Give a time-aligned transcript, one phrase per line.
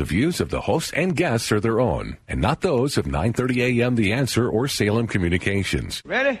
[0.00, 3.82] The views of the hosts and guests are their own, and not those of 930
[3.82, 6.00] AM The Answer or Salem Communications.
[6.06, 6.40] Ready?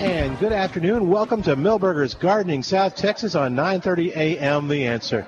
[0.00, 1.08] And good afternoon.
[1.08, 4.66] Welcome to Milberger's Gardening, South Texas on 9:30 a.m.
[4.66, 5.24] The Answer.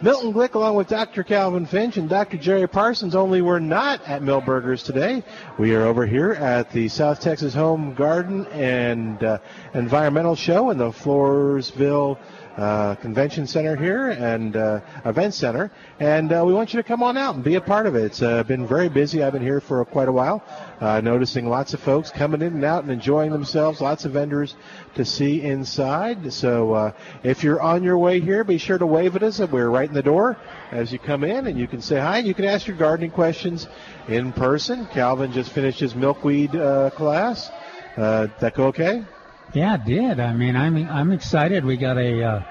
[0.00, 1.24] Milton Glick along with Dr.
[1.24, 2.36] Calvin Finch and Dr.
[2.36, 5.22] Jerry Parsons, only we're not at Milberger's today.
[5.58, 9.38] We are over here at the South Texas Home Garden and uh,
[9.74, 12.18] Environmental Show in the Floresville
[12.56, 15.70] uh, Convention Center here and uh, Event Center.
[16.00, 18.04] And uh, we want you to come on out and be a part of it.
[18.04, 19.22] It's uh, been very busy.
[19.22, 20.42] I've been here for quite a while,
[20.80, 24.54] uh, noticing lots of folks coming in and out and enjoying themselves, lots of vendors
[24.94, 26.32] to see inside.
[26.32, 29.38] So uh, if you're on your way here, be sure to wave at us.
[29.38, 30.36] We're right in the door
[30.70, 33.66] as you come in, and you can say hi you can ask your gardening questions
[34.08, 34.86] in person.
[34.86, 37.50] Calvin just finished his milkweed uh, class.
[37.96, 39.04] Uh, that go okay?
[39.52, 40.18] Yeah, it did.
[40.18, 41.64] I mean, I'm I'm excited.
[41.64, 42.42] We got a uh,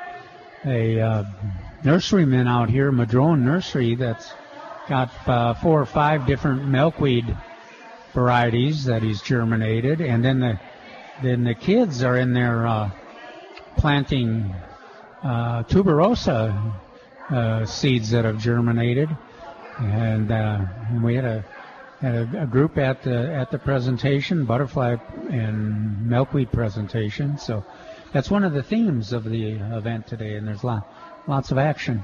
[0.65, 1.23] a uh,
[1.83, 4.31] nurseryman out here, Madrone Nursery, that's
[4.87, 7.25] got uh, four or five different milkweed
[8.13, 10.59] varieties that he's germinated, and then the
[11.21, 12.89] then the kids are in there uh,
[13.77, 14.53] planting
[15.23, 16.73] uh, tuberosa
[17.29, 19.09] uh, seeds that have germinated,
[19.79, 21.45] and, uh, and we had a
[22.01, 24.97] had a, a, group at the at the presentation, butterfly
[25.29, 27.37] and milkweed presentation.
[27.37, 27.63] So
[28.11, 30.87] that's one of the themes of the event today, and there's lot,
[31.27, 32.03] lots of action.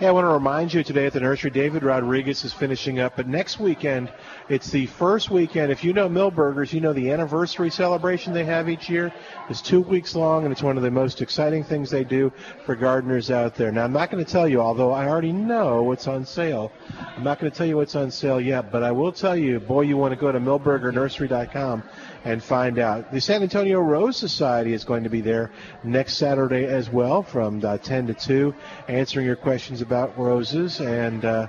[0.00, 3.14] Hey, I want to remind you today at the nursery, David Rodriguez is finishing up,
[3.14, 4.12] but next weekend,
[4.48, 5.70] it's the first weekend.
[5.70, 9.12] If you know Milberger's, you know the anniversary celebration they have each year
[9.48, 12.32] is two weeks long, and it's one of the most exciting things they do
[12.66, 13.70] for gardeners out there.
[13.70, 16.72] Now, I'm not going to tell you, although I already know what's on sale.
[17.16, 19.60] I'm not going to tell you what's on sale yet, but I will tell you,
[19.60, 21.84] boy, you want to go to milbergernursery.com
[22.24, 23.12] and find out.
[23.12, 25.50] The San Antonio Rose Society is going to be there
[25.82, 28.54] next Saturday as well from uh, 10 to 2,
[28.88, 30.80] answering your questions about roses.
[30.80, 31.46] And uh,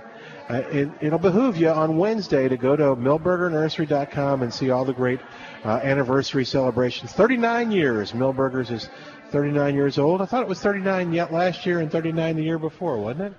[0.50, 4.94] uh, it, will behoove you on Wednesday to go to milbergernursery.com and see all the
[4.94, 5.20] great
[5.64, 7.14] uh, anniversary celebrations.
[7.14, 8.12] 39 years.
[8.12, 8.90] Milberger's is
[9.32, 10.22] 39 years old.
[10.22, 13.34] I thought it was 39 yet last year and 39 the year before, wasn't it?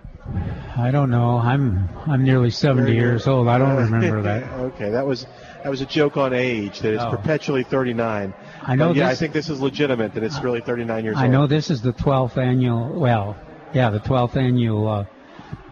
[0.77, 1.39] I don't know.
[1.39, 3.49] I'm I'm nearly 70 years old.
[3.49, 4.43] I don't remember that.
[4.61, 5.27] okay, that was
[5.67, 7.11] that was a joke on age that it's oh.
[7.11, 8.33] perpetually 39.
[8.63, 8.91] I know.
[8.91, 11.29] But yeah, this, I think this is legitimate that it's really 39 years I old.
[11.29, 13.01] I know this is the 12th annual.
[13.01, 13.37] Well,
[13.75, 15.07] yeah, the 12th annual uh,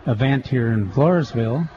[0.09, 1.69] event here in Floresville.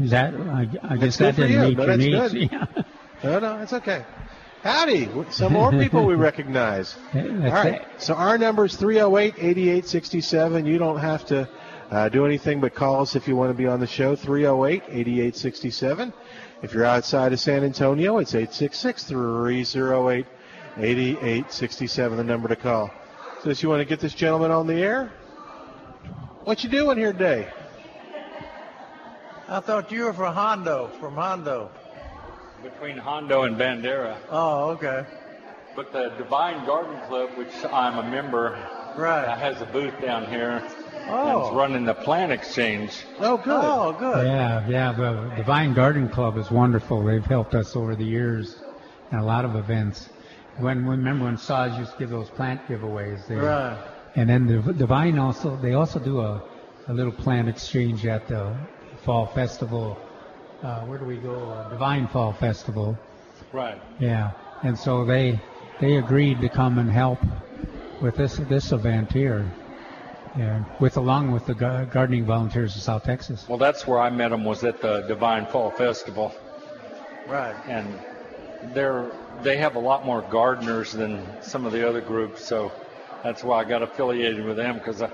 [0.00, 0.34] Is that?
[0.34, 1.60] I, I guess that didn't you.
[1.60, 2.34] meet no, your needs.
[2.52, 2.82] Yeah.
[3.22, 4.04] No, no, it's okay.
[4.64, 5.08] Howdy.
[5.30, 6.96] Some more people we recognize.
[7.14, 7.74] All right.
[7.74, 7.86] It.
[7.98, 10.66] So our number is 308 8867.
[10.66, 11.48] You don't have to
[11.90, 14.16] uh, do anything but call us if you want to be on the show.
[14.16, 16.12] 308 8867.
[16.62, 20.26] If you're outside of San Antonio, it's 866 308
[20.78, 22.90] 8867, the number to call.
[23.42, 25.12] So, if you want to get this gentleman on the air,
[26.44, 27.48] what you doing here today?
[29.48, 31.70] I thought you were from Hondo, from Hondo.
[32.62, 34.18] Between Hondo and Bandera.
[34.28, 35.06] Oh, okay.
[35.76, 38.58] But the Devine Garden Club, which I'm a member,
[38.96, 40.66] right, has a booth down here
[41.08, 41.46] Oh.
[41.46, 43.04] It's running the plant exchange.
[43.20, 43.60] Oh, good.
[43.62, 44.26] Oh, good.
[44.26, 44.92] Yeah, yeah.
[44.92, 47.04] The Devine Garden Club is wonderful.
[47.04, 48.56] They've helped us over the years
[49.12, 50.08] in a lot of events.
[50.58, 53.26] When remember when SAWS used to give those plant giveaways.
[53.26, 53.78] They, right.
[54.16, 56.42] And then the Devine also they also do a,
[56.88, 58.56] a little plant exchange at the
[59.04, 59.98] fall festival.
[60.62, 61.50] Uh, where do we go?
[61.50, 62.98] Uh, Devine Fall Festival.
[63.52, 63.80] Right.
[64.00, 64.30] Yeah.
[64.62, 65.38] And so they
[65.80, 67.18] they agreed to come and help
[68.00, 69.48] with this this event here.
[70.36, 73.48] Yeah, with along with the gardening volunteers of South Texas.
[73.48, 76.34] Well, that's where I met them was at the Devine Fall Festival.
[77.26, 77.56] Right.
[77.66, 77.98] And
[78.74, 79.10] they're
[79.42, 82.72] they have a lot more gardeners than some of the other groups, so
[83.22, 85.10] that's why I got affiliated with them because I'm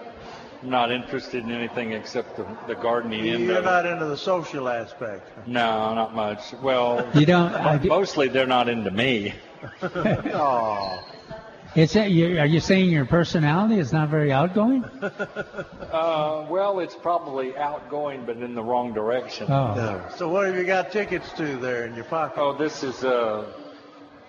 [0.62, 4.68] not interested in anything except the, the gardening end You're of not into the social
[4.68, 5.26] aspect.
[5.46, 6.52] No, not much.
[6.62, 7.52] Well, You don't.
[7.54, 9.34] I, mostly they're not into me.
[9.82, 11.04] Oh,
[11.74, 14.84] it's a, you, are you saying your personality is not very outgoing?
[15.92, 19.46] Uh, well, it's probably outgoing, but in the wrong direction.
[19.50, 22.40] Oh, so what have you got tickets to there in your pocket?
[22.40, 23.52] Oh, this is uh,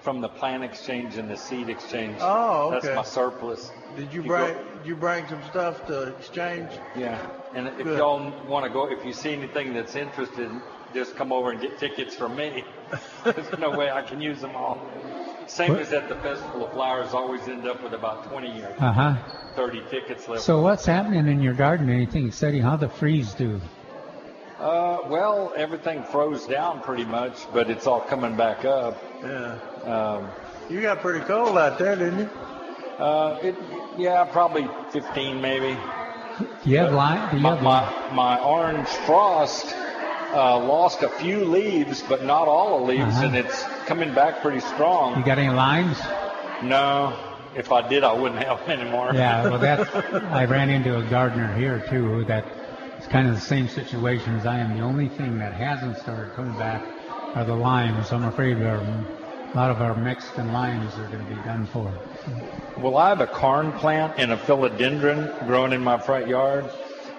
[0.02, 2.18] from the plant exchange and the seed exchange.
[2.20, 2.88] Oh, okay.
[2.88, 3.72] That's my surplus.
[3.96, 6.70] Did you you bring go- did you bring some stuff to exchange?
[6.98, 7.98] Yeah, and if Good.
[7.98, 10.52] y'all want to go, if you see anything that's interested,
[10.94, 12.66] just come over and get tickets from me.
[13.24, 14.86] There's no way I can use them all.
[15.48, 18.92] Same as at the Festival of Flowers, always end up with about 20 or uh
[18.92, 19.16] huh.
[19.56, 20.42] 30 tickets left.
[20.44, 21.90] So what's happening in your garden?
[21.90, 22.62] Anything exciting?
[22.62, 23.60] How the freeze do?
[24.60, 29.02] Uh, well, everything froze down pretty much, but it's all coming back up.
[29.22, 29.58] Yeah.
[29.84, 30.28] Um,
[30.70, 32.30] You got pretty cold out there, didn't you?
[33.00, 33.56] uh, it,
[33.98, 35.78] yeah, probably 15 maybe.
[36.64, 37.30] Do you have lime?
[37.32, 39.76] Do you My, have my, my orange frost
[40.34, 43.26] uh, lost a few leaves, but not all the leaves, Uh-huh.
[43.28, 45.18] and it's coming back pretty strong.
[45.18, 45.98] You got any limes?
[46.62, 47.14] No,
[47.56, 49.12] if I did, I wouldn't have anymore.
[49.14, 49.90] Yeah, well, that's.
[50.14, 52.46] I ran into a gardener here too that
[52.98, 54.76] it's kind of the same situation as I am.
[54.78, 56.84] The only thing that hasn't started coming back
[57.36, 58.12] are the limes.
[58.12, 61.92] I'm afraid our, a lot of our Mexican limes are going to be done for.
[62.78, 66.70] Well, I have a corn plant and a philodendron growing in my front yard,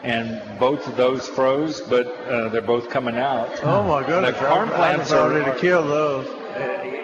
[0.05, 3.49] and both of those froze, but uh, they're both coming out.
[3.63, 4.39] Oh my goodness!
[4.39, 6.27] The corn plants I are, ready to kill those.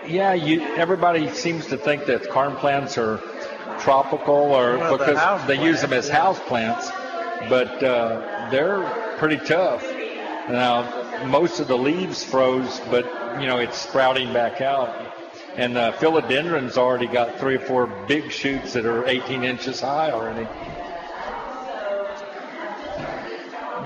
[0.06, 0.34] yeah.
[0.34, 3.18] You everybody seems to think that corn plants are
[3.80, 6.20] tropical, or Well, because house they use them as yeah.
[6.20, 6.90] house plants,
[7.48, 8.82] but uh, they're
[9.16, 9.82] pretty tough.
[10.50, 13.04] Now, most of the leaves froze, but
[13.40, 14.94] you know it's sprouting back out.
[15.56, 20.12] And the philodendron's already got three or four big shoots that are 18 inches high
[20.12, 20.46] already.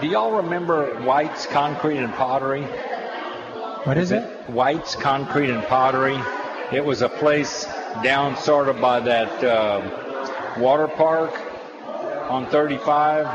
[0.00, 2.62] Do y'all remember White's Concrete and Pottery?
[3.84, 4.22] What is it?
[4.48, 6.18] White's Concrete and Pottery.
[6.72, 7.66] It was a place
[8.02, 11.32] down sort of by that uh, water park
[12.30, 13.28] on 35,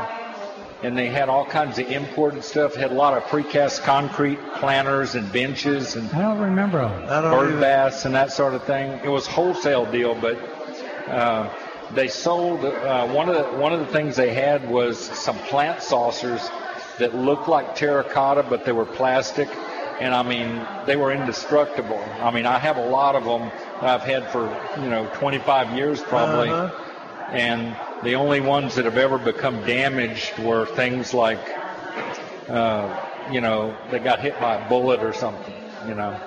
[0.82, 2.74] and they had all kinds of imported stuff.
[2.74, 6.80] Had a lot of precast concrete planters and benches and I don't remember.
[6.80, 7.08] 'em.
[7.08, 9.00] I don't bird baths and that sort of thing.
[9.04, 10.36] It was wholesale deal, but
[11.08, 11.48] uh,
[11.94, 15.82] they sold uh, one of the one of the things they had was some plant
[15.82, 16.48] saucers
[16.98, 19.48] that looked like terracotta, but they were plastic.
[20.00, 22.02] And I mean, they were indestructible.
[22.22, 23.50] I mean, I have a lot of them
[23.80, 24.44] that I've had for
[24.80, 26.70] you know 25 years probably, Uh-huh.
[27.32, 31.40] and the only ones that have ever become damaged were things like,
[32.48, 32.88] uh,
[33.30, 35.54] you know, they got hit by a bullet or something.
[35.86, 36.18] You know,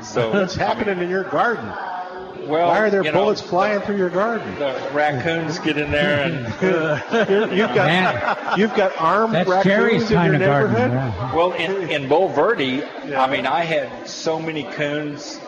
[0.00, 1.72] so What's happening in your garden?
[2.48, 4.54] Well, Why are there you know, bullets flying through your garden?
[4.58, 8.58] The raccoons get in there and You're- you've oh, got Man.
[8.58, 10.72] you've got armed That's raccoons Jerry's in your kind of garden.
[10.72, 10.90] neighborhood.
[10.92, 11.34] yeah.
[11.34, 15.38] well, in in Bulverde, I mean, I had so many coons.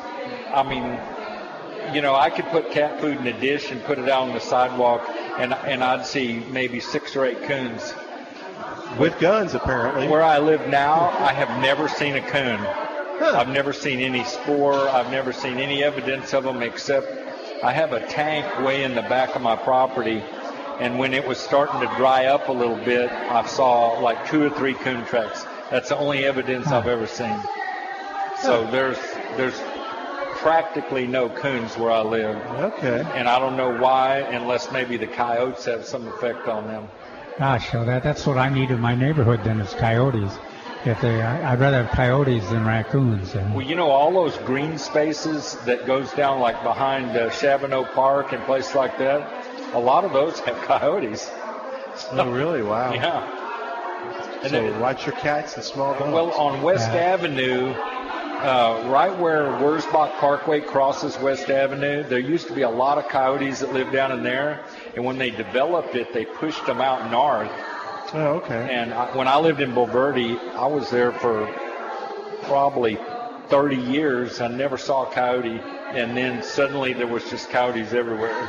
[0.54, 4.08] I mean, you know, I could put cat food in a dish and put it
[4.08, 5.02] out on the sidewalk,
[5.38, 7.94] and and I'd see maybe six or eight coons.
[8.98, 10.06] With guns, apparently.
[10.08, 12.60] Where I live now, I have never seen a coon.
[13.22, 14.74] I've never seen any spoor.
[14.74, 17.06] I've never seen any evidence of them except
[17.62, 20.22] I have a tank way in the back of my property.
[20.80, 24.42] And when it was starting to dry up a little bit, I saw like two
[24.42, 25.44] or three coon tracks.
[25.70, 27.38] That's the only evidence I've ever seen.
[28.40, 28.98] So there's
[29.36, 29.58] there's
[30.42, 33.06] practically no coons where I live, Okay.
[33.14, 36.88] and I don't know why, unless maybe the coyotes have some effect on them.
[37.38, 40.32] Gosh, well, that, that's what I need in my neighborhood then is coyotes.
[40.84, 43.34] If they, I- I'd rather have coyotes than raccoons.
[43.34, 47.90] And, Well, you know, all those green spaces that goes down like behind uh, Chavano
[47.94, 49.28] Park and places like that,
[49.74, 51.30] a lot of those have coyotes.
[52.12, 52.62] Oh, really?
[52.62, 52.92] Wow.
[52.94, 53.38] Yeah.
[54.42, 56.12] And So then- watch your cats and small dogs.
[56.12, 56.98] well, on West Yeah.
[57.14, 62.98] Avenue, uh, right where Wurzbach Parkway crosses West Avenue, there used to be a lot
[62.98, 64.64] of coyotes that lived down in there.
[64.96, 67.52] And when they developed it, they pushed them out north.
[68.14, 68.68] Oh, okay.
[68.74, 71.46] And I, when I lived in Bulverde, I was there for
[72.42, 72.98] probably
[73.48, 74.40] 30 years.
[74.40, 78.48] I never saw a coyote, and then suddenly there was just coyotes everywhere.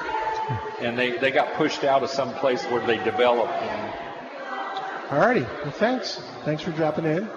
[0.79, 3.53] And they, they got pushed out of some place where they developed.
[3.53, 3.93] And
[5.12, 5.41] All righty.
[5.41, 6.22] Well, thanks.
[6.43, 7.29] Thanks for dropping in.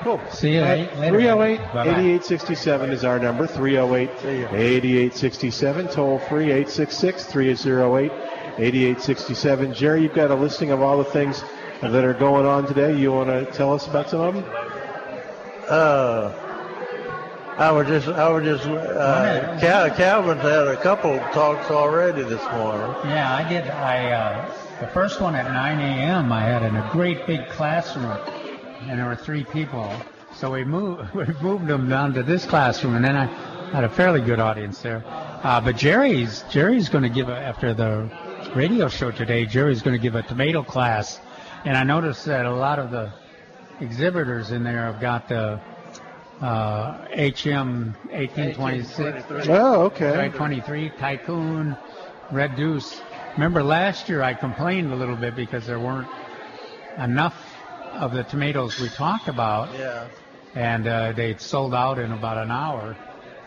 [0.00, 0.20] Cool.
[0.30, 0.88] See you eh?
[0.96, 1.18] later.
[1.18, 3.46] 308 8867 is our number.
[3.46, 5.88] 308 8867.
[5.88, 8.12] Toll free 866 308
[8.58, 9.74] 8867.
[9.74, 11.42] Jerry, you've got a listing of all the things
[11.80, 12.96] that are going on today.
[12.98, 14.44] You want to tell us about some of them?
[15.68, 16.32] Uh,
[17.56, 22.42] I was just, I was just, uh, Cal, Calvin's had a couple talks already this
[22.52, 23.10] morning.
[23.10, 23.68] Yeah, I did.
[23.68, 26.32] I uh, The first one at 9 a.m.
[26.32, 28.16] I had in a great big classroom,
[28.82, 29.92] and there were three people.
[30.34, 33.26] So we moved we moved them down to this classroom, and then I
[33.72, 35.02] had a fairly good audience there.
[35.06, 38.08] Uh, but Jerry's Jerry's going to give a, after the
[38.54, 39.46] radio show today.
[39.46, 41.20] Jerry's going to give a tomato class,
[41.64, 43.12] and I noticed that a lot of the
[43.80, 45.60] exhibitors in there have got the
[46.40, 49.48] uh, HM 1826.
[49.48, 50.30] Oh, okay.
[50.34, 51.76] 23 Tycoon,
[52.30, 53.00] Red Deuce.
[53.34, 56.08] Remember last year I complained a little bit because there weren't
[56.98, 57.36] enough
[57.92, 60.06] of the tomatoes we talked about, Yeah.
[60.54, 62.96] and uh, they sold out in about an hour.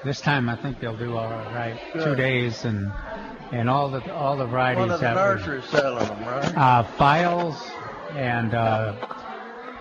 [0.03, 1.79] This time I think they'll do all right.
[1.93, 2.91] Two days and
[3.51, 6.57] and all the all the varieties One of the that nurseries selling them, right?
[6.57, 7.55] uh, files
[8.11, 8.93] and uh,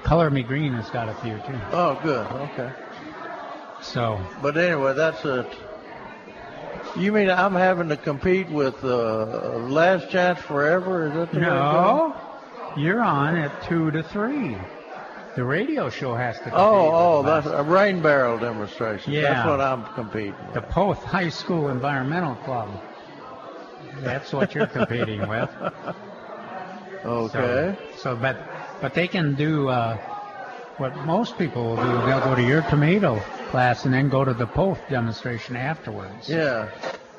[0.03, 1.61] Color Me Green has got a few too.
[1.73, 2.27] Oh, good.
[2.27, 2.73] Okay.
[3.83, 5.47] So But anyway, that's it.
[6.97, 11.07] You mean I'm having to compete with uh, Last Chance Forever?
[11.07, 12.17] Is that the way it's no,
[12.77, 14.57] you're on at two to three.
[15.37, 16.51] The radio show has to.
[16.51, 16.55] going?
[16.55, 19.13] compete Oh, oh, with that's a rain barrel demonstration.
[19.13, 19.23] Yeah.
[19.35, 20.61] That's what I'm competing the.
[20.63, 22.69] Poth High School Environmental Club.
[23.99, 25.51] That's what you're competing with.
[27.05, 27.77] Okay.
[27.97, 28.37] So, so, but
[28.81, 29.97] but they can do uh,
[30.77, 32.07] what most people will do.
[32.07, 33.21] They'll go to your tomato
[33.51, 36.29] class and then go to the Poth demonstration afterwards.
[36.29, 36.69] Yeah.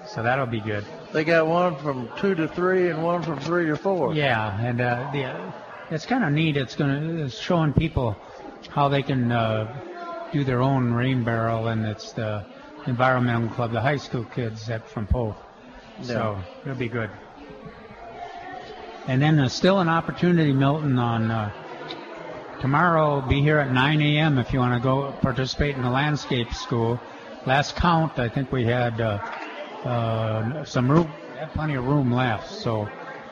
[0.07, 0.85] So that'll be good.
[1.13, 4.13] They got one from two to three and one from three to four.
[4.13, 5.51] Yeah, and uh, the, uh,
[5.91, 6.57] it's kind of neat.
[6.57, 8.17] It's going to it's showing people
[8.69, 12.45] how they can uh, do their own rain barrel, and it's the
[12.87, 15.37] environmental club, the high school kids that from Poth.
[16.03, 17.09] So it'll be good.
[19.07, 21.51] And then there's still an opportunity, Milton, on uh,
[22.61, 23.21] tomorrow.
[23.21, 24.37] Be here at 9 a.m.
[24.37, 26.99] if you want to go participate in the landscape school.
[27.45, 29.19] Last count, I think we had uh,
[29.85, 31.07] uh, some room,
[31.39, 32.47] had plenty of room left.
[32.49, 32.87] So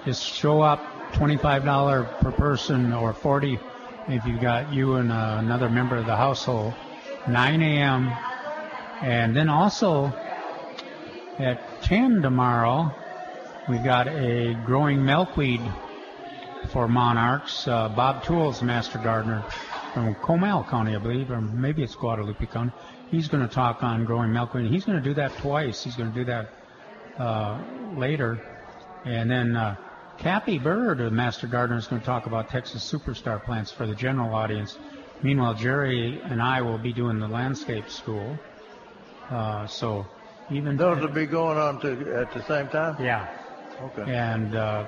[0.05, 0.79] just show up,
[1.13, 3.59] $25 per person or 40
[4.07, 6.73] if you got you and uh, another member of the household.
[7.27, 8.11] 9 a.m.
[9.03, 10.13] And then also
[11.39, 12.93] at 10 tomorrow,
[13.69, 15.61] we've got a growing milkweed
[16.69, 17.67] for monarchs.
[17.67, 19.43] Uh, Bob Tools, master gardener
[19.93, 22.73] from Comal County, I believe, or maybe it's Guadalupe County.
[23.09, 24.69] He's going to talk on growing milkweed.
[24.69, 25.83] He's going to do that twice.
[25.83, 26.49] He's going to do that
[27.17, 27.59] uh,
[27.95, 28.39] later.
[29.05, 29.77] And then uh,
[30.17, 33.95] Cappy Bird, a master gardener, is going to talk about Texas superstar plants for the
[33.95, 34.77] general audience.
[35.23, 38.37] Meanwhile, Jerry and I will be doing the landscape school.
[39.29, 40.05] Uh, so
[40.51, 42.95] even Those will be going on to at the same time.
[43.03, 43.27] yeah,
[43.81, 44.11] Okay.
[44.11, 44.85] and uh,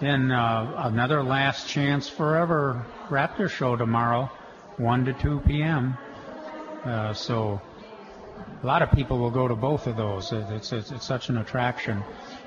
[0.00, 4.30] then uh, another last chance forever Raptor show tomorrow,
[4.76, 5.96] one to two p.m.
[6.84, 7.60] Uh, so
[8.62, 10.32] a lot of people will go to both of those.
[10.32, 12.02] It's, it's it's such an attraction,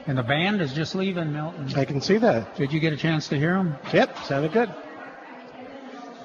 [0.08, 1.68] and the band is just leaving Milton.
[1.76, 2.56] I can see that.
[2.56, 3.76] Did you get a chance to hear them?
[3.94, 4.74] Yep, sounded good.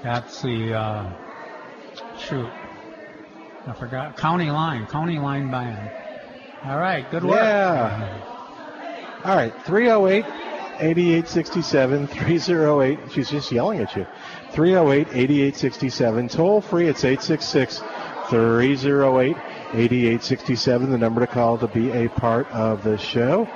[0.02, 1.12] That's the uh,
[2.18, 2.48] shoot.
[3.66, 5.90] I forgot County Line, County Line Band.
[6.64, 7.36] All right, good work.
[7.36, 9.22] Yeah.
[9.24, 10.24] All right, 308
[10.78, 12.98] 8867 308.
[13.12, 14.06] She's just yelling at you.
[14.52, 16.28] 308 8867.
[16.28, 17.82] Toll free, it's 866
[18.28, 19.36] 308
[19.74, 23.48] 8867, the number to call to be a part of the show.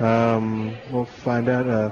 [0.00, 1.68] Um, we'll find out.
[1.68, 1.90] Uh,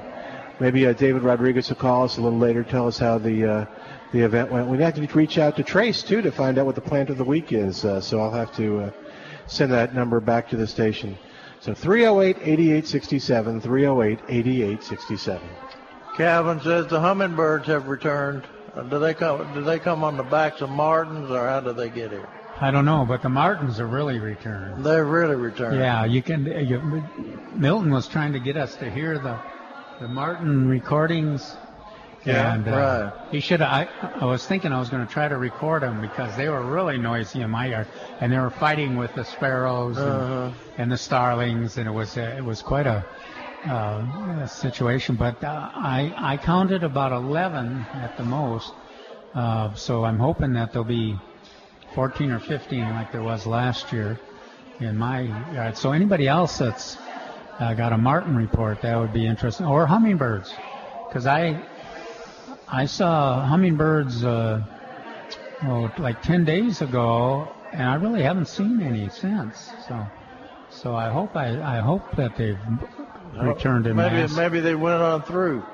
[0.61, 3.67] maybe uh, David Rodriguez will call us a little later, tell us how the uh,
[4.13, 4.69] the event went.
[4.69, 7.19] We have to reach out to Trace too to find out what the plant of
[7.19, 7.85] the week is.
[7.85, 8.91] Uh, so I'll have to uh,
[9.47, 11.17] send that number back to the station.
[11.61, 15.49] So 308 8867, 308 8867.
[16.17, 18.45] Calvin says the hummingbirds have returned.
[18.75, 19.53] Uh, Do they come?
[19.55, 22.29] Do they come on the backs of martins, or how do they get here?
[22.59, 24.83] I don't know, but the Martins are really returned.
[24.83, 25.77] They really returned.
[25.77, 26.47] Yeah, you can.
[26.47, 27.05] You,
[27.55, 29.39] Milton was trying to get us to hear the
[30.01, 31.55] the Martin recordings.
[32.27, 33.13] Yeah, and, uh, right.
[33.31, 33.63] He should.
[33.63, 33.89] I
[34.21, 36.99] I was thinking I was going to try to record them because they were really
[36.99, 37.87] noisy in my yard,
[38.21, 40.51] and they were fighting with the sparrows and, Uh-huh.
[40.79, 43.05] and the starlings, and it was uh, it was quite a,
[43.69, 44.03] uh,
[44.43, 45.15] a situation.
[45.17, 48.73] But uh, I I counted about eleven at the most,
[49.35, 51.17] uh, so I'm hoping that there'll be
[51.95, 54.19] 14 or 15 like there was last year
[54.81, 55.21] in my
[55.55, 55.77] yard.
[55.77, 56.99] So anybody else that's
[57.61, 60.53] uh, got a Martin report, that would be interesting, or hummingbirds,
[61.09, 61.63] because I
[62.69, 64.63] I saw hummingbirds uh,
[65.65, 69.71] oh, like 10 days ago, and I really haven't seen any since.
[69.89, 70.05] So
[70.71, 72.59] so I hope I I hope that they've
[73.41, 74.37] returned in Maybe mass.
[74.37, 75.65] maybe they went on through,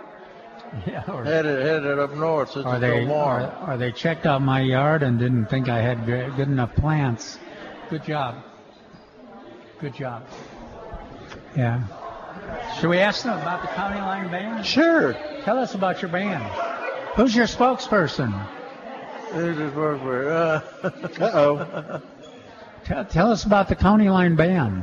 [0.87, 3.42] Yeah, or, headed headed up north or they so warm.
[3.42, 6.75] or, or they checked out my yard and didn't think I had good, good enough
[6.76, 7.38] plants.
[7.88, 8.37] Good job.
[9.80, 10.26] Good job.
[11.56, 11.82] Yeah.
[12.78, 14.64] Should we ask them about the County Line Band?
[14.64, 15.14] Sure.
[15.44, 16.42] Tell us about your band.
[17.14, 18.33] Who's your spokesperson?
[19.33, 20.61] Who's his work Uh,
[21.21, 22.02] Uh-oh.
[22.85, 24.83] Tell, tell us about the County Line Band.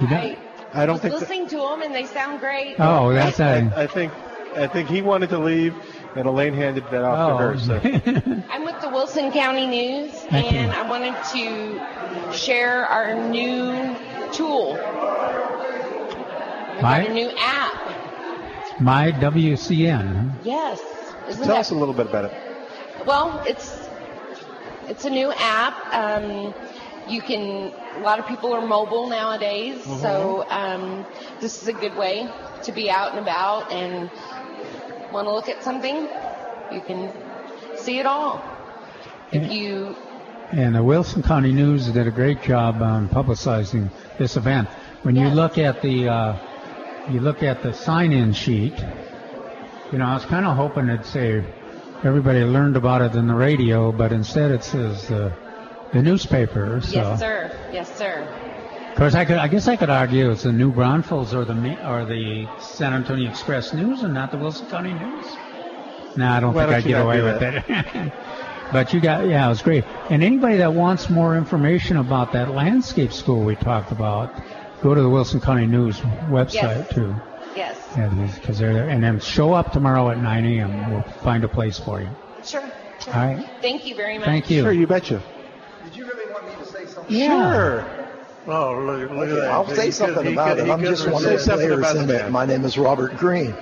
[0.00, 0.38] You don't- I
[0.74, 1.14] I don't was think.
[1.14, 2.76] that- listening to them and they sound great.
[2.78, 3.72] oh, that's a.
[3.76, 4.12] I think.
[4.56, 5.74] I think he wanted to leave,
[6.16, 7.38] and Elaine handed that off Oh.
[7.38, 7.58] to her.
[7.58, 8.42] So.
[8.50, 10.58] I'm with the Wilson County News, Thank you.
[10.58, 13.94] and I wanted to share our new
[14.32, 14.74] tool.
[16.82, 18.80] My- got a new app.
[18.80, 20.32] My WCN.
[20.44, 20.80] Yes.
[21.28, 22.32] Isn't Tell that us a little bit about it.
[23.06, 23.88] Well, it's
[24.88, 25.76] it's a new app.
[25.92, 26.54] Um,
[27.08, 27.72] you can.
[27.96, 31.04] A lot of people are mobile nowadays, so um,
[31.40, 32.28] this is a good way
[32.62, 34.10] to be out and about and
[35.12, 36.08] want to look at something.
[36.72, 37.12] You can
[37.76, 38.42] see it all.
[39.32, 39.96] If you
[40.52, 44.68] And the Wilson County News did a great job on publicizing this event.
[45.02, 46.36] When you look at the uh,
[47.10, 48.74] you look at the sign-in sheet,
[49.92, 51.44] you know, I was kind of hoping it'd say
[52.04, 55.32] everybody learned about it in the radio, but instead it says uh,
[55.92, 56.80] the newspaper.
[56.80, 56.94] So.
[56.96, 58.28] yes, sir, yes, sir.
[58.90, 59.36] Of course, I could.
[59.36, 61.54] I guess I could argue it's the New Braunfels or the
[61.88, 65.26] or the San Antonio Express News, and not the Wilson County News.
[66.16, 68.12] No, I don't Why think don't I'd get away do with it.
[68.72, 69.84] but you got, yeah, it was great.
[70.10, 74.34] And anybody that wants more information about that landscape school we talked about,
[74.82, 76.92] go to the Wilson County News website Yes.
[76.94, 77.14] too.
[77.58, 78.88] Yes, Yeah, because they're there.
[78.88, 80.92] And then show up tomorrow at 9 a.m.
[80.92, 82.08] We'll find a place for you.
[82.44, 82.62] sure.
[83.08, 83.44] All right.
[83.60, 84.26] Thank you very much.
[84.26, 84.62] Thank you.
[84.62, 85.20] Sure, you betcha.
[85.84, 87.16] Did you really want me to say something?
[87.16, 87.52] Yeah.
[87.52, 88.08] Sure.
[88.46, 89.50] oh, look, look at Okay, that.
[89.50, 90.70] I'll say could- something he about could- it.
[90.70, 92.30] I'm just one of Say the players in the it.
[92.30, 93.54] My name is Robert Green.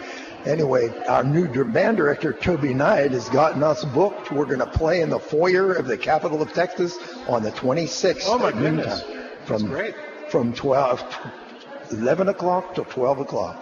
[0.44, 4.30] Anyway, our new band director, Toby Knight, has gotten us booked.
[4.30, 6.98] We're going to play in the foyer of the capitol of Texas
[7.28, 8.24] on the 26th.
[8.26, 9.02] Oh, my goodness.
[9.46, 9.94] From, great.
[10.28, 11.02] From 12,
[11.92, 13.60] 11 o'clock to 12 o'clock.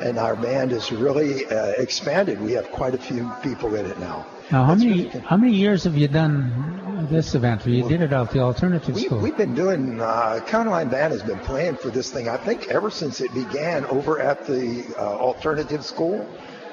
[0.00, 2.40] And our band is really uh, expanded.
[2.40, 4.26] We have quite a few people in it now.
[4.50, 7.64] Now, how That's many really how many years have you done this event?
[7.66, 9.20] You did it at the alternative We, school.
[9.20, 12.68] we've been doing, uh, County Line Band has been playing for this thing, I think,
[12.68, 16.26] ever since it began over at the uh, alternative school.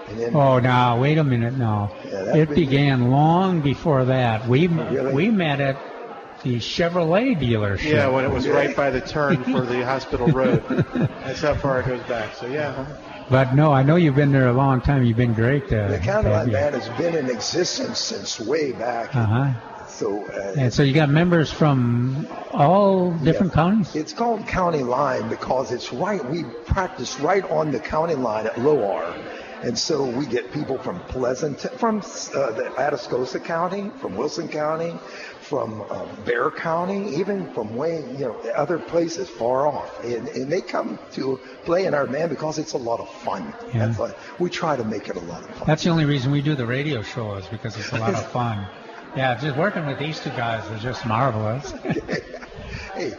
[0.09, 1.53] And then, Oh, now wait a minute.
[1.57, 4.47] Now Yeah, it been- began long before that.
[4.47, 5.13] We Really?
[5.13, 5.77] we met at
[6.43, 7.83] the Chevrolet dealership.
[7.91, 10.63] Yeah, when it was right by the turn for the hospital road.
[11.23, 12.33] That's how far it goes back.
[12.33, 12.85] So yeah.
[13.31, 15.03] But no, I know you've been there a long time.
[15.05, 15.71] You've been great.
[15.71, 19.15] Uh, the County Line Band has been in existence since way back.
[19.15, 19.87] Uh huh.
[19.87, 23.61] So uh, And so you got members from all different Yeah.
[23.63, 23.95] counties.
[23.95, 26.23] It's called County Line because it's right.
[26.29, 29.15] We practice right on the county line at Loar,
[29.63, 34.93] and so we get people from Pleasant, from uh, the Atascosa County, from Wilson County,
[35.51, 40.49] from uh, Bexar County, even from way you know other places far off, and, and
[40.49, 43.53] they come to play in our band because it's a lot of fun.
[43.73, 43.87] Yeah.
[43.87, 45.67] That's why we try to make it a lot of fun.
[45.67, 48.25] That's the only reason we do the radio show is because it's a lot of
[48.39, 48.65] fun.
[49.17, 51.71] Yeah, just working with these two guys was just marvelous.
[52.93, 53.13] hey,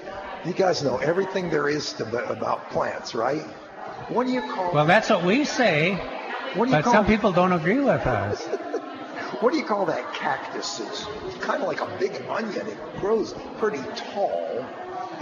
[0.47, 3.43] you guys know everything there is to, about plants, right?
[4.09, 4.73] What do you call?
[4.73, 5.97] Well, that's what we say,
[6.55, 8.49] what do you but call some people don't agree with us.
[9.41, 10.81] What do you call that cactus?
[10.81, 11.05] It's
[11.41, 12.67] kind of like a big onion.
[12.67, 14.65] It grows pretty tall,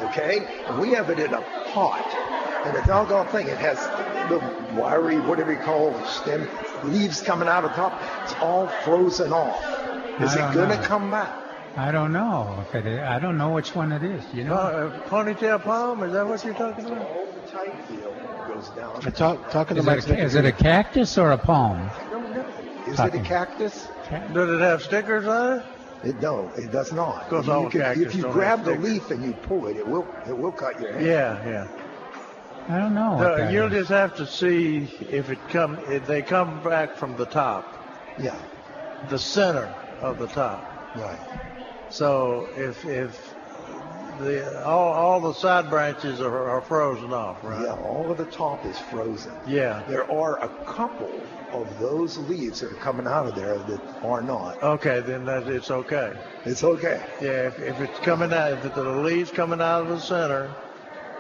[0.01, 0.47] okay?
[0.67, 1.41] And we have it in a
[1.73, 2.05] pot.
[2.67, 3.79] And the doggone thing, it has
[4.29, 4.39] the
[4.79, 6.47] wiry, whatever you call stem
[6.85, 8.01] leaves coming out of the top.
[8.25, 9.59] It's all frozen off.
[10.21, 11.35] Is it going to come back?
[11.77, 12.63] I don't know.
[12.69, 14.23] If it, I don't know which one it is.
[14.35, 14.55] You know?
[14.55, 16.03] Uh, ponytail palm?
[16.03, 16.99] Is that what you're talking about?
[17.09, 18.15] All the type deal
[18.49, 19.01] goes down.
[19.13, 19.99] Talk, talking to Is Mike.
[19.99, 21.89] it, a, is it a cactus or a palm?
[22.87, 22.93] I don't.
[22.93, 23.21] Is it Talking.
[23.21, 23.89] a cactus?
[24.33, 25.65] Does it have stickers on it?
[26.03, 27.29] It no, it does not.
[27.29, 28.91] course, You all can- cactus if you don't grab have the stickers.
[28.93, 31.05] leaf and you pull it, it will it will cut your hand.
[31.07, 31.67] Yeah, yeah.
[32.69, 33.13] I don't know.
[33.13, 33.73] What No, that you'll is.
[33.89, 37.67] just have to see if it come if they come back from the top,
[38.19, 38.35] Yeah,
[39.09, 40.65] the center of the top.
[40.97, 41.19] right.
[41.91, 43.35] So if if
[44.21, 47.61] the all all the side branches are, are frozen off, right?
[47.63, 49.33] Yeah, all of the top is frozen.
[49.47, 49.83] Yeah.
[49.89, 51.11] There are a couple
[51.53, 54.63] of those leaves that are coming out of there that are not.
[54.63, 56.13] Okay, then that it's okay.
[56.45, 57.03] It's okay.
[57.21, 60.55] Yeah, if, if it's coming out, if the leaves coming out of the center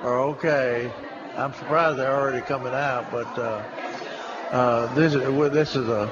[0.00, 0.92] are okay,
[1.36, 3.10] I'm surprised they're already coming out.
[3.10, 3.62] But uh,
[4.50, 6.10] uh, this is this is a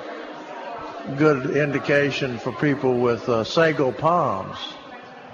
[1.17, 4.59] good indication for people with uh, sago palms.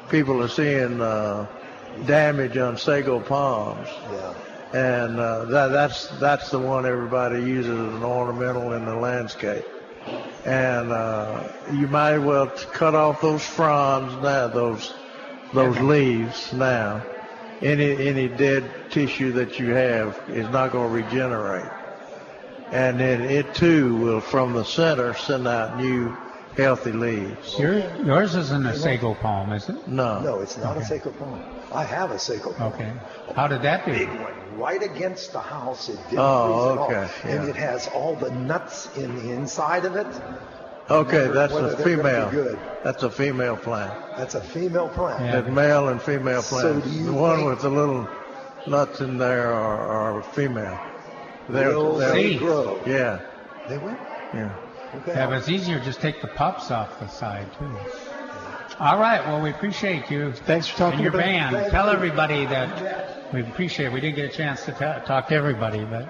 [0.08, 1.46] People are seeing uh,
[2.06, 4.34] damage on sago palms, Yeah.
[4.74, 9.64] And uh, that, that's that's the one everybody uses as an ornamental in the landscape.
[10.44, 14.92] And uh, you might well cut off those fronds now, those
[15.52, 17.06] those leaves now,
[17.62, 21.70] any any dead tissue that you have is not going to regenerate,
[22.72, 26.16] and then it too will from the center send out new
[26.56, 27.58] healthy leaves.
[27.60, 29.88] Your, yours isn't a sago palm, is it?
[29.88, 30.20] No.
[30.20, 31.40] No, it's not a sago palm.
[31.72, 32.72] I have a sago palm.
[32.74, 32.92] Okay.
[33.34, 33.92] How did that do?
[33.92, 35.88] Big one, right against the house.
[35.88, 36.84] It didn't Oh, freeze at all.
[37.30, 40.06] okay, And it has all the nuts in the inside of it.
[40.90, 42.30] Okay, that's a female.
[42.30, 42.58] good.
[42.82, 43.92] That's a female plant.
[44.18, 45.24] That's a female plant.
[45.24, 45.40] Yeah.
[45.40, 46.90] That male and female So plants.
[46.90, 48.06] do the one with the little
[48.66, 50.78] nuts in there are, are female.
[51.48, 52.78] They're, Will they're- they grow?
[52.86, 53.20] yeah,
[53.68, 53.96] They will.
[54.34, 54.50] yeah.
[54.96, 55.12] Okay.
[55.14, 57.70] Yeah, but it's easier just take the pups off the side, too.
[58.80, 59.24] All right.
[59.26, 60.32] Well, we appreciate you.
[60.32, 61.56] Thanks for talking And your about- band.
[61.56, 61.92] Thank Tell you.
[61.92, 63.92] everybody that we appreciate it.
[63.92, 66.08] We didn't get a chance to ta talk to everybody, but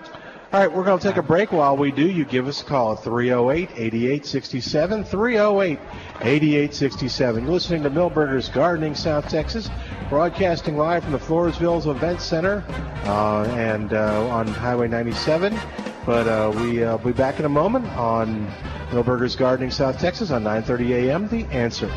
[0.53, 1.51] All right, we're going to take a break.
[1.53, 5.05] While we do, you give us a call at 308 8867.
[5.05, 5.79] 308
[6.21, 7.45] 8867.
[7.45, 9.71] You're listening to Milberger's Gardening, South Texas,
[10.09, 12.63] broadcasting live from the Floresville Event Center
[13.05, 15.59] uh, and uh, on Highway 97.
[16.07, 18.47] But uh, we, uh, be back in a moment on
[18.91, 21.29] Milberger's Gardening, South Texas on 9:30 a.m.
[21.29, 21.91] The Answer.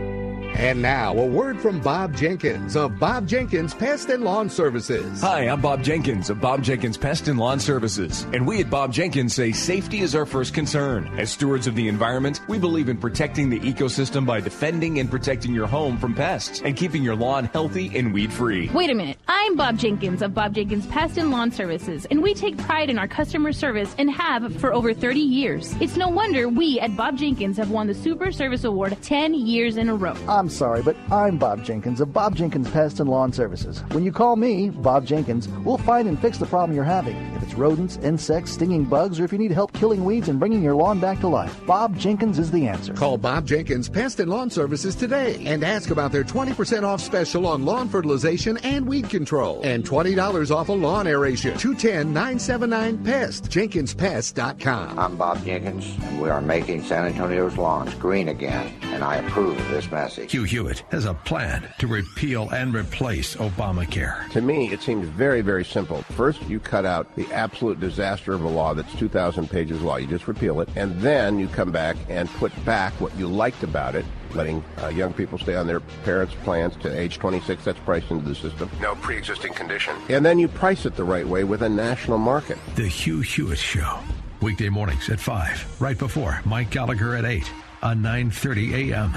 [0.54, 5.20] And now, a word from Bob Jenkins of Bob Jenkins Pest and Lawn Services.
[5.20, 8.26] Hi, I'm Bob Jenkins of Bob Jenkins Pest and Lawn Services.
[8.32, 11.09] And we at Bob Jenkins say safety is our first concern.
[11.18, 15.52] As stewards of the environment, we believe in protecting the ecosystem by defending and protecting
[15.52, 18.70] your home from pests and keeping your lawn healthy and weed free.
[18.70, 19.18] Wait a minute.
[19.28, 22.98] I'm Bob Jenkins of Bob Jenkins Pest and Lawn Services, and we take pride in
[22.98, 25.74] our customer service and have for over 30 years.
[25.80, 29.76] It's no wonder we at Bob Jenkins have won the Super Service Award 10 years
[29.76, 30.16] in a row.
[30.37, 33.83] I'm sorry, but I'm Bob Jenkins of Bob Jenkins Pest and Lawn Services.
[33.92, 37.16] When you call me, Bob Jenkins, we'll find and fix the problem you're having.
[37.37, 40.62] If it's rodents, insects, stinging bugs, or if you need help killing weeds and bringing
[40.62, 42.92] your lawn back to life, Bob Jenkins is the answer.
[42.92, 47.46] Call Bob Jenkins Pest and Lawn Services today and ask about their 20% off special
[47.46, 51.55] on lawn fertilization and weed control and $20 off a lawn aeration.
[51.55, 53.44] 210-979-PEST.
[53.44, 54.99] JenkinsPest.com.
[54.99, 59.59] I'm Bob Jenkins, and we are making San Antonio's lawns green again, and I approve
[59.59, 60.25] of this message.
[60.30, 64.28] Hugh Hewitt has a plan to repeal and replace Obamacare.
[64.30, 66.02] To me, it seems very, very simple.
[66.02, 70.00] First, you cut out the absolute disaster of a law that's 2,000 pages long.
[70.00, 73.62] You just repeal it, and then you come back and put back what you liked
[73.62, 77.64] about it, letting uh, young people stay on their parents' plans to age 26.
[77.64, 78.68] That's priced into the system.
[78.80, 79.94] No pre-existing condition.
[80.08, 82.58] And then you price it the right way with a national market.
[82.74, 84.00] The Hugh Hewitt Show.
[84.42, 87.50] Weekday mornings at 5, right before Mike Gallagher at 8
[87.82, 89.16] on 9.30 a.m.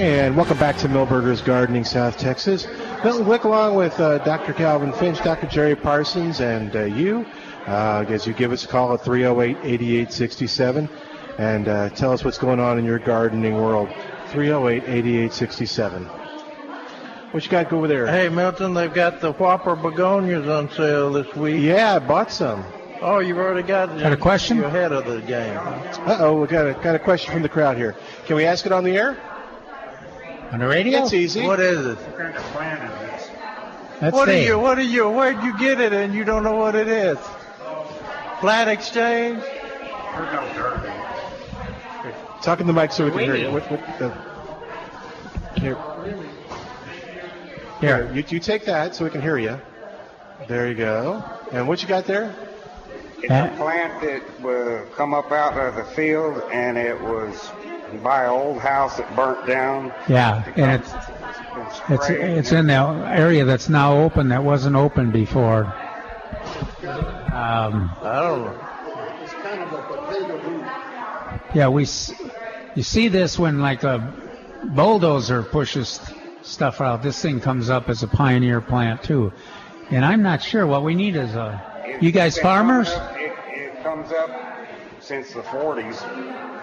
[0.00, 2.66] And welcome back to Milberger's Gardening, South Texas.
[3.04, 4.54] Milton Glick along with uh, Dr.
[4.54, 5.46] Calvin Finch, Dr.
[5.46, 7.26] Jerry Parsons, and uh, you
[7.66, 10.88] uh, as you give us a call at 308-8867
[11.36, 13.90] and uh, tell us what's going on in your gardening world.
[14.30, 16.06] 308-8867.
[17.32, 18.06] What you got over there?
[18.06, 21.60] Hey, Milton, they've got the Whopper begonias on sale this week.
[21.60, 22.64] Yeah, I bought some.
[23.02, 24.56] Oh, you've already got, got a question?
[24.56, 25.58] You're ahead of the game.
[25.58, 27.94] Uh-oh, we got a, got a question from the crowd here.
[28.24, 29.18] Can we ask it on the air?
[30.52, 31.02] On the radio?
[31.02, 31.46] It's easy.
[31.46, 31.98] What is it?
[31.98, 33.30] What kind of plant is this?
[34.02, 34.42] Let's what see.
[34.42, 34.58] are you?
[34.58, 35.08] What are you?
[35.08, 37.18] Where'd you get it and you don't know what it is?
[38.40, 39.40] Plant exchange?
[39.40, 42.14] There's no dirt in it.
[42.42, 43.50] Talk in the mic so we can hear you.
[43.52, 44.10] What, what, uh,
[45.60, 45.76] here.
[47.80, 49.60] Here, you, you take that so we can hear you.
[50.48, 51.22] There you go.
[51.52, 52.34] And what you got there?
[53.18, 57.52] It's a plant that will come up out of the field, and it was
[57.98, 59.92] by an old house that burnt down.
[60.08, 60.92] Yeah, and it's
[61.88, 65.64] it's it's in the area that's now open that wasn't open before.
[67.32, 68.60] Um, I don't know.
[69.22, 70.64] It's kind of a potato root.
[71.54, 71.82] yeah, we
[72.74, 74.12] you see this when like a
[74.64, 76.00] bulldozer pushes
[76.42, 77.02] stuff out.
[77.02, 79.32] This thing comes up as a pioneer plant too,
[79.90, 81.66] and I'm not sure what we need is a.
[82.00, 82.88] You guys It's been coming farmers?
[82.90, 84.30] up- It, it comes up
[85.00, 86.59] since the 40s.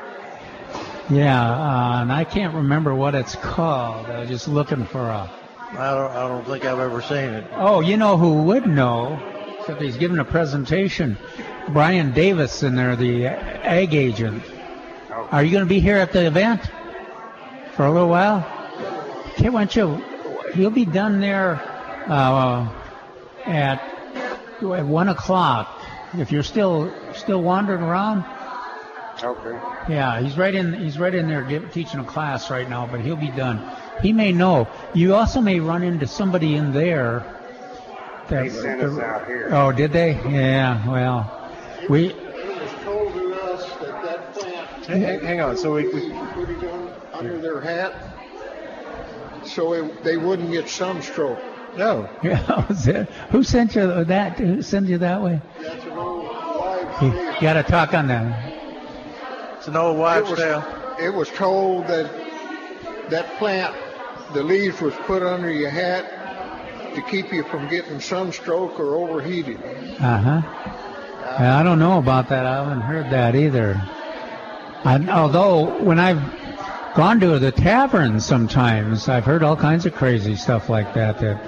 [1.09, 4.07] Yeah, uh, and I can't remember what it's called.
[4.07, 5.31] I was just looking for a.
[5.71, 6.11] I don't.
[6.11, 7.45] I don't think I've ever seen it.
[7.53, 9.19] Oh, you know who would know?
[9.59, 11.17] Except he's giving a presentation.
[11.69, 14.43] Brian Davis in there, the ag agent.
[15.31, 16.61] Are you going to be here at the event
[17.73, 18.45] for a little while?
[19.31, 20.03] Okay, why don't you?
[20.53, 21.61] He'll be done there
[22.07, 22.69] uh,
[23.45, 23.81] at
[24.61, 25.81] at one o'clock.
[26.17, 28.23] If you're still still wandering around,
[29.23, 29.59] Okay.
[29.93, 30.73] yeah, he's right in.
[30.73, 33.61] He's right in there give, teaching a class right now, but he'll be done.
[34.01, 34.67] He may know.
[34.93, 37.25] You also may run into somebody in there.
[38.29, 39.49] that- They sent us out here.
[39.51, 40.11] Oh, did they?
[40.29, 40.87] Yeah.
[40.87, 41.49] Well,
[41.89, 42.07] we.
[42.07, 42.15] It
[42.61, 44.85] was told to us that that plant.
[44.85, 45.57] Hang, hang- hang on.
[45.57, 47.93] So we, we Put it on, under their hat
[49.45, 51.39] so it, they wouldn't get sunstroke.
[51.77, 52.09] no.
[52.23, 54.37] Yeah, was it- who sent you that?
[54.39, 55.41] Who sent you that way?
[55.61, 58.53] That's an old wives' You got to talk on that.
[59.57, 60.95] It's an old wives' it was, tale.
[60.99, 62.09] It was told that
[63.09, 63.75] that plant,
[64.33, 69.57] the leaves was put under your hat to keep you from getting sunstroke or overheated.
[69.99, 70.41] Uh huh.
[71.39, 72.45] I don't know about that.
[72.45, 73.79] I haven't heard that either.
[74.83, 76.21] I, although when I've
[76.95, 81.19] gone to the tavern sometimes, I've heard all kinds of crazy stuff like that.
[81.19, 81.39] That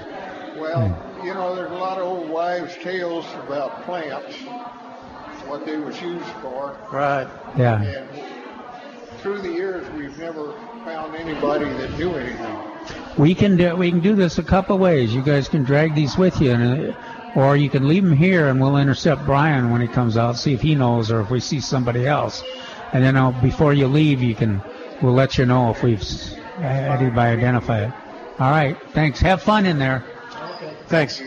[0.58, 4.36] Well, you know, there's a lot of old wives' tales about plants,
[5.50, 6.78] what they was used for.
[6.92, 7.28] Right.
[7.58, 7.82] Yeah.
[7.82, 8.10] And
[9.20, 10.54] through the years, we've never
[10.86, 12.58] found anybody that knew anything.
[13.18, 15.14] we can do we can do this a couple ways.
[15.14, 16.96] You guys can drag these with you, and,
[17.36, 20.54] or you can leave them here, and we'll intercept Brian when he comes out, see
[20.54, 22.44] if he knows, or if we see somebody else.
[22.94, 24.62] And then uh, before you leave, you can
[25.02, 27.94] we'll let you know if we've s- anybody identify it.
[28.40, 28.78] All right.
[28.94, 29.20] Thanks.
[29.20, 30.04] Have fun in there.
[30.56, 30.74] Okay.
[30.88, 31.22] Thanks.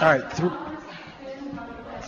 [0.00, 0.30] All right.
[0.36, 0.52] Th-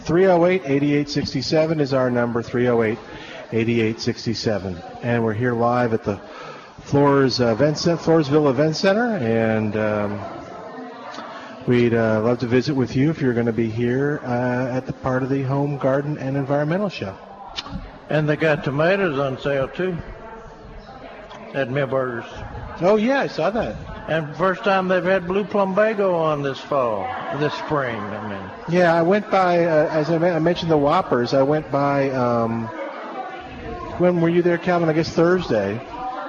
[0.04, 4.98] 308-8867 is our number, 308-8867.
[5.02, 6.20] And we're here live at the
[6.80, 10.20] Floors uh, Event Center, Floresville Event Center, and um,
[11.68, 14.86] we'd uh, love to visit with you if you're going to be here uh, at
[14.86, 17.16] the part of the Home Garden and Environmental Show.
[18.10, 19.96] And they got tomatoes on sale too.
[21.54, 22.26] At Milberger's.
[22.82, 23.76] Oh yeah, I saw that.
[24.08, 27.06] And first time they've had blue plumbago on this fall,
[27.38, 28.00] this spring.
[28.00, 28.50] I mean.
[28.68, 32.10] Yeah, I went by, uh, as I, men- I mentioned the Whoppers, I went by,
[32.10, 32.66] um,
[33.98, 34.88] when were you there, Calvin?
[34.88, 35.80] I guess Thursday.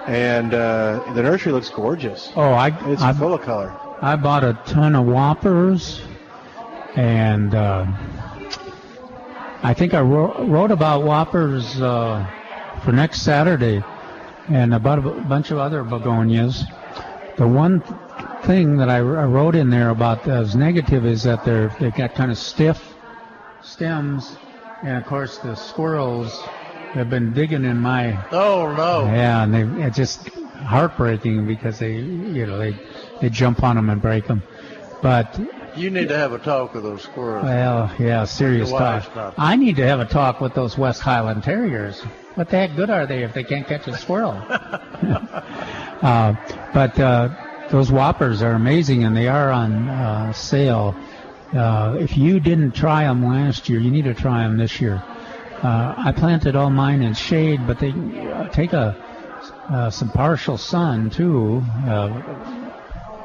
[0.06, 2.32] And uh, the nursery looks gorgeous.
[2.36, 3.74] Oh, I It's I, full of color.
[4.02, 6.02] I bought a ton of Whoppers,
[6.96, 7.86] and uh,
[9.63, 12.30] I think I wrote, wrote about Whoppers uh,
[12.84, 13.82] for next Saturday,
[14.49, 16.63] and a bunch of other begonias.
[17.38, 17.82] The one
[18.43, 22.13] thing that I, I wrote in there about as negative is that they're they've got
[22.13, 22.95] kind of stiff
[23.62, 24.36] stems
[24.84, 26.38] and of course the squirrels
[26.93, 29.06] have been digging in my Oh no.
[29.06, 32.75] yeah, and they it's just heartbreaking because they you know they
[33.21, 34.43] they jump on them and break them,
[35.01, 35.39] but
[35.75, 37.45] You need to have a talk with those squirrels.
[37.45, 39.34] well yeah serious talk.
[39.38, 42.03] I need to have a talk with those West Highland Terriers.
[42.36, 44.32] What the heck good are they if they can't catch a squirrel?
[46.02, 46.36] uh,
[46.74, 47.30] but uh,
[47.69, 50.96] those whoppers are amazing, and they are on uh, sale.
[51.54, 54.96] Uh, if you didn't try them last year, you need to try them this year.
[55.62, 58.98] Uh, I planted all mine in shade, but they uh, take a
[59.69, 61.63] uh, some partial sun too.
[61.88, 62.22] Uh,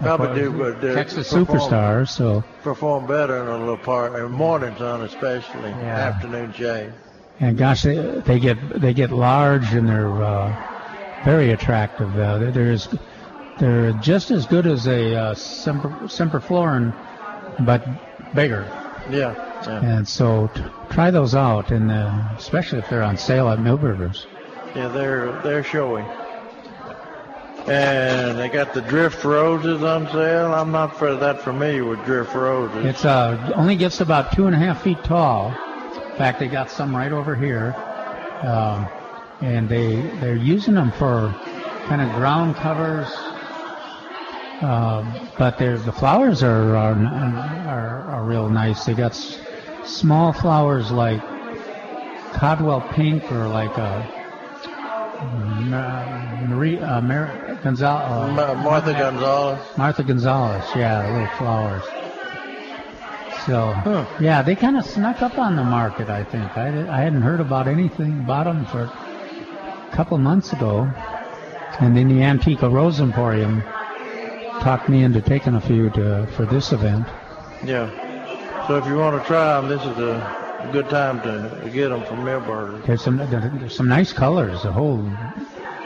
[0.00, 2.08] Probably do, but the perform- superstars.
[2.10, 6.12] So Perform better in a little part, in morning sun especially, Yeah.
[6.14, 6.92] afternoon shade.
[7.40, 12.18] And gosh, they, they get they get large and they're uh, very attractive.
[12.18, 12.88] Uh, they're, they're as-
[13.58, 16.94] they're just as good as a uh, semper, semperflorens,
[17.66, 17.84] but
[18.32, 18.62] bigger.
[19.10, 19.34] Yeah.
[19.66, 19.80] yeah.
[19.82, 24.28] And so t- try those out, and uh, especially if they're on sale at Milberger's.
[24.76, 26.06] Yeah, they're they're showing.
[27.66, 30.54] And they got the drift roses on sale.
[30.54, 32.84] I'm not for that familiar with drift roses.
[32.86, 35.52] It's uh, only gets about two and a half feet tall.
[36.18, 37.72] In fact, they got some right over here,
[38.42, 38.88] um,
[39.40, 41.32] and they they're using them for
[41.86, 43.06] kind of ground covers.
[44.60, 48.84] Um, but they're, the flowers are are, are are real nice.
[48.84, 49.38] They got s-
[49.86, 51.20] small flowers like
[52.34, 54.02] Caldwell pink or like a
[56.48, 58.34] Marie uh, Mar- Gonzalez.
[58.34, 59.60] Ma- Martha Gonzalez.
[59.78, 61.84] Martha Gonzalez, yeah, little flowers.
[63.48, 63.70] So,
[64.20, 66.54] yeah, they kind of snuck up on the market, I think.
[66.58, 70.82] I, I hadn't heard about anything about them for a couple months ago.
[71.80, 73.62] And then the Antique Rose Emporium
[74.60, 77.06] talked me into taking a few to, for this event.
[77.64, 77.88] Yeah.
[78.66, 82.04] So if you want to try them, this is a good time to get them
[82.04, 82.84] from Milberger.
[82.84, 85.10] There's some there's some nice colors, a whole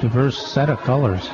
[0.01, 1.29] diverse set of colors.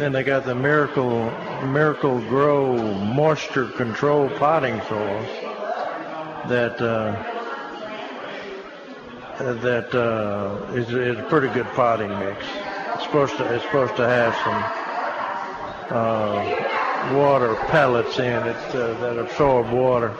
[0.00, 1.30] Then they got the Miracle
[1.62, 5.28] Miracle-Gro moisture control potting soils
[6.48, 7.12] that uh,
[9.36, 12.46] that uh, is, is a pretty good potting mix.
[12.94, 14.64] It's supposed to it's supposed to have some
[15.94, 20.16] uh, water pellets in it uh, that absorb water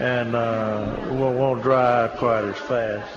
[0.00, 3.12] and uh, won't, won't dry out quite as fast.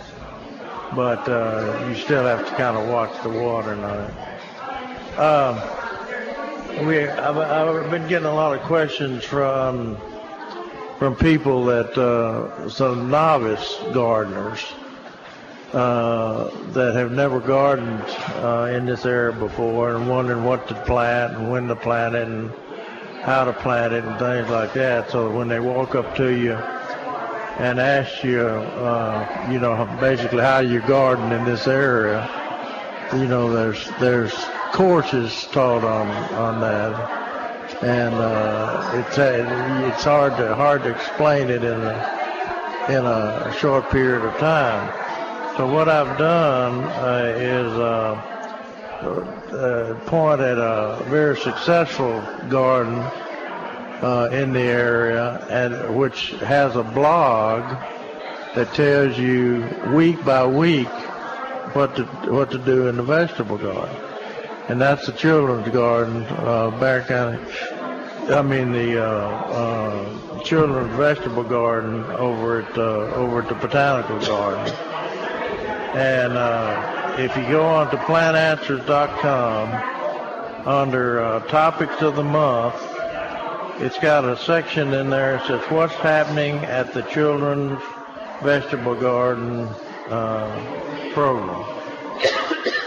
[0.94, 4.27] But uh, you still have to kind of watch the watering on it.
[5.18, 5.56] Um,
[6.86, 9.98] we, I've, I've been getting a lot of questions from
[11.00, 14.64] from people that uh, some novice gardeners
[15.74, 18.04] uh, that have never gardened
[18.44, 22.28] uh, in this area before and wondering what to plant and when to plant it
[22.28, 22.52] and
[23.24, 25.10] how to plant it and things like that.
[25.10, 30.60] So when they walk up to you and ask you, uh, you know, basically how
[30.60, 32.30] you garden in this area,
[33.14, 34.34] you know, there's there's
[34.74, 41.50] courses taught on on that, and uh, it's uh, it's hard to hard to explain
[41.50, 42.18] it in a
[42.90, 44.88] in a short period of time.
[45.58, 48.38] So what I've done uh, is uh,
[49.02, 53.00] uh, point at a very successful garden
[54.02, 57.64] uh, in the area, and which has a blog
[58.56, 60.88] that tells you week by week
[61.74, 63.96] what to what to do in the vegetable garden,
[64.70, 67.40] and that's the children's garden, uh, Bexar County.
[68.34, 74.20] I mean the uh, uh, children's vegetable garden over at uh, over at the botanical
[74.20, 74.74] garden.
[75.96, 82.76] And uh, if you go on to plantanswers.com under uh, topics of the month,
[83.82, 87.82] it's got a section in there that says what's happening at the children's
[88.42, 89.70] vegetable garden
[90.10, 91.64] uh, program.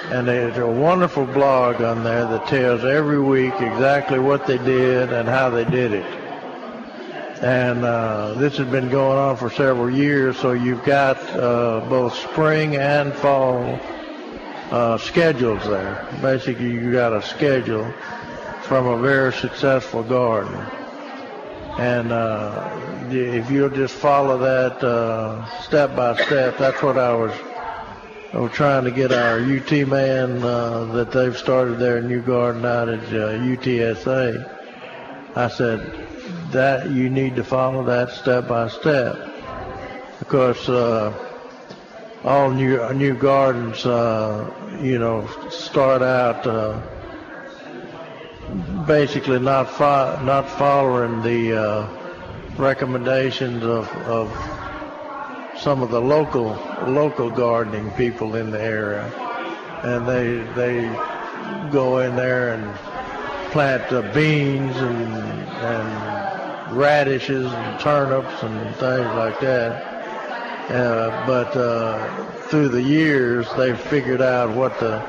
[0.05, 5.13] And there's a wonderful blog on there that tells every week exactly what they did
[5.13, 6.07] and how they did it.
[7.43, 12.15] And uh, this has been going on for several years, so you've got uh, both
[12.15, 13.79] spring and fall
[14.71, 16.07] uh, schedules there.
[16.21, 17.93] Basically, you got a schedule
[18.63, 20.55] from a very successful garden.
[21.79, 27.33] And uh, if you'll just follow that uh, step by step, that's what I was
[28.33, 32.64] I was trying to get our UT man uh, that they've started their new garden
[32.64, 34.49] out at uh, UTSA.
[35.35, 35.81] I said
[36.53, 39.18] that you need to follow that step by step
[40.20, 41.12] because uh,
[42.22, 46.81] all new new gardens, uh, you know, start out uh,
[48.87, 51.89] basically not fo- not following the uh,
[52.57, 54.70] recommendations of, of
[55.61, 59.05] some of the local local gardening people in the area,
[59.85, 60.83] and they they
[61.71, 62.79] go in there and
[63.53, 65.13] plant uh, beans and
[65.63, 69.87] and radishes and turnips and things like that.
[70.71, 75.01] Uh, but uh, through the years, they've figured out what the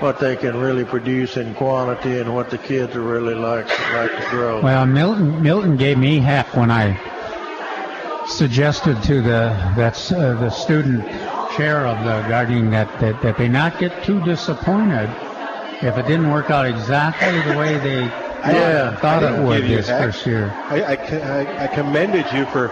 [0.00, 4.12] what they can really produce in quantity and what the kids are really like like
[4.12, 4.62] to grow.
[4.62, 6.98] Well, Milton Milton gave me half when I
[8.28, 11.04] suggested to the that's uh, the student
[11.56, 15.08] chair of the gardening that, that that they not get too disappointed
[15.82, 18.10] if it didn't work out exactly the way they
[18.46, 20.04] Yeah, thought it would this heck.
[20.04, 20.52] first year.
[20.68, 22.68] I, I, I, commended you for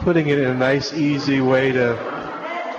[0.00, 1.90] putting it in a nice, easy way to,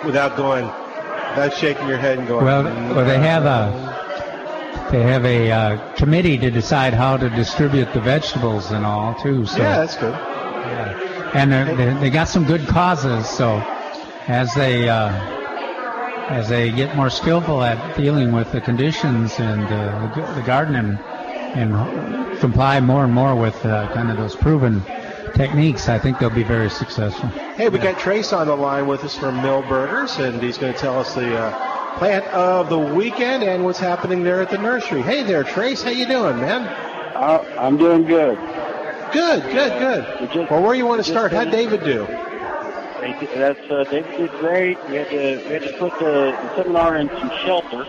[0.04, 2.44] without going, without shaking your head and going.
[2.44, 7.94] Well, well, they have a they have a uh, committee to decide how to distribute
[7.94, 9.46] the vegetables and all too.
[9.46, 11.13] So yeah, that's good.
[11.34, 13.28] And they're- they they got some good causes.
[13.28, 13.62] So
[14.28, 15.12] as they uh,
[16.30, 20.76] as they get more skillful at dealing with the conditions and uh, the, g- garden
[20.76, 21.00] and,
[21.56, 24.82] and comply more and more with uh, kind of those proven
[25.36, 27.28] techniques, I think they'll be very successful.
[27.58, 30.80] Hey, we got Trace on the line with us from Milberger's, and he's going to
[30.80, 35.02] tell us the uh, plant of the weekend and what's happening there at the nursery.
[35.02, 35.82] Hey there, Trace.
[35.84, 36.62] How you doing, man?
[37.16, 38.38] Uh, I'm doing good.
[39.14, 39.80] Good, good,
[40.34, 40.50] good.
[40.50, 41.32] Well, where you want to start?
[41.32, 42.08] How'd David do?
[43.36, 44.78] That's uh, David did great.
[44.90, 47.86] We had to we had to put the, the seminar in some shelter,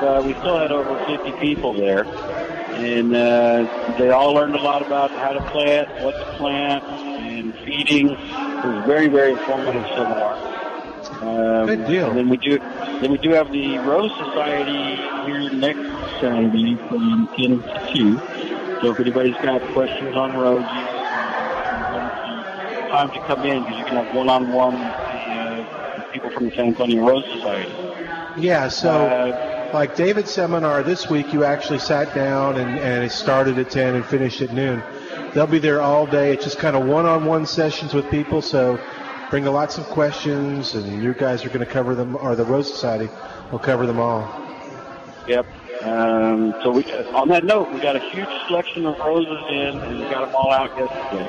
[0.00, 4.84] but we still had over 50 people there, and uh, they all learned a lot
[4.84, 8.08] about how to plant, what to plant, and feeding.
[8.10, 8.18] It
[8.66, 10.56] was a very very informative seminar.
[11.20, 12.08] Um, Good deal.
[12.08, 14.96] And then we do then we do have the Rose Society
[15.26, 18.20] here next Saturday from 10 to 2.
[18.82, 20.66] So if anybody's got questions on roses,
[22.90, 26.44] time to come in because you can have one-on-one with the, uh, with people from
[26.46, 27.72] the San Antonio Rose Society.
[28.38, 33.58] Yeah, so like David's seminar this week, you actually sat down and, and it started
[33.58, 34.82] at 10 and finished at noon.
[35.34, 36.32] They'll be there all day.
[36.32, 38.80] It's just kind of one-on-one sessions with people, so
[39.30, 42.72] bring lots of questions, and you guys are going to cover them, or the Rose
[42.72, 43.08] Society
[43.50, 44.22] will cover them all.
[45.26, 45.46] Yep.
[45.82, 49.98] Um, so we, on that note, we got a huge selection of roses in, and
[49.98, 51.28] we got them all out yesterday.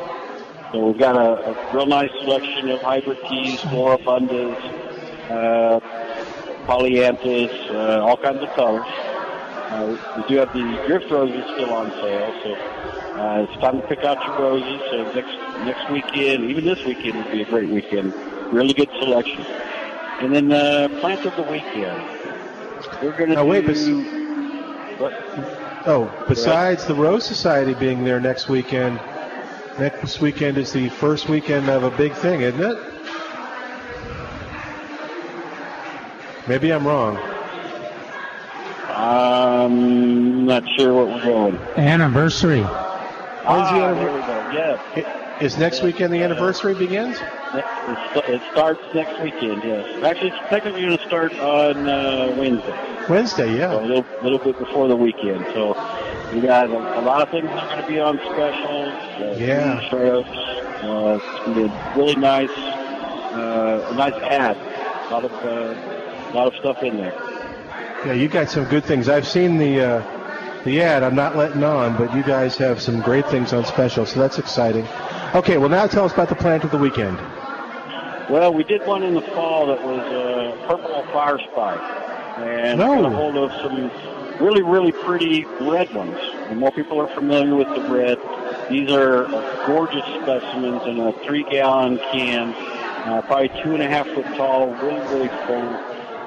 [0.71, 4.57] So we've got a, a real nice selection of hybrid teas, floribundas,
[5.29, 5.79] uh,
[6.65, 8.85] polyanthus, uh, all kinds of colors.
[8.87, 12.53] Uh, we do have the drift roses still on sale, so
[13.19, 14.81] uh, it's time to pick out your roses.
[14.91, 15.35] So next
[15.65, 18.13] next weekend, even this weekend, would be a great weekend.
[18.53, 19.41] Really good selection.
[20.21, 22.01] And then uh, plant of the weekend.
[23.01, 23.65] We're going to Now, wait,
[24.97, 25.03] do.
[25.03, 28.99] but- Oh, besides the Rose Society being there next weekend,
[29.79, 32.77] next weekend is the first weekend of a big thing, isn't it?
[36.47, 37.17] Maybe I'm wrong.
[38.89, 41.57] I'm not sure what we're going.
[41.77, 42.61] Anniversary.
[42.63, 44.51] When's the Ah, there we go.
[44.51, 45.26] Yeah.
[45.41, 47.17] Is next weekend the anniversary begins?
[47.53, 50.03] It, starts next weekend, yes.
[50.03, 53.05] Actually, it's technically going to start on uh, Wednesday.
[53.07, 53.69] Wednesday, yeah.
[53.69, 55.45] So a little, little bit before the weekend.
[55.53, 55.69] So
[56.33, 58.85] we got a, a lot of things that are going to be on special.
[58.89, 59.79] Uh, Yeah.
[59.89, 60.29] Shrimps.
[60.29, 64.57] Uh, it's going to be a really nice, uh, a nice ad.
[64.57, 67.13] A lot of, uh, a lot of stuff in there.
[68.05, 69.07] Yeah, you got some good things.
[69.07, 71.01] I've seen the uh, the ad.
[71.03, 74.37] I'm not letting on, but you guys have some great things on special, so that's
[74.37, 74.85] exciting.
[75.35, 77.17] Okay, well now tell us about the plant of the weekend.
[78.29, 81.79] Well, we did one in the fall that was a purple fire spike,
[82.39, 83.01] and No.
[83.01, 83.89] got a hold of some
[84.39, 86.17] really, really pretty red ones.
[86.49, 88.17] And more people are familiar with the red.
[88.69, 89.25] These are
[89.65, 92.53] gorgeous specimens in a three-gallon can,
[93.05, 95.79] uh, probably two and a half foot tall, really, really full,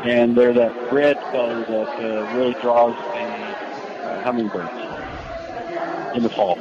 [0.05, 4.71] and they're that red color that uh, really draws the uh, hummingbirds
[6.17, 6.59] in the fall.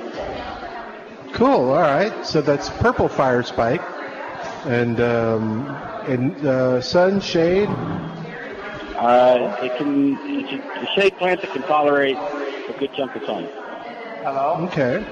[1.34, 1.70] Cool.
[1.72, 2.26] All right.
[2.26, 3.82] So that's purple fire spike,
[4.66, 5.68] and um,
[6.08, 7.70] and uh, sun shade.
[8.98, 13.24] Uh, it can it's a, a shade plant that can tolerate a good chunk of
[13.24, 13.46] sun.
[14.24, 14.68] Hello.
[14.68, 15.06] Okay.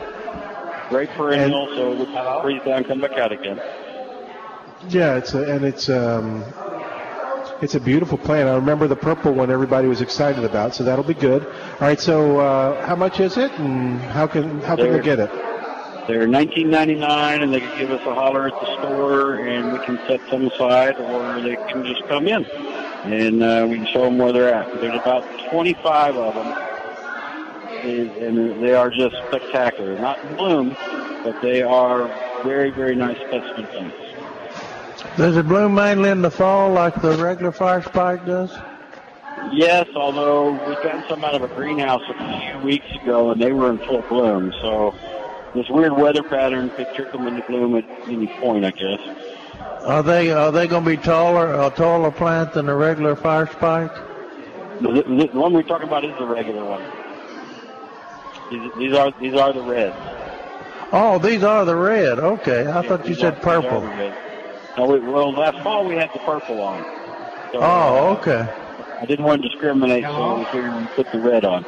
[0.89, 3.59] Great perennial, so it would freeze down, come back out again.
[4.89, 6.43] Yeah, it's a, and it's um,
[7.61, 8.47] it's a beautiful plant.
[8.49, 11.45] I remember the purple one everybody was excited about, so that'll be good.
[11.45, 11.99] All right.
[11.99, 15.31] So uh, how much is it, and how can how can They're- we get it?
[16.07, 19.99] They're 19.99, and they can give us a holler at the store, and we can
[20.07, 24.17] set some aside, or they can just come in, and uh, we can show them
[24.17, 24.79] where they're at.
[24.79, 26.47] There's about 25 of them,
[27.83, 29.99] and and they are just spectacular.
[29.99, 30.69] Not in bloom,
[31.25, 32.07] but they are
[32.45, 35.17] very, very nice specimen plants.
[35.17, 38.57] Does it bloom mainly in the fall like the regular fire spike does?
[39.51, 43.51] Yes, although we got some out of a greenhouse a few weeks ago, and they
[43.51, 44.53] were in full bloom.
[44.61, 44.95] So
[45.57, 48.99] this weird weather pattern could trick them into bloom at any point, I guess.
[49.81, 53.47] Are they are they going to be taller a taller plant than the regular fire
[53.47, 53.93] spike?
[54.81, 56.83] The, the, the one we're talking about is the regular one.
[58.51, 59.95] These, these are these are the reds.
[60.91, 62.19] Oh, these are the red.
[62.19, 63.81] Okay, I thought you said are- these are purple.
[64.77, 66.83] No, we, well, last fall we had the purple on.
[67.51, 68.47] So, Oh, uh, okay.
[69.01, 71.65] I didn't want to discriminate, so we figured we'd put the red on.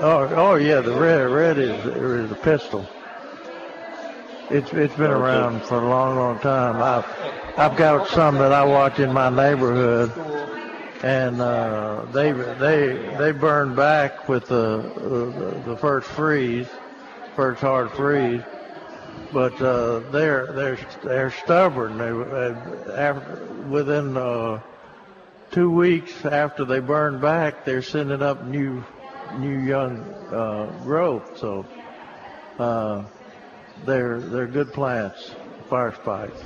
[0.00, 2.88] Oh, oh yeah, the red red is is a pistol.
[4.50, 6.82] It's it's been around for a long, long time.
[6.82, 7.06] I've
[7.56, 10.12] I've got some that I watch in my neighborhood,
[11.04, 16.66] and uh, they they they burn back with the the, the first freeze,
[17.36, 18.42] first hard freeze.
[19.32, 21.98] But uh, they're they're they're stubborn.
[21.98, 24.60] They after within uh,
[25.52, 28.82] two weeks after they burn back, they're sending up new
[29.38, 30.00] new young
[30.32, 31.38] uh, growth.
[31.38, 31.64] So
[32.58, 33.04] uh,
[33.86, 35.32] they're they're good plants,
[35.68, 36.40] fire spikes.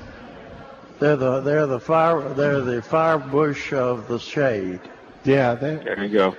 [1.00, 4.80] They're the they're the fire they're the fire bush of the shade.
[5.24, 6.36] Yeah, they, There you go.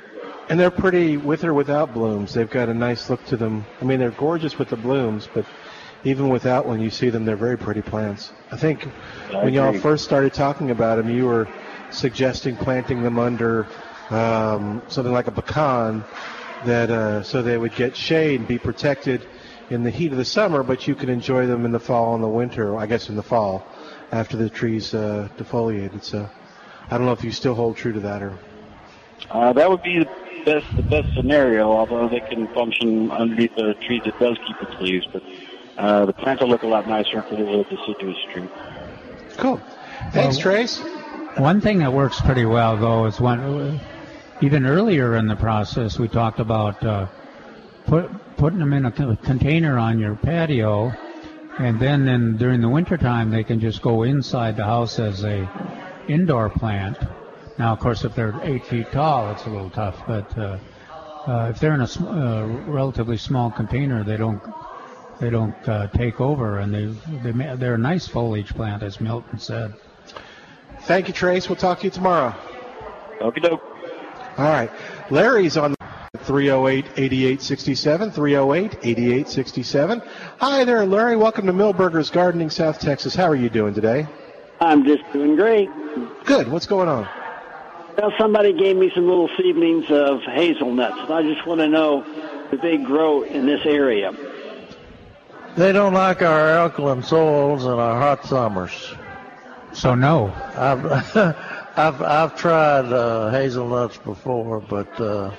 [0.50, 2.34] and they're pretty with or without blooms.
[2.34, 3.66] They've got a nice look to them.
[3.82, 5.46] I mean, they're gorgeous with the blooms, but
[6.04, 7.26] even without one, you see them.
[7.26, 8.32] They're very pretty plants.
[8.52, 8.88] I think
[9.34, 11.48] I when y'all first started talking about them, you were
[11.90, 13.68] suggesting planting them under
[14.12, 16.04] um, something like a pecan,
[16.66, 19.26] that uh, so they would get shade and be protected
[19.70, 22.24] in the heat of the summer, but you can enjoy them in the fall and
[22.24, 22.78] the winter.
[22.78, 23.66] I guess in the fall,
[24.12, 26.04] after the trees uh, defoliated.
[26.04, 26.30] So
[26.90, 28.38] I don't know if you still hold true to that or.
[29.30, 30.10] Uh, that would be the
[30.46, 34.82] best the best scenario, although they can function underneath a tree that does keep its
[34.82, 35.08] leaves.
[35.12, 35.24] But
[35.78, 38.50] uh, the plants will look a lot nicer if they're a deciduous tree.
[39.38, 39.60] Cool.
[40.12, 40.80] Thanks, Well, Trace.
[41.38, 43.80] One thing that works pretty well, though, is when
[44.42, 47.08] even earlier in the process we talked about uh,
[47.86, 50.94] put, putting them in a container on your patio,
[51.58, 55.50] and then in, during the wintertime they can just go inside the house as a
[56.08, 56.98] indoor plant.
[57.58, 60.58] Now, of course, if they're eight feet tall, it's a little tough, but uh,
[61.26, 64.42] uh, if they're in a sm- uh, relatively small container, they don't
[65.20, 66.86] they don't uh, take over, and they
[67.24, 69.74] they ma- they're a nice foliage plant, as Milton said.
[70.82, 71.48] Thank you, Trace.
[71.48, 72.36] We'll talk to you tomorrow.
[73.22, 73.64] Okie doke.
[74.38, 74.70] All right.
[75.10, 75.75] Larry's on
[76.26, 78.12] 308 8867.
[78.12, 80.02] 308 8867.
[80.40, 81.16] Hi there, Larry.
[81.16, 83.14] Welcome to Milberger's Gardening, South Texas.
[83.14, 84.08] How are you doing today?
[84.60, 85.70] I'm just doing great.
[86.26, 86.48] Good.
[86.48, 87.08] What's going on?
[87.98, 92.04] Well, somebody gave me some little seedlings of hazelnuts, and I just want to know
[92.52, 94.14] do they grow in this area?
[95.56, 98.94] They don't like our alkaline soils and our hot summers.
[99.74, 100.34] So no.
[100.56, 100.86] I've
[101.78, 105.32] I've I've tried uh, hazelnuts before, but uh,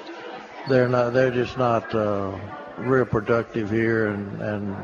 [0.69, 1.13] they're not.
[1.13, 2.39] They're just not uh,
[2.79, 4.77] real productive here, and and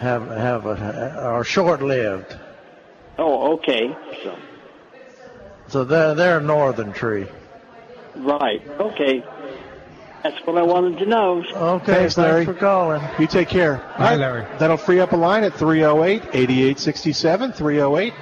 [0.00, 2.36] have have a, are short lived.
[3.18, 3.96] Oh, okay.
[4.22, 4.36] So,
[5.68, 7.26] So they're they're a northern tree.
[8.16, 8.62] right.
[8.80, 9.24] Okay.
[10.22, 11.44] That's what I wanted to know.
[11.54, 12.46] Okay, Thanks, Larry.
[12.46, 13.02] for calling.
[13.18, 13.76] You take care.
[13.98, 14.46] Bye, Larry.
[14.58, 17.52] That'll free up a line at 308 8867.
[17.52, 18.14] 308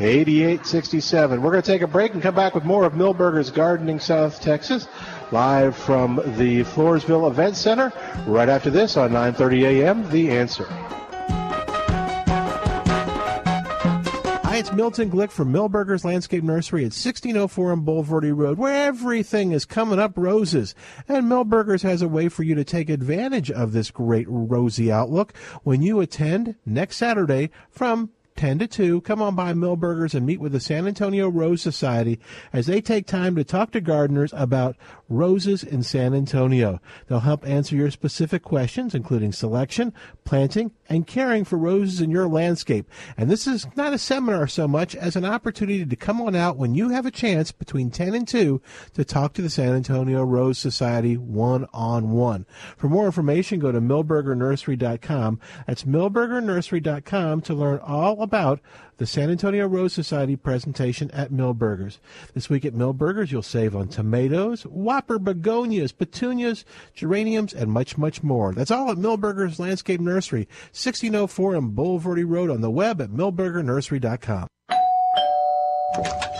[0.00, 1.42] 8867.
[1.42, 4.40] We're going to take a break and come back with more of Milberger's Gardening South
[4.40, 4.88] Texas,
[5.32, 7.92] live from the Floresville Event Center,
[8.26, 10.10] right after this on 9:30 a.m.
[10.10, 10.66] The Answer.
[14.42, 19.52] Hi, it's Milton Glick from Milberger's Landscape Nursery at 1604 on Bulverde Road, where everything
[19.52, 20.74] is coming up roses.
[21.08, 25.36] And Milberger's has a way for you to take advantage of this great rosy outlook
[25.62, 28.10] when you attend next Saturday from
[28.40, 29.00] 10 to 2.
[29.02, 32.18] Come on by Milberger's and meet with the San Antonio Rose Society
[32.54, 34.76] as they take time to talk to gardeners about
[35.10, 36.80] roses in San Antonio.
[37.06, 39.92] They'll help answer your specific questions, including selection,
[40.24, 42.88] planting, and caring for roses in your landscape.
[43.16, 46.56] And this is not a seminar so much as an opportunity to come on out
[46.56, 48.62] when you have a chance between 10 and 2
[48.94, 52.46] to talk to the San Antonio Rose Society one on one.
[52.76, 55.40] For more information, go to milbergernursery.com.
[55.66, 58.60] That's milbergernursery.com to learn all about
[59.00, 61.98] the San Antonio Rose Society presentation at Milberger's.
[62.34, 68.22] This week at Milberger's, you'll save on tomatoes, whopper begonias, petunias, geraniums, and much, much
[68.22, 68.52] more.
[68.52, 74.46] That's all at Milberger's Landscape Nursery, 1604 on Bulverde Road on the web at milbergernursery.com.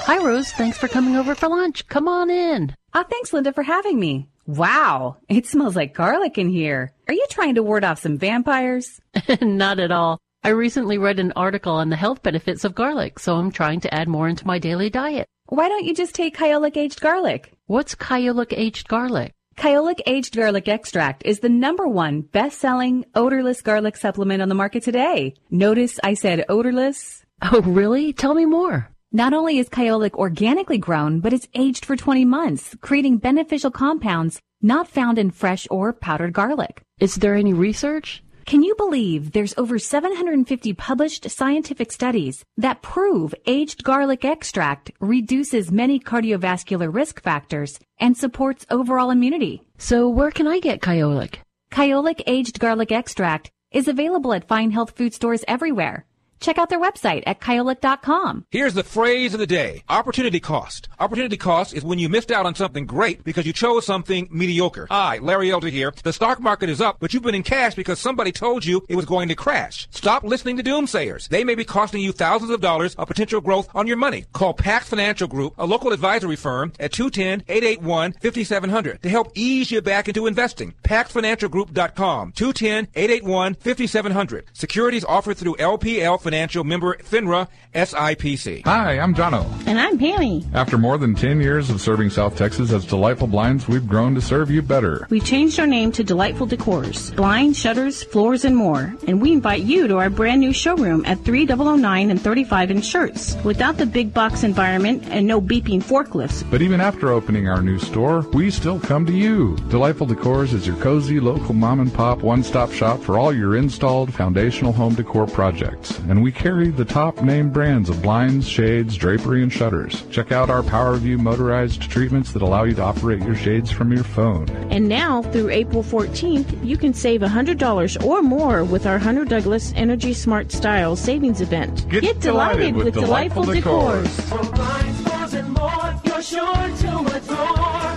[0.05, 0.53] Hi, Rose.
[0.53, 1.89] Thanks for coming over for lunch.
[1.89, 2.77] Come on in.
[2.93, 4.29] Oh, thanks, Linda, for having me.
[4.47, 6.93] Wow, it smells like garlic in here.
[7.09, 9.01] Are you trying to ward off some vampires?
[9.41, 10.21] Not at all.
[10.43, 13.95] I recently read an article on the health benefits of garlic, so I'm trying to
[13.95, 15.27] add more into my daily diet.
[15.51, 17.53] Why don't you just take Kyolic aged garlic?
[17.67, 19.35] What's Kyolic aged garlic?
[19.59, 24.83] Kyolic aged garlic extract is the number one best-selling odorless garlic supplement on the market
[24.83, 25.35] today.
[25.51, 27.23] Notice I said odorless.
[27.43, 28.15] Oh, really?
[28.15, 28.89] Tell me more.
[29.13, 34.41] Not only is Kyolic organically grown, but it's aged for 20 months, creating beneficial compounds
[34.63, 36.81] not found in fresh or powdered garlic.
[36.99, 38.23] Is there any research?
[38.51, 45.71] Can you believe there's over 750 published scientific studies that prove aged garlic extract reduces
[45.71, 49.63] many cardiovascular risk factors and supports overall immunity?
[49.79, 51.37] So where can I get Kyolic?
[51.71, 56.05] Kyolic aged garlic extract is available at fine health food stores everywhere.
[56.41, 58.47] Check out their website at kyolic.com.
[58.51, 59.83] Here's the phrase of the day.
[59.91, 60.89] Opportunity cost.
[60.99, 64.87] Opportunity cost is when you missed out on something great because you chose something mediocre.
[64.91, 65.93] Hi, Larry Elder here.
[66.03, 68.97] The stock market is up, but you've been in cash because somebody told you it
[68.97, 69.87] was going to crash.
[69.91, 71.29] Stop listening to doomsayers.
[71.29, 74.25] They may be costing you thousands of dollars of potential growth on your money.
[74.33, 80.09] Call Pax Financial Group, a local advisory firm, at 210-881-5700 to help ease you back
[80.09, 80.73] into investing.
[80.85, 82.33] PaxFinancialGroup.com.
[82.33, 84.45] 210-881-5700.
[84.55, 88.65] Securities offered through LPL Financial member FINRA SIPC.
[88.65, 89.45] Hi, I'm Jono.
[89.67, 90.49] And I'm Pammy.
[90.55, 94.21] After more than 10 years of serving South Texas as Delightful Blinds, we've grown to
[94.21, 95.09] serve you better.
[95.11, 98.95] We've changed our name to Delightful Decors, blinds, shutters, floors, and more.
[99.09, 103.43] And we invite you to our brand new showroom at 3009 and 35 in Schertz.
[103.43, 106.49] Without the big box environment and no beeping forklifts.
[106.49, 109.57] But even after opening our new store, we still come to you.
[109.69, 114.15] Delightful Decors is your cozy local mom and pop one-stop shop for all your installed
[114.15, 115.99] foundational home decor projects.
[116.09, 120.03] And we carry the top name brands of blinds, shades, drapery, and shutters.
[120.11, 124.05] Check out our PowerView motorized treatments that allow you to operate your shades from your
[124.05, 124.49] phone.
[124.71, 129.73] And now, through April 14th, you can save $100 or more with our Hunter Douglas
[129.77, 131.89] Energy Smart Style Savings Event.
[131.89, 134.09] Get delighted with Delightful Decors.
[134.29, 137.97] From blinds, doors, and more, you're sure to adore.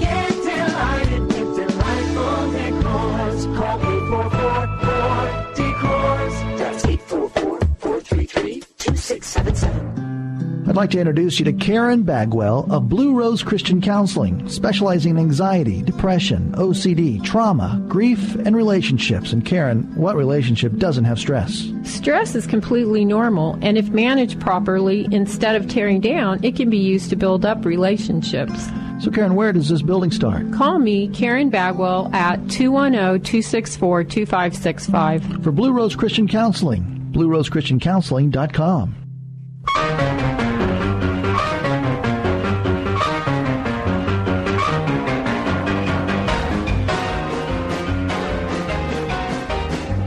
[0.00, 3.56] Get delighted with delightful decors.
[3.56, 5.39] Call 8444 844-433-2677.
[10.70, 15.18] I'd like to introduce you to Karen Bagwell of Blue Rose Christian Counseling, specializing in
[15.18, 19.32] anxiety, depression, OCD, trauma, grief, and relationships.
[19.32, 21.72] And Karen, what relationship doesn't have stress?
[21.82, 26.78] Stress is completely normal, and if managed properly, instead of tearing down, it can be
[26.78, 28.68] used to build up relationships.
[29.00, 30.52] So, Karen, where does this building start?
[30.52, 35.42] Call me, Karen Bagwell, at 210 264 2565.
[35.42, 38.94] For Blue Rose Christian Counseling, bluerosechristiancounseling.com.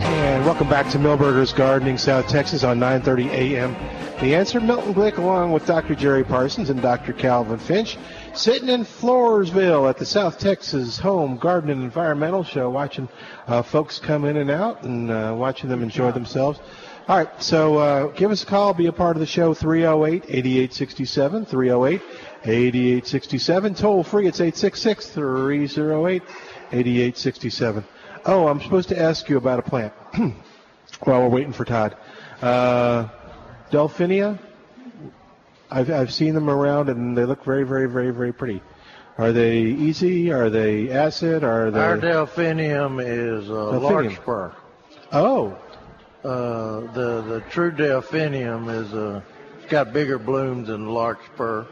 [0.02, 3.76] And welcome back to Milberger's Gardening, South Texas on 9:30 a.m.
[4.20, 5.96] The answer: Milton Glick, along with Dr.
[5.96, 7.14] Jerry Parsons and Dr.
[7.14, 7.98] Calvin Finch,
[8.34, 13.10] sitting in Floresville at the South Texas Home Garden and Environmental Show, watching
[13.48, 16.60] uh, folks come in and out and uh, watching them enjoy themselves.
[17.06, 20.24] All right, so uh, give us a call, be a part of the show, 308
[20.26, 22.02] 8867, 308
[22.46, 23.76] 8867.
[23.76, 26.24] Toll free, it's 866 308
[26.72, 27.84] 8867.
[28.26, 29.92] Oh, I'm supposed to ask you about a plant
[31.04, 31.98] while we're waiting for Todd.
[32.42, 33.10] Uh,
[33.70, 34.40] Delphinia,
[35.70, 38.62] I've, I've seen them around and they look very, very, very, very pretty.
[39.18, 40.32] Are they easy?
[40.32, 41.44] Are they acid?
[41.44, 41.80] Are they?
[41.82, 43.82] Our delphinium is uh, Delphinium.
[43.82, 44.52] larkspur.
[45.12, 45.58] Oh,
[46.24, 49.22] Uh, the the true delphinium is uh,
[49.58, 51.66] it's got bigger blooms than larkspur,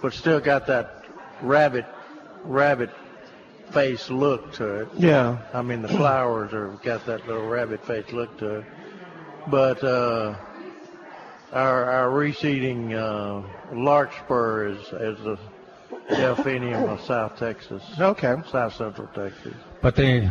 [0.00, 1.04] but still got that
[1.42, 1.84] rabbit
[2.44, 2.90] rabbit
[3.72, 4.88] face look to it.
[4.96, 5.38] Yeah.
[5.52, 8.64] I mean the flowers are got that little rabbit face look to it,
[9.48, 10.36] but uh,
[11.52, 15.38] our our reseeding uh, larkspur is is the
[16.08, 17.82] delphinium of South Texas.
[17.98, 18.36] Okay.
[18.50, 19.54] South Central Texas.
[19.82, 20.28] But they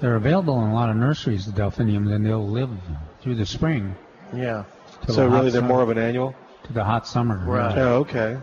[0.00, 2.70] they're available in a lot of nurseries, the delphiniums, and they'll live
[3.22, 3.94] through the spring.
[4.34, 4.64] Yeah.
[5.08, 6.34] so the really they're summer- more of an annual.
[6.64, 7.38] to the hot summer.
[7.46, 7.76] Right.
[7.78, 8.38] Oh, okay.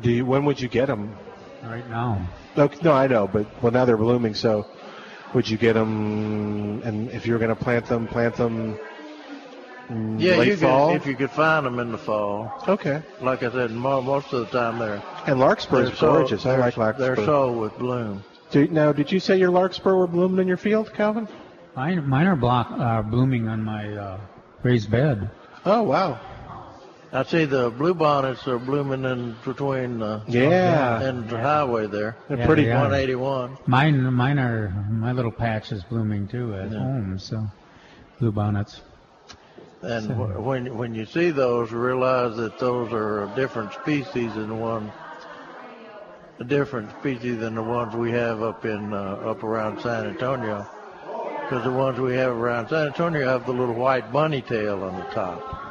[0.00, 1.16] Do you, when would you get them?
[1.62, 2.26] Right now.
[2.58, 4.34] Okay, no, I know, but well now they're blooming.
[4.34, 4.66] So
[5.34, 6.82] would you get them?
[6.84, 8.78] And if you were going to plant them, plant them.
[10.18, 10.88] Yeah, late you fall.
[10.92, 12.52] could if you could find them in the fall.
[12.66, 13.02] Okay.
[13.20, 16.46] Like I said, mo- most of the time they're And larkspur is they're so- gorgeous.
[16.46, 17.14] I like larkspur.
[17.16, 18.24] They're sold with bloom.
[18.52, 21.26] Do, now, did you say your larkspur were blooming in your field, Calvin?
[21.74, 24.20] Mine, mine are block, uh, blooming on my uh,
[24.62, 25.30] raised bed.
[25.64, 26.20] Oh wow!
[27.12, 31.00] I see the bluebonnets are blooming in between uh, Yeah.
[31.02, 32.16] and the highway there.
[32.28, 32.64] They're Yeah, pretty.
[32.64, 32.80] they are.
[32.82, 33.56] 181.
[33.66, 37.18] Mine, mine are my little patch is blooming too at home.
[37.18, 37.46] So,
[38.20, 38.80] bluebonnets.
[39.80, 44.48] And So- when when you see those, realize that those are a different species than
[44.48, 45.01] the one, a
[46.44, 50.68] different species than the ones we have up in uh, up around San Antonio.
[51.42, 54.98] Because the ones we have around San Antonio have the little white bunny tail on
[54.98, 55.62] the top.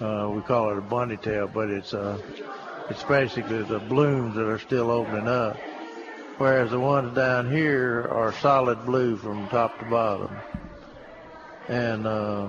[0.00, 2.18] Uh, we call it a bunny tail, but it's uh,
[2.88, 5.56] it's basically the blooms that are still opening up.
[6.38, 10.34] Whereas the ones down here are solid blue from top to bottom.
[11.68, 12.48] And uh,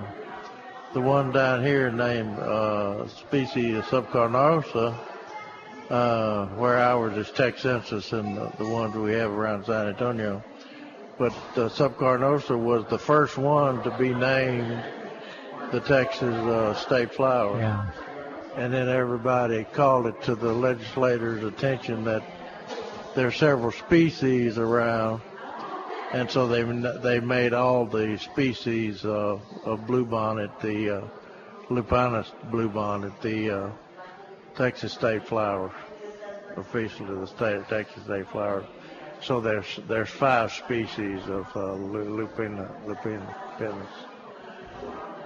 [0.94, 4.96] the one down here named uh, species subcarnosa,
[5.92, 10.42] uh, where ours is texensis and the, the ones we have around San Antonio.
[11.18, 14.82] But uh, subcarnosa was the first one to be named
[15.70, 17.58] the Texas uh, state flower.
[17.58, 17.90] Yeah.
[18.56, 22.22] And then everybody called it to the legislators' attention that
[23.14, 25.20] there are several species around,
[26.12, 26.62] and so they
[27.00, 31.04] they made all the species uh, of bluebonnet the uh,
[31.70, 33.70] lupinus bluebonnet the uh,
[34.56, 35.72] Texas state flower,
[36.56, 38.64] official officially the state of Texas state flower.
[39.22, 43.86] So there's there's five species of uh, lu- lupina lupinus.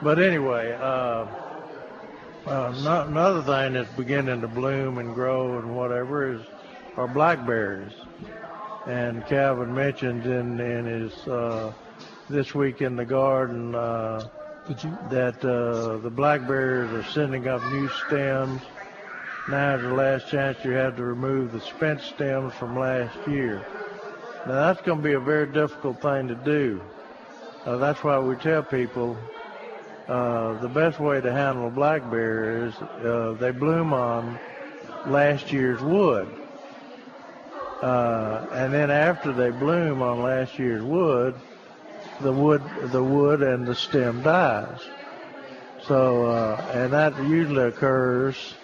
[0.02, 1.26] But anyway, uh,
[2.46, 6.42] uh, no- another thing that's beginning to bloom and grow and whatever is
[6.96, 7.92] are blackberries.
[8.86, 11.72] And Calvin mentioned in in his uh,
[12.28, 14.28] this week in the garden uh,
[15.08, 18.62] that uh, the blackberries are sending up new stems.
[19.48, 23.64] Now is the last chance you have to remove the spent stems from last year.
[24.44, 26.82] Now that's going to be a very difficult thing to do.
[27.64, 29.16] Uh, that's why we tell people
[30.08, 32.74] uh, the best way to handle a blackberry is
[33.04, 34.36] uh, they bloom on
[35.06, 36.28] last year's wood.
[37.82, 41.34] Uh, and then after they bloom on last year's wood,
[42.20, 44.80] the wood, the wood and the stem dies.
[45.86, 48.54] So, uh, and that usually occurs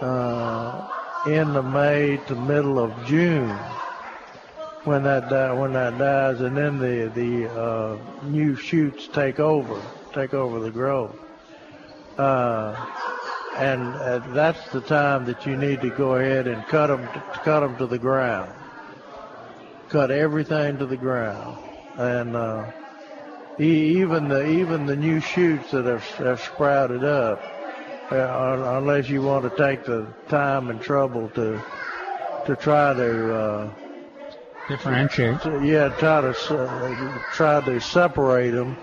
[0.00, 0.88] uh,
[1.26, 3.56] in the May to middle of June
[4.84, 9.82] when that when that dies, and then the the uh, new shoots take over,
[10.12, 11.18] take over the growth.
[12.16, 12.86] Uh,
[13.56, 17.04] and uh, that's the time that you need to go ahead and cut them,
[17.42, 18.52] cut them to the ground.
[19.88, 21.56] Cut everything to the ground,
[21.96, 22.70] and uh,
[23.58, 27.40] e- even the even the new shoots that have, have sprouted up,
[28.10, 31.62] uh, unless you want to take the time and trouble to
[32.44, 33.70] to try to uh,
[34.68, 35.40] Differentiate.
[35.42, 38.76] to- yeah, try to se- try to separate them.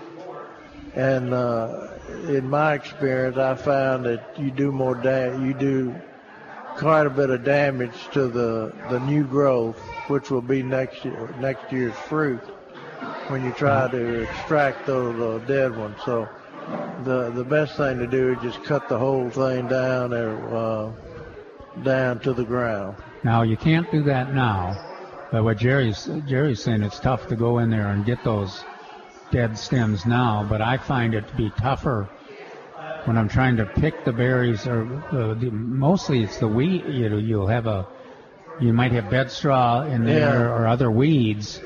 [0.94, 1.88] And uh,
[2.28, 5.94] in my experience, I found that you do more da- you do
[6.76, 11.34] quite a bit of damage to the the new growth, which will be next year
[11.40, 12.40] next year's fruit
[13.28, 15.96] when you try to extract those uh, dead ones.
[16.04, 16.28] So
[17.04, 20.92] the the best thing to do is just cut the whole thing down or uh,
[21.82, 22.96] down to the ground.
[23.22, 24.76] Now you can't do that now,
[25.30, 28.62] but what Jerry's Jerry's saying, it's tough to go in there and get those
[29.30, 30.46] dead stems now.
[30.48, 32.08] But I find it to be tougher
[33.04, 36.84] when I'm trying to pick the berries, or uh, the, mostly it's the weed.
[36.86, 37.86] You know, you'll have a,
[38.60, 40.52] you might have bed straw in there Yeah.
[40.54, 41.60] or other weeds,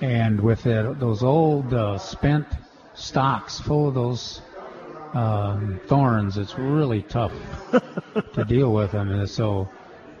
[0.00, 2.46] and with it, those old uh, spent
[2.98, 4.42] stalks full of those
[5.14, 7.32] um, thorns, it's really tough
[8.34, 9.10] to deal with them.
[9.10, 9.68] And so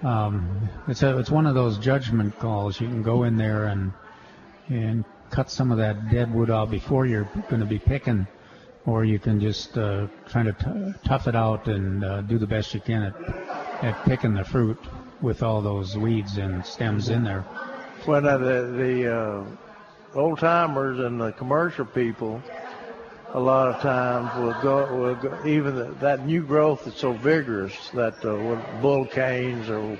[0.02, 2.80] um, it's a, it's one of those judgment calls.
[2.80, 3.92] You can go in there and
[4.68, 8.26] and cut some of that dead wood off before you're going to be picking,
[8.86, 12.46] or you can just uh, try to t- tough it out and uh, do the
[12.46, 14.78] best you can at, at picking the fruit
[15.20, 17.44] with all those weeds and stems in there.
[18.06, 19.44] Well, now the the uh,
[20.14, 22.42] old timers and the commercial people,
[23.34, 27.12] a lot of times will go, will go even the, that new growth that's so
[27.12, 29.98] vigorous that uh, bull canes or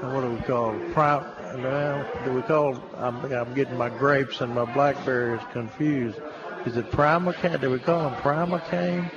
[0.00, 0.92] what do we call it?
[0.92, 1.24] Prime,
[1.62, 2.76] well, do we call?
[2.96, 6.18] I'm, I'm getting my grapes and my blackberries confused.
[6.66, 7.60] Is it primocane?
[7.60, 9.10] Do we call them primocane?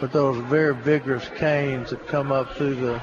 [0.00, 3.02] But those very vigorous canes that come up through the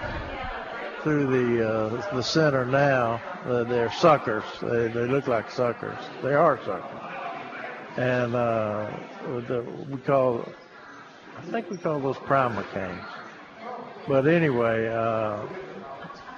[1.04, 3.22] through the uh, the center now.
[3.46, 4.44] Uh, they're suckers.
[4.62, 5.98] They, they look like suckers.
[6.24, 7.07] They are suckers.
[7.98, 8.92] And uh,
[9.48, 10.48] the, we call,
[11.38, 13.04] I think we call those primer canes.
[14.08, 15.42] But anyway, uh,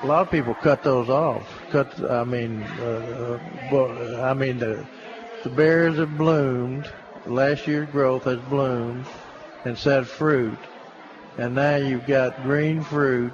[0.02, 1.48] a lot of people cut those off.
[1.72, 3.40] Cut, I mean, uh,
[3.72, 4.86] uh, I mean the
[5.44, 6.92] the berries have bloomed.
[7.26, 9.06] Last year's growth has bloomed
[9.66, 10.58] and set fruit,
[11.38, 13.34] and now you've got green fruit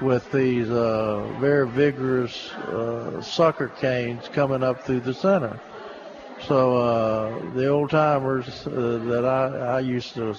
[0.00, 5.60] with these uh, very vigorous uh, sucker canes coming up through the center.
[6.46, 10.34] So uh, the old timers uh, that I, I used to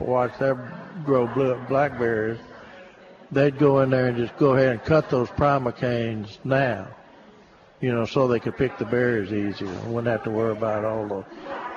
[0.00, 0.70] watch them
[1.04, 2.40] grow bl- blackberries,
[3.30, 6.88] they'd go in there and just go ahead and cut those primocanes now,
[7.80, 9.72] you know, so they could pick the berries easier.
[9.86, 11.24] Wouldn't have to worry about all the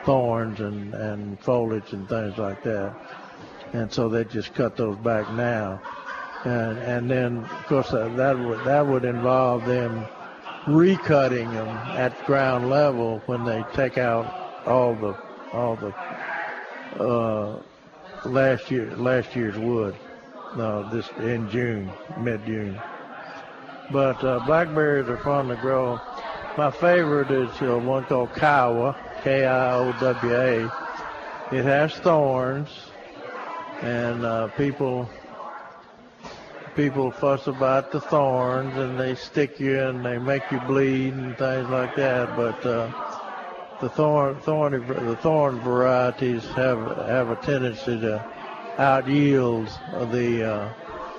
[0.06, 2.96] thorns and, and foliage and things like that.
[3.74, 5.82] And so they just cut those back now.
[6.46, 10.06] And, and then, of course, that, that would, that would involve them
[10.66, 14.26] recutting them at ground level when they take out
[14.66, 15.18] all the,
[15.52, 15.94] all the,
[17.04, 17.62] uh,
[18.26, 19.96] last year, last year's wood,
[20.56, 22.80] uh, this, in June, mid-June.
[23.92, 26.00] But, uh, blackberries are fun to grow.
[26.58, 30.72] My favorite is uh, one called Kiowa, K-I-O-W-A.
[31.52, 32.70] It has thorns,
[33.82, 35.10] and uh, people
[36.76, 41.38] people fuss about the thorns, and they stick you and they make you bleed and
[41.38, 42.36] things like that.
[42.36, 42.92] But uh,
[43.80, 48.26] the thorn thorny the thorn varieties have have a tendency to
[48.78, 49.68] out yield
[50.12, 50.74] the uh,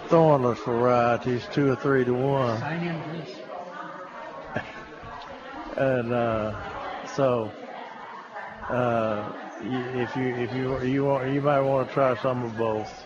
[0.09, 2.59] thornless varieties two or three to one.
[2.61, 4.63] Sign in, please.
[5.77, 7.53] and uh, so
[8.71, 13.04] uh, if you if you you want you might want to try some of both.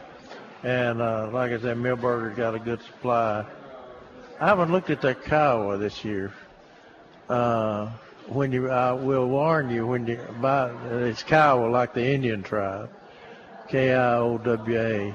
[0.63, 3.45] And uh, like I said, Milberger got a good supply.
[4.41, 6.33] I haven't looked at that Kiowa this year.
[7.29, 7.91] Uh,
[8.27, 12.91] when you, I will warn you when you buy it's Kiowa like the Indian tribe,
[13.69, 15.15] K-I-O-W-A,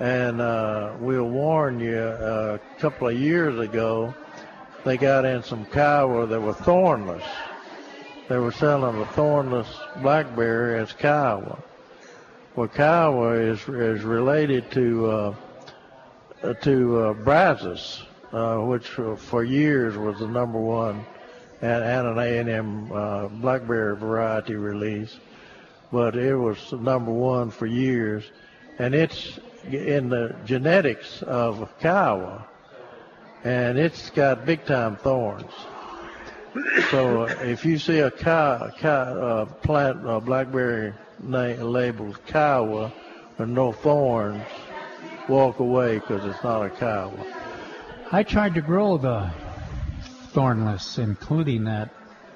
[0.00, 1.96] and uh, we'll warn you.
[1.96, 4.14] uh, a couple of years ago,
[4.84, 7.24] they got in some Kiowa that were thornless.
[8.28, 9.68] They were selling a thornless
[10.00, 11.62] blackberry as Kiowa.
[12.54, 15.34] Kiowa is is related to uh,
[16.42, 21.04] uh, to uh, Brazos, uh, which for, years was the number one
[21.62, 25.16] and, an A&M uh, blackberry variety release,
[25.92, 28.24] but it was number one for years,
[28.78, 29.38] and it's
[29.70, 32.44] in the genetics of Kiowa,
[33.44, 35.52] and it's got big time thorns.
[36.90, 40.92] So uh, if you see a cow, cow, uh, plant uh, blackberry
[41.22, 42.92] na- labeled Kiowa
[43.38, 44.42] with no thorns,
[45.28, 47.26] walk away because it's not a Kiowa.
[48.10, 49.30] I tried to grow the
[50.32, 51.90] thornless, including that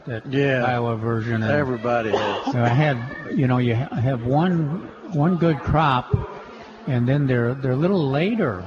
[0.06, 0.64] that Yeah.
[0.64, 1.42] Iowa version.
[1.42, 2.52] and- Everybody has.
[2.52, 2.96] So I had,
[3.36, 6.14] you know, you have one one good crop,
[6.86, 8.64] and then they're they're a little later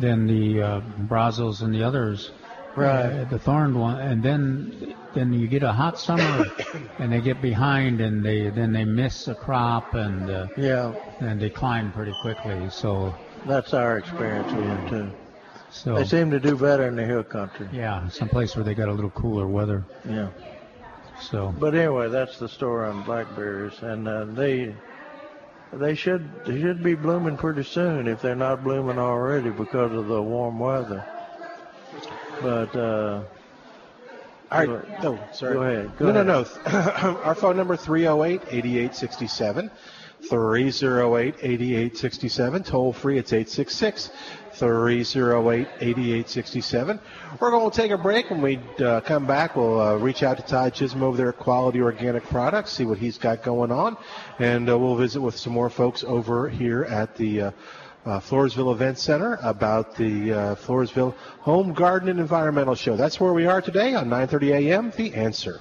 [0.00, 2.30] than the uh, Brazos and the others.
[2.74, 3.04] Right.
[3.20, 6.46] Uh, the thorned one, and then then you get a hot summer,
[6.98, 11.40] and they get behind, and they then they miss a crop, and uh, Yeah, and
[11.40, 12.68] decline pretty quickly.
[12.70, 13.14] So
[13.46, 15.12] that's our experience with them too.
[15.70, 17.68] so They seem to do better in the hill country.
[17.72, 19.84] yeah, someplace where they got a little cooler weather.
[20.08, 20.28] Yeah.
[21.20, 24.74] So But anyway, that's the story on blackberries, and uh, they
[25.72, 30.06] they should they should be blooming pretty soon if they're not blooming already because of
[30.08, 31.04] the warm weather.
[32.40, 33.22] But uh,
[34.52, 35.02] All right.
[35.02, 35.54] No, sorry.
[35.54, 35.90] Go ahead.
[35.98, 36.26] Go no, ahead.
[36.26, 37.20] no, no.
[37.24, 39.70] Our phone number 308-8867.
[40.28, 42.64] 308-8867.
[42.64, 43.18] Toll free.
[43.18, 44.10] It's 866
[44.52, 47.00] 308-8867.
[47.40, 48.30] We're going to take a break.
[48.30, 51.38] When we uh, come back, we'll uh, reach out to Todd Chisholm over there at
[51.38, 53.96] Quality Organic Products, see what he's got going on,
[54.38, 57.52] and uh, we'll visit with some more folks over here at the
[58.04, 62.96] uh, Floresville Event Center about the uh, Floresville Home Garden and Environmental Show.
[62.96, 64.92] That's where we are today on 9:30 a.m.
[64.96, 65.60] The Answer.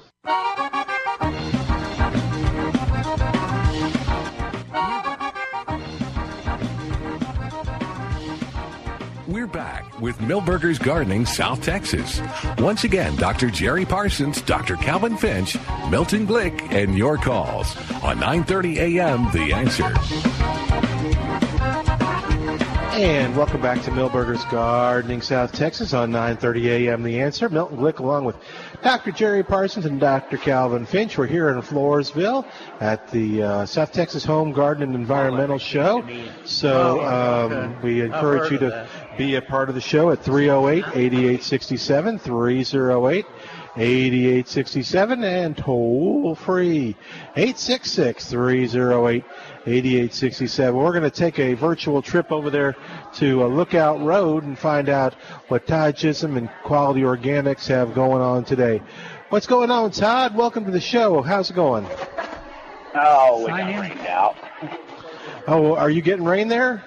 [9.27, 12.21] We're back with Milberger's Gardening, South Texas.
[12.57, 13.49] Once again, Dr.
[13.49, 14.75] Jerry Parsons, Dr.
[14.75, 15.57] Calvin Finch,
[15.89, 19.31] Milton Glick, and your calls on 9:30 a.m.
[19.31, 20.60] The Answer.
[23.01, 27.01] And welcome back to Milberger's Gardening, South Texas on 9:30 a.m.
[27.01, 27.49] The Answer.
[27.49, 28.35] Milton Glick, along with
[28.83, 29.11] Dr.
[29.11, 30.37] Jerry Parsons and Dr.
[30.37, 31.17] Calvin Finch.
[31.17, 32.45] We're here in Floresville
[32.79, 36.07] at the uh, South Texas Home Garden and Environmental Show.
[36.45, 38.87] So Oh, um, we encourage you to
[39.17, 43.25] be a part of the show at 308-8867, 308
[43.77, 46.93] 8867 and toll free
[47.37, 49.23] 866 308
[49.65, 50.75] 8867.
[50.75, 52.75] We're going to take a virtual trip over there
[53.15, 55.13] to uh, Lookout Road and find out
[55.49, 58.81] what Todd Chisholm and Quality Organics have going on today.
[59.29, 60.35] What's going on, Todd?
[60.35, 61.21] Welcome to the show.
[61.21, 61.85] How's it going?
[62.95, 63.79] Oh, we Sign got in.
[63.81, 64.35] rained out.
[65.47, 66.83] Oh, are you getting rain there?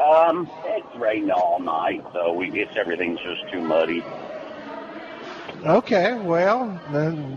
[0.00, 4.02] Um, it's rained all night, so we guess everything's just too muddy.
[5.64, 6.80] Okay, well,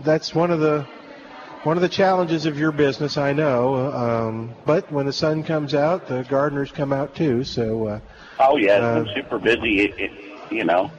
[0.04, 0.86] that's one of the
[1.66, 3.74] one of the challenges of your business, I know.
[3.92, 7.42] Um, but when the sun comes out, the gardeners come out too.
[7.42, 8.00] So, uh,
[8.38, 9.80] Oh yeah, Uh, I'm super busy.
[9.80, 10.12] It, it,
[10.52, 10.92] you know,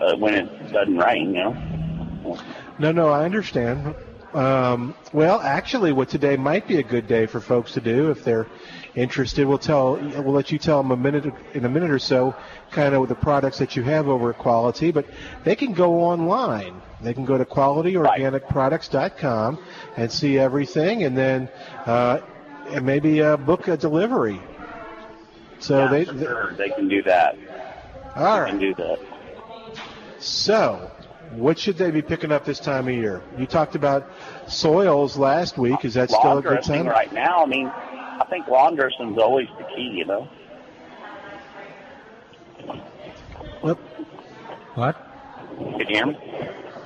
[0.00, 2.38] uh, when it doesn't rain, you know.
[2.78, 3.96] no, no, I understand.
[4.34, 8.22] Um, well, actually, what today might be a good day for folks to do if
[8.22, 8.46] they're
[8.94, 9.46] interested.
[9.46, 12.34] We'll tell, we'll let you tell them a minute in a minute or so,
[12.70, 14.90] kind of the products that you have over at Quality.
[14.90, 15.06] But
[15.44, 16.80] they can go online.
[17.00, 19.58] They can go to qualityorganicproducts.com
[19.96, 21.48] and see everything, and then
[21.86, 22.20] uh,
[22.68, 24.40] and maybe uh, book a delivery.
[25.60, 27.36] So yeah, they, they sure, they can do that.
[28.16, 28.50] all They right.
[28.50, 28.98] can do that.
[30.18, 30.90] So,
[31.32, 33.22] what should they be picking up this time of year?
[33.38, 34.10] You talked about
[34.46, 35.84] soils last week.
[35.84, 36.86] Is that still a good time?
[36.86, 37.42] right now.
[37.42, 37.72] I mean,
[38.20, 39.92] I think lawn dressing's always the key.
[39.96, 40.28] You know.
[44.74, 44.96] What?
[45.58, 46.16] Can you hear me?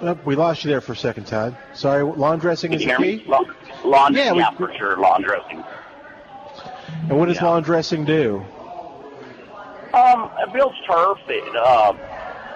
[0.00, 1.56] Oh, we lost you there for a second, Todd.
[1.74, 3.18] Sorry, lawn dressing Can is you the hear me?
[3.22, 3.28] key.
[3.30, 3.54] Lawn,
[3.84, 4.96] lawn Yeah, yeah, we- for sure.
[4.96, 5.62] Lawn dressing.
[7.08, 8.42] And what does lawn dressing do?
[9.92, 11.18] Um, it builds turf.
[11.28, 11.92] It uh,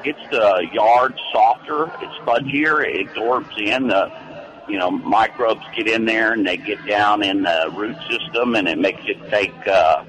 [0.03, 1.85] gets the yard softer.
[2.03, 2.85] It's spongier.
[2.85, 4.11] It absorbs in the,
[4.69, 8.69] you know, microbes get in there and they get down in the root system, and
[8.69, 10.05] it makes it take, uh,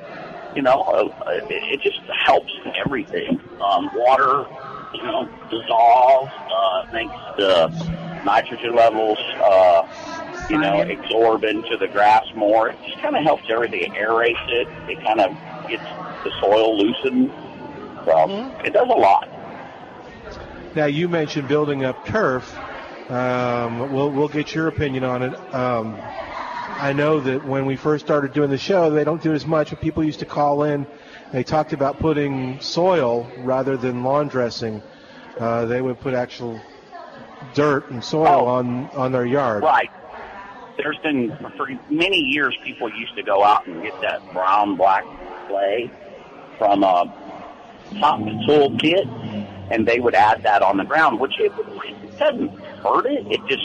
[0.55, 2.51] you know, uh, it, it just helps
[2.85, 3.39] everything.
[3.61, 4.45] Um, water,
[4.93, 6.31] you know, dissolves.
[6.51, 7.67] Uh, it makes the
[8.25, 9.87] nitrogen levels, uh,
[10.49, 12.69] you know, absorb into the grass more.
[12.69, 13.81] It just kind of helps everything.
[13.83, 14.67] It aerates it.
[14.89, 15.31] It kind of
[15.69, 15.83] gets
[16.23, 17.31] the soil loosened.
[18.05, 19.29] So it does a lot.
[20.75, 22.55] Now you mentioned building up turf.
[23.09, 25.33] Um, we'll we'll get your opinion on it.
[25.53, 29.45] Um, I know that when we first started doing the show, they don't do as
[29.45, 29.71] much.
[29.71, 30.85] But people used to call in.
[31.33, 34.81] They talked about putting soil rather than lawn dressing.
[35.39, 36.61] Uh, they would put actual
[37.53, 39.63] dirt and soil on on their yard.
[39.63, 39.89] Right.
[40.77, 45.03] There's been for many years people used to go out and get that brown black
[45.47, 45.91] clay
[46.57, 47.11] from a
[47.99, 49.07] top soil kit,
[49.71, 52.51] and they would add that on the ground, which it, it doesn't
[52.83, 53.25] hurt it.
[53.31, 53.63] It just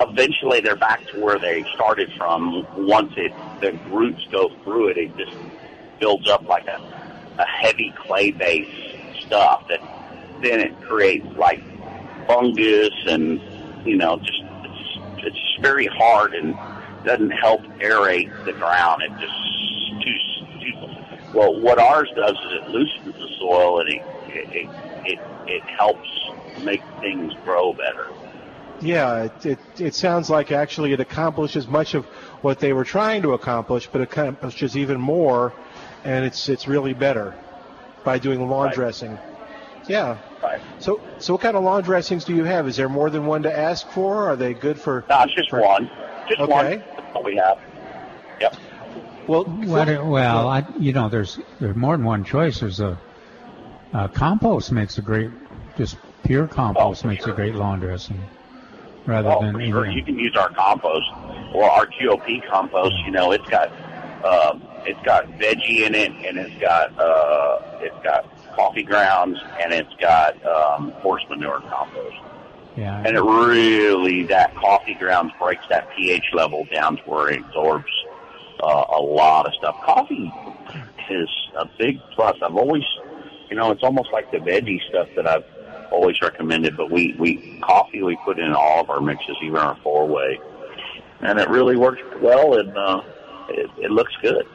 [0.00, 2.66] eventually they're back to where they started from.
[2.86, 5.32] Once it the roots go through it, it just
[6.00, 6.80] builds up like a
[7.40, 8.70] a heavy clay based
[9.26, 9.80] stuff that
[10.42, 11.60] then it creates like
[12.26, 13.40] fungus and
[13.86, 16.54] you know just it's, it's very hard and
[17.04, 19.02] doesn't help aerate the ground.
[19.02, 20.14] It just too,
[20.60, 21.54] too well.
[21.60, 24.70] What ours does is it loosens the soil and it it it,
[25.04, 26.08] it, it helps
[26.64, 28.08] make things grow better.
[28.80, 32.04] Yeah, it, it it sounds like actually it accomplishes much of
[32.42, 35.52] what they were trying to accomplish, but accomplishes even more,
[36.04, 37.34] and it's it's really better
[38.04, 38.74] by doing lawn Right.
[38.74, 39.18] dressing.
[39.88, 40.18] Yeah.
[40.42, 40.60] Right.
[40.78, 42.68] So so what kind of lawn dressings do you have?
[42.68, 44.28] Is there more than one to ask for?
[44.30, 45.04] Are they good for?
[45.08, 45.90] No, it's just for- one.
[46.28, 46.52] Just Okay.
[46.52, 46.78] one.
[46.78, 47.58] That's all we have.
[48.40, 48.54] Yep.
[49.26, 52.60] Well, What, well, I, you know, there's there's more than one choice.
[52.60, 52.96] There's a,
[53.92, 55.30] uh compost makes a great,
[55.76, 58.28] just pure compost makes a great lawn dressing,
[59.06, 59.86] rather Oh, than sure.
[59.86, 61.06] You can use our compost
[61.54, 62.94] or our QOP compost.
[63.04, 63.68] You know, it's got
[64.24, 69.72] um, it's got veggie in it, and it's got uh, it's got coffee grounds, and
[69.72, 72.16] it's got um, horse manure compost.
[72.76, 73.02] yeah.
[73.04, 77.90] And it really that coffee grounds breaks that pH level down to where it absorbs
[78.62, 79.76] uh, a lot of stuff.
[79.84, 80.32] Coffee
[81.10, 82.36] is a big plus.
[82.42, 82.82] I've always,
[83.50, 85.44] you know, it's almost like the veggie stuff that I've
[85.90, 89.58] always recommend it, But we we coffee we put in all of our mixes, even
[89.58, 90.40] our four way,
[91.20, 93.02] and it really works well, and uh,
[93.48, 94.46] it, it looks good.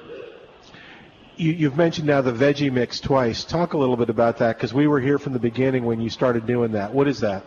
[1.36, 3.44] You, you've mentioned now the veggie mix twice.
[3.44, 6.10] Talk a little bit about that because we were here from the beginning when you
[6.10, 6.94] started doing that.
[6.94, 7.44] What is that?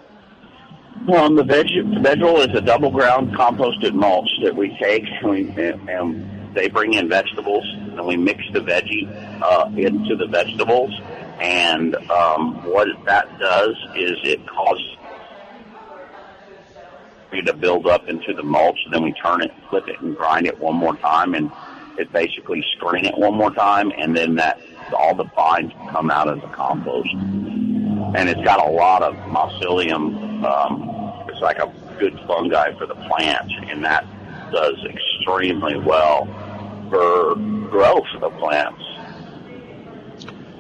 [1.07, 1.69] Well, the veg
[2.03, 6.95] vegetable is a double ground composted mulch that we take and, we, and they bring
[6.95, 9.07] in vegetables and we mix the veggie
[9.41, 10.91] uh, into the vegetables.
[11.41, 14.97] And um, what that does is it causes
[17.45, 18.79] to build up into the mulch.
[18.91, 21.51] Then we turn it, flip it, and grind it one more time, and
[21.99, 24.59] it basically screen it one more time, and then that
[24.97, 27.15] all the vines come out as a compost
[28.17, 30.43] and it's got a lot of mycelium.
[30.45, 34.07] Um, it's like a good fungi for the plants, and that
[34.53, 36.25] does extremely well
[36.89, 37.35] for
[37.69, 38.83] growth of the plants.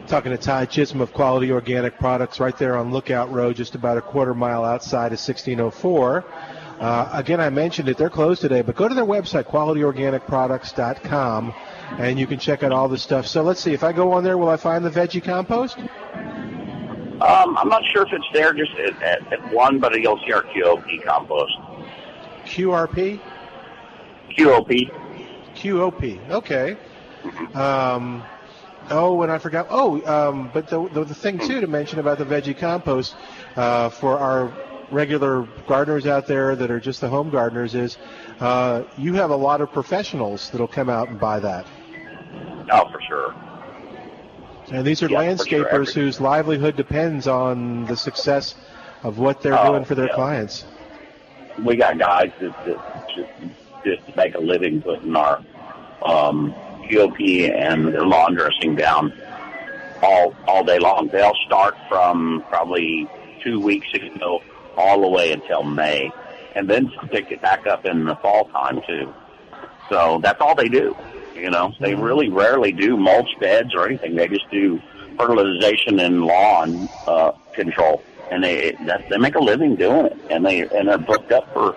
[0.07, 3.99] Talking to Ty Chisholm of Quality Organic Products right there on Lookout Road, just about
[3.99, 6.25] a quarter mile outside of 1604.
[6.79, 7.97] Uh, again, I mentioned it.
[7.97, 11.55] They're closed today, but go to their website, qualityorganicproducts.com,
[11.99, 13.27] and you can check out all the stuff.
[13.27, 13.73] So let's see.
[13.73, 15.77] If I go on there, will I find the veggie compost?
[15.77, 20.33] Um, I'm not sure if it's there just at, at, at one, but you'll see
[20.33, 21.59] our QOP compost.
[22.45, 23.19] QRP?
[24.39, 24.89] QOP.
[25.57, 26.31] QOP.
[26.31, 26.77] Okay.
[27.55, 28.23] Um,
[28.91, 29.67] oh, and I forgot.
[29.71, 33.15] Oh, um, but the, the the thing too to mention about the veggie compost
[33.57, 34.53] uh, for our
[34.91, 37.99] regular gardeners out there that are just the home gardeners is
[38.41, 41.67] uh, you have a lot of professionals that'll come out and buy that.
[42.71, 43.35] Oh, for sure.
[44.71, 45.65] And these are Yeah, for sure.
[45.65, 48.55] landscapers whose livelihood depends on the success
[49.03, 50.15] of what they're Oh, doing for their yeah.
[50.15, 50.65] clients.
[51.59, 52.81] we got guys that, that
[53.15, 53.31] just,
[53.85, 55.43] just make a living putting our
[56.03, 56.55] um,
[56.87, 59.13] QOP and their lawn dressing down
[60.03, 61.09] all all day long.
[61.09, 63.09] They'll start from probably
[63.43, 64.43] two weeks ago
[64.77, 66.13] all the way until May,
[66.55, 69.13] and then pick it back up in the fall time too.
[69.89, 70.97] So that's all they do.
[71.35, 74.17] You know, they really rarely do mulch beds or anything.
[74.17, 74.81] They just do
[75.19, 80.17] fertilization and lawn uh, control, and they that, they make a living doing it.
[80.31, 81.77] And they and they're booked up for.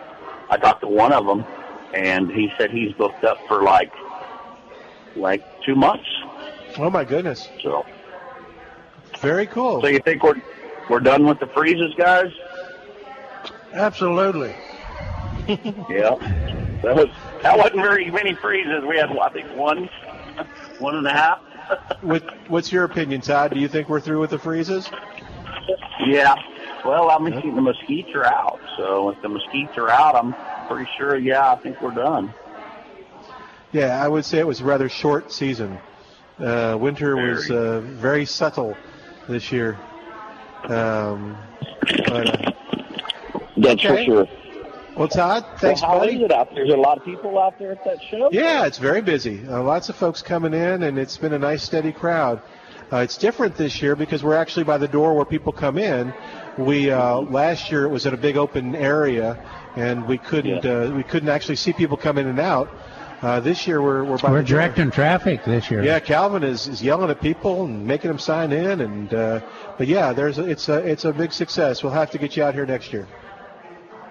[0.50, 1.46] I talked to one of them,
[1.94, 3.92] and he said he's booked up for like
[5.16, 6.08] like two months.
[6.78, 7.50] Oh my goodness!
[7.64, 7.86] So
[9.20, 9.82] Very cool.
[9.82, 10.42] so you think we're
[10.90, 12.32] we're done with the freezes, guys?
[13.74, 14.56] Absolutely.
[15.90, 16.16] Yeah.
[16.84, 17.08] That was
[17.42, 18.84] that wasn't very many freezes.
[18.88, 19.90] We had I think one
[20.80, 21.40] one and a half.
[22.02, 23.52] What, what's your opinion, Todd?
[23.54, 24.90] Do you think we're through with the freezes?
[26.04, 26.34] Yeah.
[26.84, 28.60] Well, I mean, the mesquites are out.
[28.78, 30.34] So if the mesquites are out, I'm
[30.68, 31.16] pretty sure.
[31.18, 32.34] Yeah, I think we're done.
[33.72, 35.78] Yeah, I would say it was a rather short season.
[36.40, 38.76] Uh, winter was uh, very subtle
[39.28, 39.78] this year.
[40.64, 41.38] Um,
[42.08, 42.52] but, uh,
[43.58, 44.06] That's Okay.
[44.06, 44.28] for sure.
[44.96, 46.16] well, Todd, thanks, so how buddy.
[46.18, 46.66] is it out there?
[46.66, 48.30] There's a lot of people out there at that show.
[48.32, 49.42] Yeah, it's very busy.
[49.48, 52.42] Uh, lots of folks coming in, and it's been a nice, steady crowd.
[52.92, 56.12] Uh, it's different this year because we're actually by the door where people come in.
[56.58, 59.38] We uh, last year it was in a big open area,
[59.76, 62.68] and we couldn't uh, we couldn't actually see people come in and out.
[63.22, 64.60] Uh, this year we're we're by We're the door.
[64.60, 65.84] directing traffic this year.
[65.84, 69.42] Yeah, Calvin is, is yelling at people and making them sign in, and uh,
[69.78, 71.84] but yeah, there's a, it's a it's a big success.
[71.84, 73.08] We'll have to get you out here next year.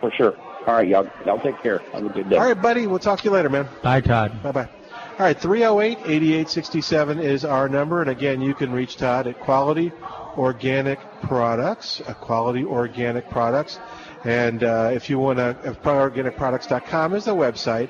[0.01, 0.37] For sure.
[0.67, 1.09] All right, y'all.
[1.25, 1.79] Y'all take care.
[1.93, 2.37] Have a good day.
[2.37, 2.87] All right, buddy.
[2.87, 3.67] We'll talk to you later, man.
[3.83, 4.43] Bye, Todd.
[4.43, 4.69] Bye bye.
[5.19, 8.03] All right, 308 8867 is our number.
[8.03, 9.91] And again, you can reach Todd at Quality
[10.37, 13.81] Organic Products, uh, Quality Organic Products.
[14.25, 17.89] And uh, if you want to, qualityorganicproducts.com is the website.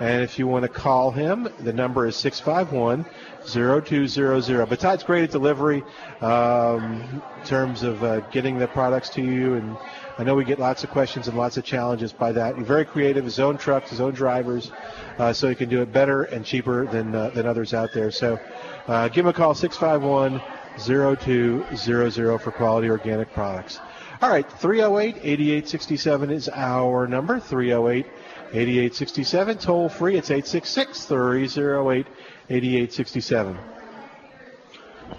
[0.00, 3.04] And if you want to call him, the number is 651
[3.46, 4.66] 0200.
[4.66, 5.82] But Todd's great at delivery
[6.22, 9.54] um, in terms of uh, getting the products to you.
[9.54, 9.76] And
[10.18, 12.56] I know we get lots of questions and lots of challenges by that.
[12.56, 14.72] He's very creative, his own trucks, his own drivers,
[15.18, 18.10] uh, so he can do it better and cheaper than, uh, than others out there.
[18.10, 18.40] So
[18.86, 20.40] uh, give him a call, 651
[20.78, 23.80] 0200 for quality organic products.
[24.22, 27.40] All right, 308 8867 is our number.
[27.40, 28.06] 308
[28.52, 29.58] 8867.
[29.58, 30.16] Toll free.
[30.16, 32.06] It's 866 308
[32.48, 33.58] 8867.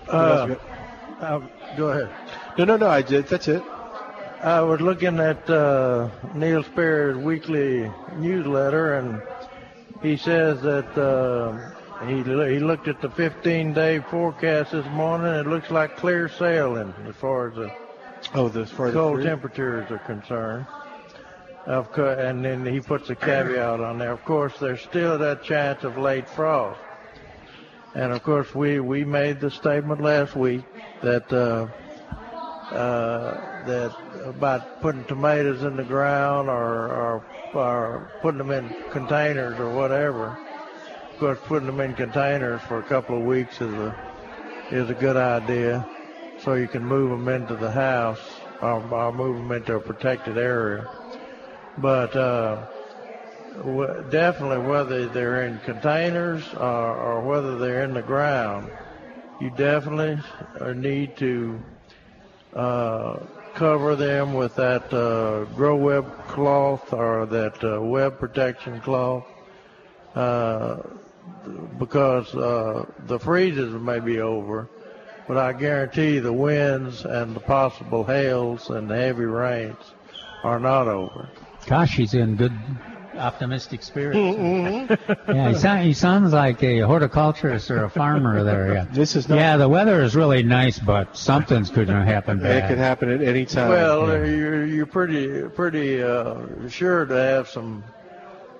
[0.07, 0.55] Uh,
[1.19, 1.41] uh,
[1.77, 2.09] go ahead.
[2.57, 2.87] No, no, no.
[2.87, 3.27] I did.
[3.27, 3.63] That's it.
[4.43, 9.21] I was looking at uh, Neil Sperry's weekly newsletter, and
[10.01, 15.27] he says that uh, he he looked at the 15-day forecast this morning.
[15.27, 17.71] It looks like clear sailing as far as the
[18.33, 20.65] Oh, the, as far as the cold temperatures are concerned.
[21.65, 24.11] Of and then he puts a caveat on there.
[24.11, 26.79] Of course, there's still that chance of late frost.
[27.93, 30.63] And of course, we, we made the statement last week
[31.03, 31.67] that uh,
[32.73, 33.95] uh, that
[34.25, 40.37] about putting tomatoes in the ground or, or or putting them in containers or whatever.
[41.11, 43.95] Of course, putting them in containers for a couple of weeks is a
[44.71, 45.87] is a good idea,
[46.39, 48.21] so you can move them into the house
[48.61, 50.89] or, or move them into a protected area.
[51.77, 52.65] But uh,
[53.57, 58.69] w- definitely, whether they're in containers or, or whether they're in the ground,
[59.39, 60.19] you definitely
[60.59, 61.59] uh, need to
[62.55, 63.19] uh,
[63.55, 69.25] cover them with that uh, grow web cloth or that uh, web protection cloth
[70.15, 70.77] uh,
[71.79, 74.67] because uh, the freezes may be over,
[75.27, 79.77] but I guarantee the winds and the possible hails and the heavy rains
[80.43, 81.29] are not over.
[81.67, 82.53] Gosh, he's in good,
[83.15, 84.17] optimistic spirits.
[84.17, 85.31] Mm-hmm.
[85.31, 88.73] yeah, he, sound, he sounds like a horticulturist or a farmer there.
[88.73, 88.85] Yeah.
[88.91, 89.37] This is not.
[89.37, 92.69] Yeah, the weather is really nice, but something's going to happen It bad.
[92.69, 93.69] could happen at any time.
[93.69, 97.83] Well, uh, you're you're pretty pretty uh, sure to have some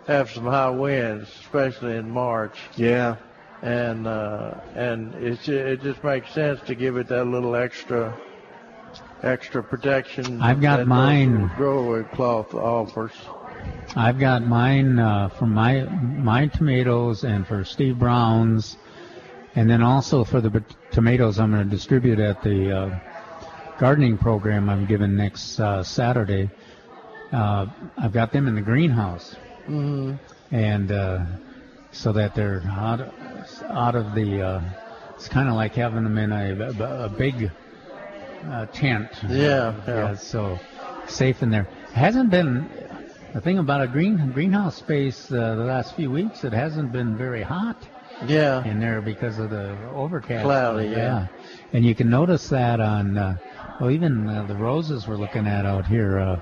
[0.08, 2.58] have some high winds, especially in March.
[2.76, 3.18] Yeah.
[3.62, 8.18] And uh, and it it just makes sense to give it that little extra
[9.24, 10.42] extra protection.
[10.42, 11.52] I've got mine.
[11.56, 13.14] Grow cloth offers.
[13.96, 18.78] I've got mine uh, for my my tomatoes and for Steve Brown's,
[19.56, 23.00] and then also for the tomatoes I'm going to distribute at the uh,
[23.80, 26.50] gardening program I'm giving next uh, Saturday.
[27.32, 27.68] Uh,
[27.98, 29.36] I've got them in the greenhouse,
[29.66, 30.16] hmm
[30.52, 31.26] and uh,
[31.92, 33.14] so that they're out
[33.70, 34.42] out of the.
[34.42, 34.62] Uh,
[35.16, 37.52] it's kind of like having them in a, a, a big
[38.50, 39.10] uh, tent.
[39.30, 40.16] Yeah, yeah.
[40.16, 40.60] So
[41.08, 41.68] safe in there.
[41.94, 42.70] Hasn't been
[43.34, 46.44] the thing about a green greenhouse space uh, the last few weeks.
[46.44, 47.78] It hasn't been very hot
[48.28, 48.64] Yeah.
[48.66, 50.44] in there because of the overcast.
[50.44, 51.28] Cloudy, yeah.
[51.74, 53.38] And you can notice that on, uh,
[53.80, 56.20] well, even uh, the roses we're looking at out here.
[56.20, 56.40] Uh,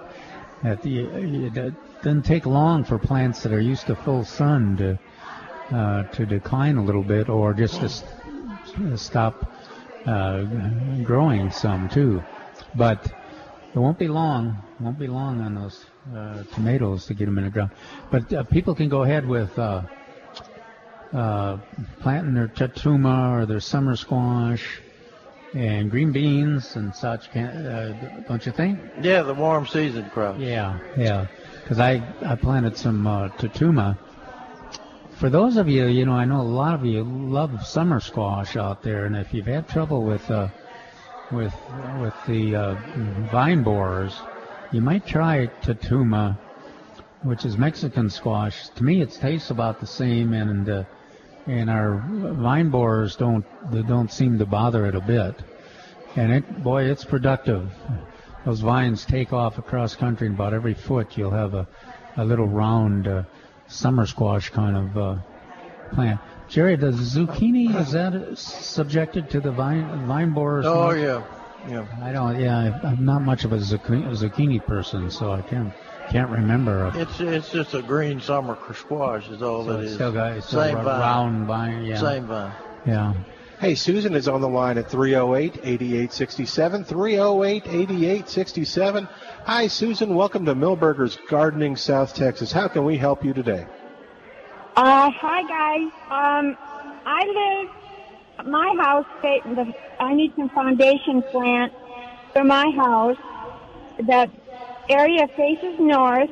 [0.63, 1.73] at the, it
[2.03, 4.99] doesn't take long for plants that are used to full sun to
[5.75, 8.03] uh, to decline a little bit, or just to s-
[8.95, 9.51] stop
[10.09, 10.45] uh,
[11.03, 12.23] growing some too.
[12.75, 14.63] But it won't be long.
[14.79, 17.71] Won't be long on those uh, tomatoes to get them in the ground.
[18.11, 19.83] But uh, people can go ahead with uh,
[21.13, 21.57] uh,
[22.01, 24.81] planting their tatuma or their summer squash
[25.53, 27.31] and green beans and such.
[27.31, 27.93] Can, uh,
[28.27, 28.79] don't you think?
[29.01, 30.39] Yeah, the warm season crop.
[30.39, 31.25] Yeah, yeah.
[31.63, 33.97] Because I I planted some uh, tatuma.
[35.19, 38.55] For those of you, you know, I know a lot of you love summer squash
[38.55, 40.47] out there, and if you've had trouble with uh,
[41.29, 41.53] with
[41.99, 42.75] with the uh,
[43.29, 44.17] vine borers,
[44.71, 46.37] you might try tatuma,
[47.23, 48.69] which is Mexican squash.
[48.69, 50.83] To me, it tastes about the same, and uh,
[51.47, 52.01] and our
[52.37, 53.43] vine borers don't
[53.73, 55.35] they don't seem to bother it a bit.
[56.15, 57.69] And it, boy, it's productive.
[58.45, 61.67] Those vines take off across country, and about every foot you'll have a,
[62.15, 63.23] a little round uh,
[63.69, 65.15] summer squash kind of uh,
[65.93, 66.19] plant.
[66.49, 70.65] Jerry, the zucchini is that subjected to the vine vine borers?
[70.65, 70.97] Oh much?
[70.97, 71.23] yeah,
[71.69, 71.85] yeah.
[72.03, 72.39] I don't.
[72.39, 75.71] Yeah, I'm not much of a zucchini, zucchini person, so I can't
[76.09, 76.85] can't remember.
[76.85, 80.49] A, It's it's just a green summer squash is all so it's still got it's
[80.49, 80.99] Same a vine.
[80.99, 81.85] round vine.
[81.85, 81.99] Yeah.
[81.99, 82.51] Same vine.
[82.87, 83.13] Yeah.
[83.59, 86.85] Hey, Susan is on the line at 308-8867.
[86.85, 89.07] 308 8867.
[89.45, 89.45] 308 8867.
[89.45, 90.15] Hi, Susan.
[90.15, 92.51] Welcome to Milberger's Gardening, South Texas.
[92.51, 93.65] How can we help you today?
[94.75, 95.91] Uh, hi guys.
[96.09, 96.57] Um,
[97.05, 97.67] I
[98.37, 99.05] live my house.
[99.21, 101.73] The, I need some foundation plant
[102.33, 103.17] for my house.
[103.97, 104.29] The
[104.89, 106.29] area faces north.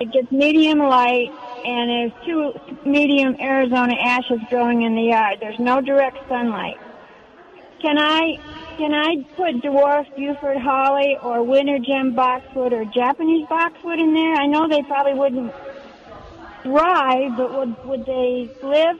[0.00, 1.30] It gets medium light,
[1.64, 2.52] and there's two
[2.88, 5.38] medium Arizona ashes growing in the yard.
[5.40, 6.78] There's no direct sunlight.
[7.80, 8.38] Can I
[8.78, 14.34] can I put dwarf Burford holly or winter gem boxwood or Japanese boxwood in there?
[14.34, 15.52] I know they probably wouldn't
[16.62, 18.96] thrive, but would would they live?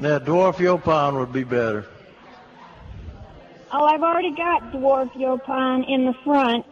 [0.00, 1.86] Yeah, dwarf yaupon would be better.
[3.72, 6.66] Oh, I've already got dwarf yaupon in the front.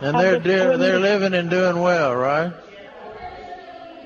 [0.00, 2.52] And they're, they're living and doing well, right?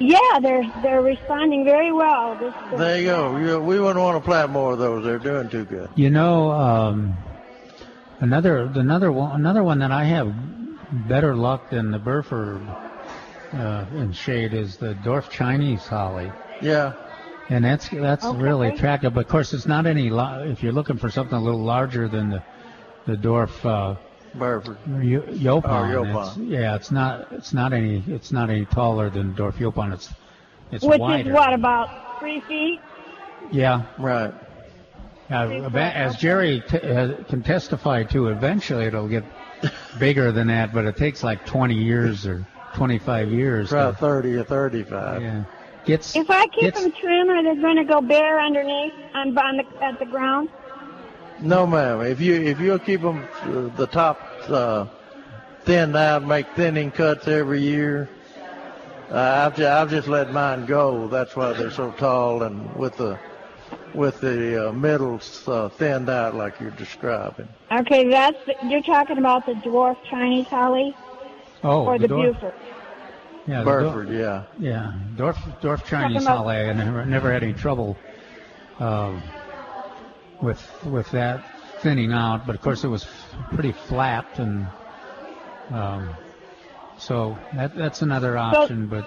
[0.01, 2.35] Yeah, they're they're responding very well.
[2.37, 3.37] This There you go.
[3.37, 5.05] You, we wouldn't want to plant more of those.
[5.05, 5.91] They're doing too good.
[5.95, 7.17] You know, um,
[8.21, 10.35] another another one another one that I have
[11.07, 12.63] better luck than the Burford
[13.53, 16.33] uh, in shade is the dwarf Chinese holly,
[16.63, 16.95] Yeah.
[17.51, 18.39] and that's that's Okay.
[18.43, 19.13] really attractive.
[19.13, 20.09] But of course, it's not any.
[20.09, 22.43] If you're looking for something a little larger than the
[23.07, 23.97] the dwarf uh,
[24.35, 24.79] Burford.
[25.03, 29.35] Yo- Yaupon, Oh, it's- yeah, it's not it's not any it's not any taller than
[29.35, 29.93] dwarf Yaupon.
[29.93, 30.13] It's
[30.71, 31.31] it's which wider.
[31.31, 32.81] is what about three feet?
[33.51, 33.83] Yeah.
[33.99, 34.33] Right.
[35.31, 39.23] Uh, as Jerry t- uh, can testify to, eventually it'll get
[39.99, 42.45] bigger than that, but it takes like 20 years or
[42.75, 43.69] 25 years.
[43.69, 45.23] Try to- 30 or 35.
[45.23, 45.45] yeah.
[45.87, 49.37] Gets, If I keep gets- them trim, are they going to go bare underneath on,
[49.39, 50.49] on the, at the ground?
[51.43, 52.03] No, ma'am.
[52.03, 54.87] If you if you'll keep them uh, the top uh,
[55.65, 58.09] thinned out, make thinning cuts every year.
[59.11, 61.09] Uh, I've just, I've just let mine go.
[61.09, 63.19] That's why they're so tall and with the
[63.95, 67.49] with the uh, middles uh, thinned out like you're describing.
[67.73, 70.95] Okay, that's you're talking about the dwarf Chinese holly
[71.65, 72.55] oh, or the, dwarf, Burford.
[73.47, 74.45] yeah, the Burford, dwarf, yeah.
[74.59, 76.57] yeah, dwarf, dwarf Chinese about- holly.
[76.57, 77.97] I never, never had any trouble
[78.79, 79.23] um,
[80.43, 81.45] with with that
[81.81, 83.07] thinning out, but of course it was
[83.53, 84.67] pretty flat, and
[85.73, 86.15] um,
[86.99, 88.87] so that that's another option.
[88.87, 89.05] but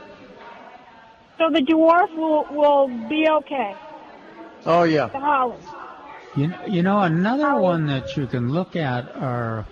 [1.38, 3.76] So the dwarf will will be okay.
[4.66, 5.08] Oh yeah.
[5.08, 5.58] The holly.
[6.36, 9.66] You know, you know another one that you can look at are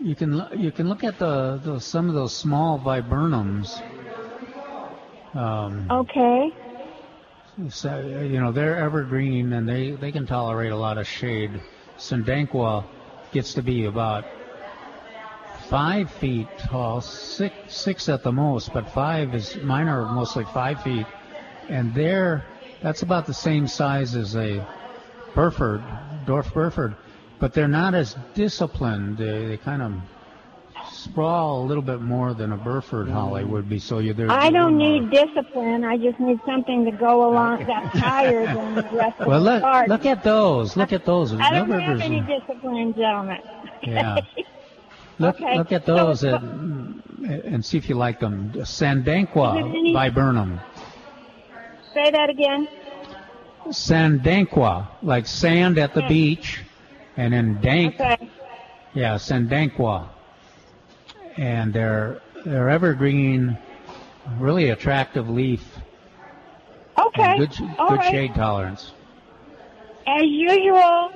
[0.00, 3.80] you can you can look at the, the some of those small viburnums.
[5.34, 6.52] Um, Okay.
[7.66, 11.60] So, you know they're evergreen and they, they can tolerate a lot of shade.
[11.98, 12.86] Sandankwa
[13.32, 14.24] gets to be about
[15.68, 20.80] five feet tall, six six at the most, but five is mine are mostly five
[20.82, 21.06] feet,
[21.68, 22.44] and they're
[22.80, 24.64] that's about the same size as a
[25.34, 25.82] Burford,
[26.26, 26.94] Dwarf Burford,
[27.40, 29.18] but they're not as disciplined.
[29.18, 29.92] They, they kind of
[30.98, 33.78] sprawl a little bit more than a Burford holly would be.
[33.78, 34.30] So you there.
[34.30, 35.84] I don't uh, need discipline.
[35.84, 39.50] I just need something to go along that's higher than the rest of Well, the
[39.52, 39.88] look garden.
[39.90, 40.76] look at those.
[40.76, 41.32] Look at those.
[41.32, 43.38] I don't have Milberger's- any discipline, gentlemen.
[43.82, 44.18] Yeah.
[45.20, 45.56] Look, Okay.
[45.58, 48.52] look at So- those and, and see if you like them.
[48.52, 50.60] Sandankwa any- viburnum.
[51.92, 52.68] Say that again.
[53.66, 56.08] Sandankwa, like sand at the Okay.
[56.08, 56.62] beach,
[57.16, 57.94] and then dank.
[58.00, 58.30] Okay.
[58.94, 60.08] Yeah, Sandankwa.
[61.38, 63.56] And they're they're evergreen,
[64.38, 65.62] really attractive leaf.
[66.98, 67.22] Okay.
[67.22, 68.10] and Good, good right.
[68.10, 68.92] shade tolerance.
[70.06, 71.12] As usual,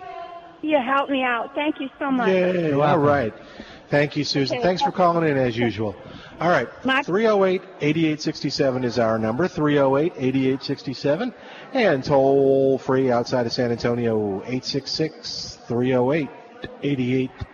[0.63, 1.55] you helped me out.
[1.55, 2.29] Thank you so much.
[2.29, 2.69] Yay.
[2.69, 3.03] You're All welcome.
[3.03, 3.35] right.
[3.91, 4.59] Thank you, Susan.
[4.59, 4.65] Okay.
[4.67, 5.95] Thanks for calling in as usual.
[6.41, 6.69] All right.
[7.05, 11.35] 308 8867 is our number 308 8867.
[11.75, 16.29] And toll free outside of San Antonio 866 308
[16.83, 17.52] 8867.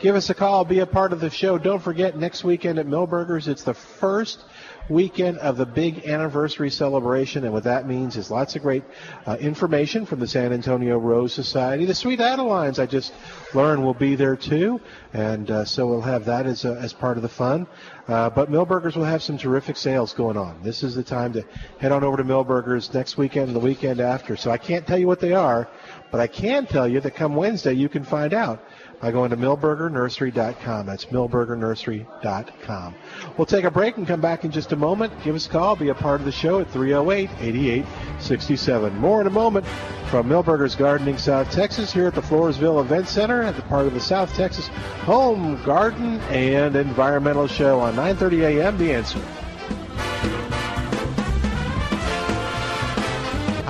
[0.00, 0.64] Give us a call.
[0.64, 1.58] Be a part of the show.
[1.58, 4.44] Don't forget, next weekend at Milberger's, it's the first
[4.88, 8.84] weekend of the big anniversary celebration, and what that means is lots of great
[9.26, 11.84] uh, information from the San Antonio Rose Society.
[11.84, 13.12] The Sweet Adelines, I just
[13.52, 14.80] learned, will be there too,
[15.12, 17.66] and uh, so we'll have that as, uh, as part of the fun.
[18.06, 20.62] Uh, but Milberger's will have some terrific sales going on.
[20.62, 21.44] This is the time to
[21.78, 24.36] head on over to Milberger's next weekend and the weekend after.
[24.36, 25.68] So I can't tell you what they are,
[26.10, 28.62] but I can tell you that come Wednesday you can find out
[29.00, 30.86] by going to milbergernursery.com.
[30.86, 32.94] That's milbergernursery.com.
[33.36, 35.12] We'll take a break and come back in just a moment.
[35.22, 35.76] Give us a call.
[35.76, 38.94] Be a part of the show at 308-8867.
[38.94, 39.66] More in a moment
[40.08, 43.94] from Milberger's Gardening South Texas here at the Floresville Event Center at the part of
[43.94, 44.68] the South Texas
[45.04, 48.78] Home Garden and Environmental Show on 9:30 a.m.
[48.78, 49.20] The Answer.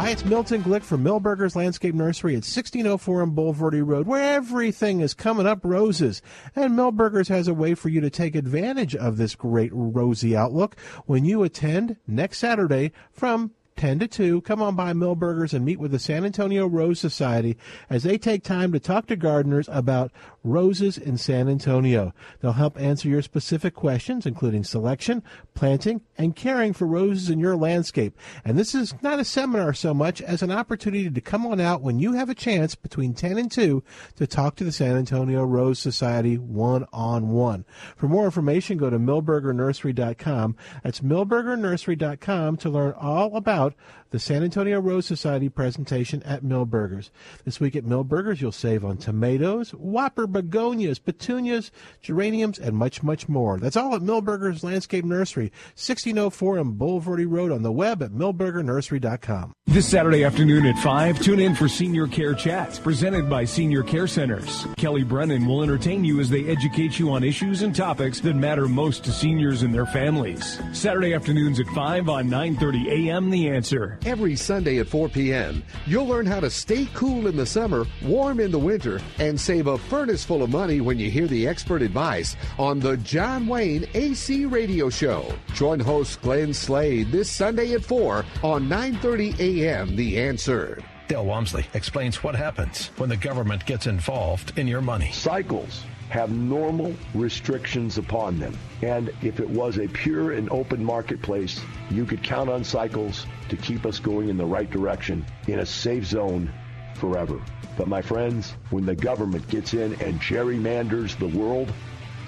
[0.06, 5.00] Hi, it's Milton Glick from Milberger's Landscape Nursery at 1604 on Bulverde Road, where everything
[5.00, 6.22] is coming up roses.
[6.54, 10.76] And Milberger's has a way for you to take advantage of this great rosy outlook
[11.06, 14.40] when you attend next Saturday from 10 to 2.
[14.42, 17.56] Come on by Milberger's and meet with the San Antonio Rose Society
[17.90, 20.10] as they take time to talk to gardeners about
[20.42, 22.14] roses in San Antonio.
[22.40, 25.22] They'll help answer your specific questions, including selection,
[25.54, 28.16] planting, and caring for roses in your landscape.
[28.44, 31.82] And this is not a seminar so much as an opportunity to come on out
[31.82, 33.82] when you have a chance between 10 and 2
[34.16, 37.64] to talk to the San Antonio Rose Society one on one.
[37.96, 40.56] For more information, go to milbergernursery.com.
[40.82, 43.74] That's milbergernursery.com to learn all about out
[44.10, 47.10] the San Antonio Rose Society presentation at Milberger's.
[47.44, 51.70] This week at Milberger's, you'll save on tomatoes, whopper begonias, petunias,
[52.02, 53.58] geraniums, and much, much more.
[53.58, 59.52] That's all at Milberger's Landscape Nursery, 1604 on Bulverde Road on the web at milbergernursery.com.
[59.66, 64.06] This Saturday afternoon at 5, tune in for Senior Care Chats, presented by Senior Care
[64.06, 64.66] Centers.
[64.76, 68.68] Kelly Brennan will entertain you as they educate you on issues and topics that matter
[68.68, 70.60] most to seniors and their families.
[70.72, 73.30] Saturday afternoons at 5 on 9:30 a.m.
[73.30, 73.95] The Answer.
[74.04, 78.40] Every Sunday at 4 p.m., you'll learn how to stay cool in the summer, warm
[78.40, 81.82] in the winter, and save a furnace full of money when you hear the expert
[81.82, 85.32] advice on the John Wayne AC Radio Show.
[85.54, 89.96] Join host Glenn Slade this Sunday at 4 on 9:30 a.m.
[89.96, 90.82] The Answer.
[91.08, 95.12] Dale Walmsley explains what happens when the government gets involved in your money.
[95.12, 98.56] Cycles have normal restrictions upon them.
[98.82, 101.60] And if it was a pure and open marketplace,
[101.90, 105.66] you could count on cycles to keep us going in the right direction in a
[105.66, 106.52] safe zone
[106.94, 107.40] forever.
[107.76, 111.72] But my friends, when the government gets in and gerrymanders the world,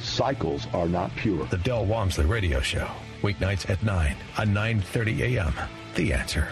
[0.01, 1.47] cycles are not pure.
[1.47, 2.89] The Del Walmsley Radio Show,
[3.23, 5.55] weeknights at 9 on 9:30 a.m.
[5.95, 6.49] The Answer.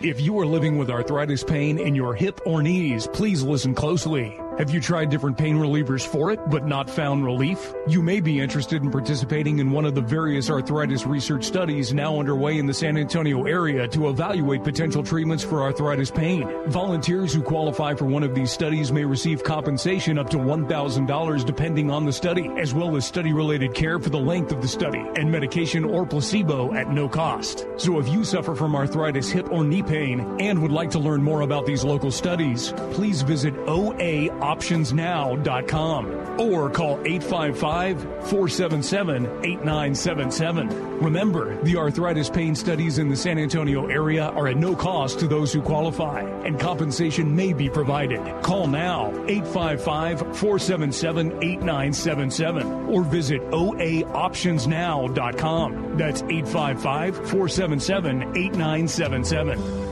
[0.00, 4.38] If you are living with arthritis pain in your hip or knees, please listen closely.
[4.58, 7.74] Have you tried different pain relievers for it but not found relief?
[7.88, 12.20] You may be interested in participating in one of the various arthritis research studies now
[12.20, 16.48] underway in the San Antonio area to evaluate potential treatments for arthritis pain.
[16.68, 21.90] Volunteers who qualify for one of these studies may receive compensation up to $1,000 depending
[21.90, 25.04] on the study, as well as study related care for the length of the study
[25.16, 27.66] and medication or placebo at no cost.
[27.76, 31.24] So if you suffer from arthritis, hip or knee pain and would like to learn
[31.24, 41.00] more about these local studies, please visit OA oaoptionsnow.com or call 855 477 8977.
[41.00, 45.28] Remember, the arthritis pain studies in the San Antonio area are at no cost to
[45.28, 48.20] those who qualify, and compensation may be provided.
[48.42, 55.96] Call now 855 477 8977 or visit oaoptionsnow.com.
[55.96, 59.83] That's 855 477 8977.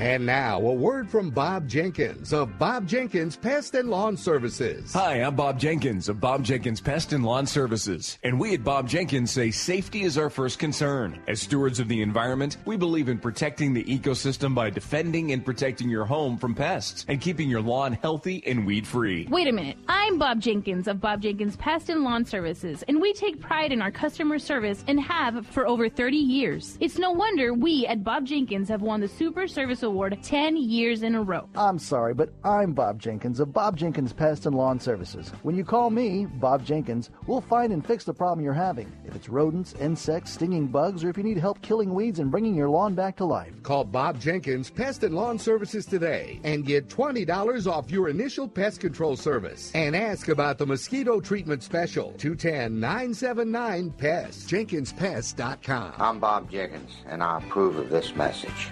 [0.00, 4.94] And now, a word from Bob Jenkins of Bob Jenkins Pest and Lawn Services.
[4.94, 8.16] Hi, I'm Bob Jenkins of Bob Jenkins Pest and Lawn Services.
[8.22, 11.20] And we at Bob Jenkins say safety is our first concern.
[11.28, 15.90] As stewards of the environment, we believe in protecting the ecosystem by defending and protecting
[15.90, 19.26] your home from pests and keeping your lawn healthy and weed free.
[19.28, 19.76] Wait a minute.
[19.86, 23.82] I'm Bob Jenkins of Bob Jenkins Pest and Lawn Services, and we take pride in
[23.82, 26.78] our customer service and have for over 30 years.
[26.80, 31.02] It's no wonder we at Bob Jenkins have won the Super Service Award 10 years
[31.02, 31.48] in a row.
[31.56, 35.30] I'm sorry, but I'm Bob Jenkins of Bob Jenkins Pest and Lawn Services.
[35.42, 38.90] When you call me, Bob Jenkins, we'll find and fix the problem you're having.
[39.04, 42.54] If it's rodents, insects, stinging bugs, or if you need help killing weeds and bringing
[42.54, 43.52] your lawn back to life.
[43.62, 48.80] Call Bob Jenkins Pest and Lawn Services today and get $20 off your initial pest
[48.80, 49.72] control service.
[49.74, 54.48] And ask about the mosquito treatment special 210 979 PEST.
[54.48, 55.94] JenkinsPest.com.
[55.98, 58.70] I'm Bob Jenkins, and I approve of this message.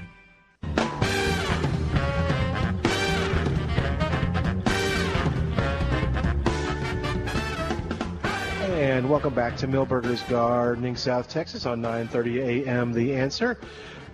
[8.79, 12.93] And welcome back to Milberger's Gardening, South Texas on 9:30 a.m.
[12.93, 13.59] The Answer,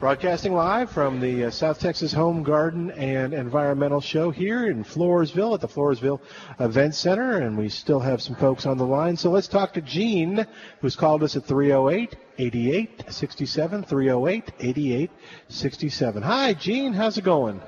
[0.01, 5.53] broadcasting live from the uh, South Texas Home Garden and Environmental Show here in Floresville
[5.53, 6.19] at the Floresville
[6.61, 9.19] Event Center, and we still have some folks on the line.
[9.19, 10.47] So let's talk to Gene,
[10.81, 16.23] who's called us at 308 8867 308 8867.
[16.23, 16.95] Hi, Gene.
[16.95, 17.61] How's it going?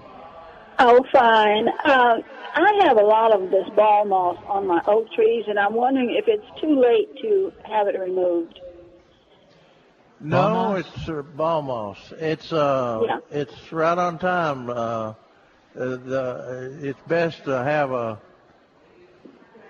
[0.79, 1.69] Oh, fine.
[1.85, 2.19] Uh,
[2.55, 6.11] I have a lot of this ball moss on my oak trees, and I'm wondering
[6.11, 8.61] if it's too late to have it removed.
[10.21, 11.99] No, it's uh, ball moss.
[12.19, 13.19] It's uh, Yeah.
[13.31, 14.71] it's right on time.
[14.71, 15.15] Uh, uh,
[15.75, 18.19] the it's best to have a.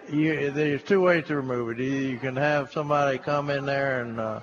[0.09, 1.81] You, there's two ways to remove it.
[1.81, 4.41] Either you can have somebody come in there and uh,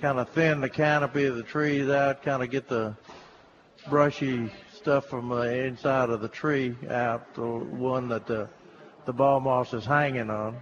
[0.00, 2.96] kind of thin the canopy of the trees out, kind of get the
[3.90, 4.50] brushy
[4.82, 8.48] stuff from the inside of the tree out, the one that the
[9.06, 10.56] the ball moss is hanging on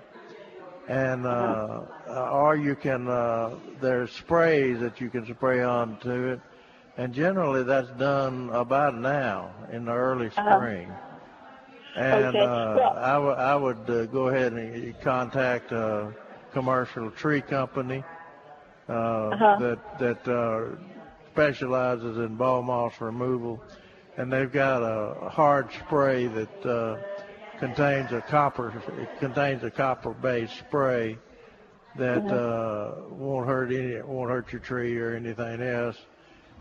[0.88, 6.40] and uh, uh, or you can uh, there's sprays that you can spray onto it,
[6.96, 10.56] and generally that's done about now in the early Uh-huh.
[10.56, 10.90] spring.
[11.96, 12.40] And Okay.
[12.40, 16.12] uh, Well- I would I would uh, go ahead and contact a
[16.52, 18.02] commercial tree company
[18.88, 19.56] uh, Uh-huh.
[19.60, 20.76] that that uh,
[21.32, 23.60] specializes in ball moss removal,
[24.20, 26.96] and they've got a hard spray that uh,
[27.58, 28.68] contains a copper
[29.00, 31.16] it contains a copper based spray
[31.96, 32.30] that Mhm.
[32.30, 35.96] uh, won't hurt any won't hurt your tree or anything else,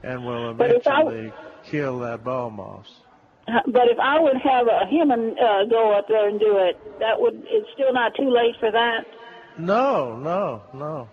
[0.03, 1.34] and will if I- eventually
[1.65, 3.02] kill that ball moss.
[3.48, 6.77] Uh, But if I would have a human uh, go up there and do it,
[6.99, 9.06] that would it's still not too late for that.
[9.57, 11.07] No, no, no.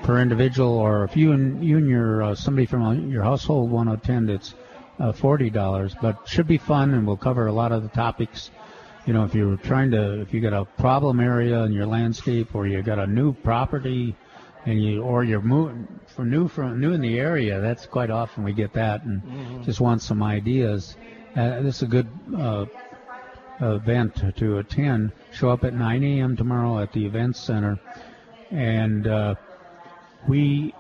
[0.03, 0.71] per individual.
[0.71, 3.95] Or if you and you and your uh, somebody from uh, your household want to
[3.95, 4.55] attend, it's
[4.99, 5.97] uh, $40.
[6.01, 8.51] But should be fun, and we'll cover a lot of the topics
[9.09, 12.55] you know, if you're trying to, if you got a problem area in your landscape,
[12.55, 14.15] or you got a new property,
[14.67, 18.43] and you, or you're moving for new from new in the area, that's quite often
[18.43, 19.63] we get that, and Mhm.
[19.65, 20.97] just want some ideas.
[21.37, 22.67] Uh, this is a good uh,
[23.61, 25.13] event to, attend.
[25.31, 26.35] Show up at 9 a.m.
[26.37, 27.79] tomorrow at the event center,
[28.51, 29.37] and uh,
[30.27, 30.75] we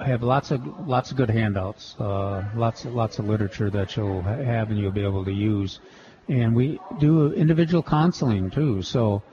[0.00, 4.70] have lots of lots of good handouts, uh, lots lots of literature that you'll have
[4.70, 5.80] and you'll be able to use,
[6.28, 8.80] and we do individual counseling too.
[8.82, 9.24] So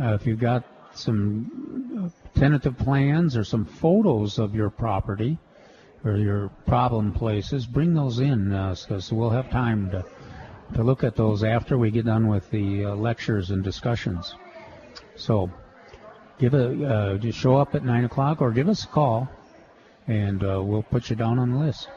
[0.00, 0.62] uh, if you've got
[0.94, 5.38] some tentative plans or some photos of your property
[6.04, 10.04] or your problem places, bring those in because we'll have time to
[10.74, 14.34] to look at those after we get done with the uh, lectures and discussions.
[15.16, 15.50] So
[16.38, 19.28] give a uh, just show up at nine o'clock or give us a call,
[20.06, 21.88] and uh, we'll put you down on the list.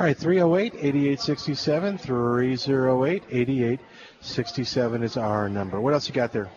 [0.00, 5.80] All right, 308 8867, 308 8867 is our number.
[5.80, 6.48] What else you got there?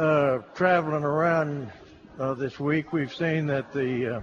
[0.00, 1.70] Uh, traveling around
[2.18, 4.22] uh, this week, we've seen that the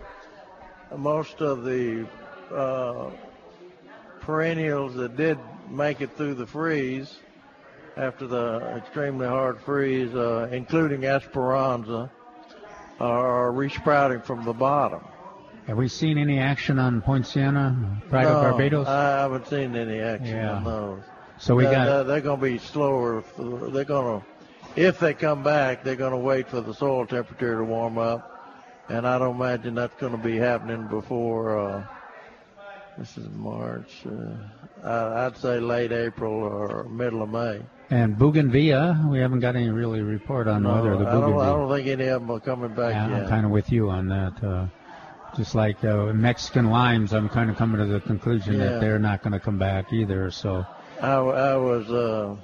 [0.92, 2.04] uh, most of the
[2.52, 3.12] uh,
[4.20, 5.38] perennials that did
[5.70, 7.20] make it through the freeze
[7.96, 12.10] after the extremely hard freeze, uh, including Esperanza,
[13.00, 15.04] are resprouting from the bottom.
[15.68, 18.88] Have we seen any action on Poinciana, Pride no, of Barbados?
[18.88, 20.54] I haven't seen any action Yeah.
[20.54, 21.02] on those.
[21.38, 23.24] So we They're- got- they're going to be slower.
[23.38, 24.26] They're going to,
[24.78, 28.86] if they come back, they're going to wait for the soil temperature to warm up,
[28.90, 31.58] and I don't imagine that's going to be happening before.
[31.60, 31.84] Uh,
[32.98, 34.06] this is March.
[34.06, 37.62] Uh, I, I'd say late April or middle of May.
[37.90, 41.46] And Bougainvillea, we haven't got any really report on No, whether the I don't, I
[41.48, 43.24] don't think any of them are coming back Yeah, yet.
[43.24, 44.44] I'm kind of with you on that.
[44.44, 44.68] Uh,
[45.36, 48.66] just like uh, Mexican limes, I'm kind of coming to the conclusion Yeah.
[48.66, 50.32] that they're not going to come back either.
[50.32, 50.66] So
[51.02, 52.36] I, I was uh,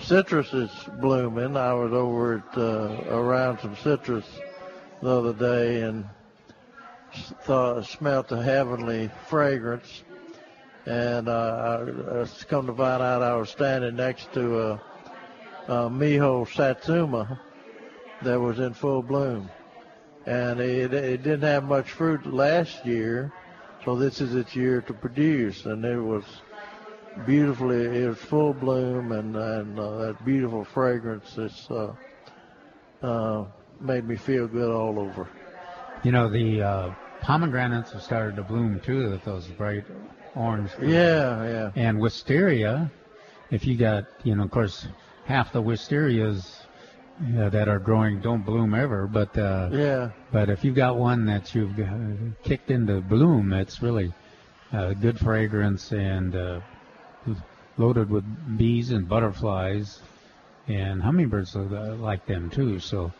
[0.00, 0.70] citrus is
[1.00, 1.56] blooming.
[1.56, 4.24] I was over at uh, around some citrus
[5.02, 6.04] the other day and
[7.42, 10.04] thought smelt a heavenly fragrance.
[10.86, 14.72] And uh, I, I come to find out I was standing next to a,
[15.68, 17.40] a Miho Satsuma
[18.22, 19.48] that was in full bloom,
[20.26, 23.32] and it, it didn't have much fruit last year,
[23.84, 26.24] so this is its year to produce, and it was
[27.26, 28.06] beautifully.
[28.06, 31.36] Was full bloom and and uh, that beautiful fragrance.
[31.38, 31.94] It's uh,
[33.02, 33.44] uh,
[33.80, 35.28] made me feel good all over.
[36.02, 39.10] you know the uh, pomegranates have started to bloom too.
[39.10, 39.84] With those bright
[40.34, 40.70] orange.
[40.70, 40.90] fruit.
[40.90, 41.70] Yeah, yeah.
[41.74, 42.90] And wisteria,
[43.50, 44.86] if you got you know, of course,
[45.24, 46.58] half the wisterias
[47.38, 50.10] uh, that are growing don't bloom ever, but uh, Yeah.
[50.32, 54.12] But if you've got one that you've uh, kicked into bloom, it's really
[54.72, 56.60] uh, good fragrance and uh,
[57.78, 58.24] loaded with
[58.58, 60.00] bees and butterflies,
[60.68, 62.78] and hummingbirds like them too.
[62.78, 63.12] So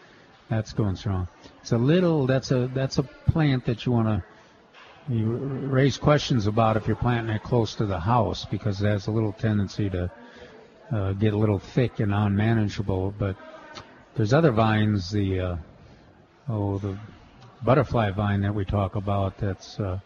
[0.49, 1.29] that's going strong.
[1.61, 2.27] It's a little.
[2.27, 4.23] That's a that's a plant that you want to
[5.09, 9.09] you raise questions about if you're planting it close to the house because it has
[9.09, 10.11] a little tendency to
[10.93, 13.13] uh, get a little thick and unmanageable.
[13.19, 13.37] But
[14.15, 15.57] there's other vines, the uh,
[16.49, 16.97] oh the
[17.65, 19.39] butterfly vine that we talk about.
[19.39, 19.99] That's uh,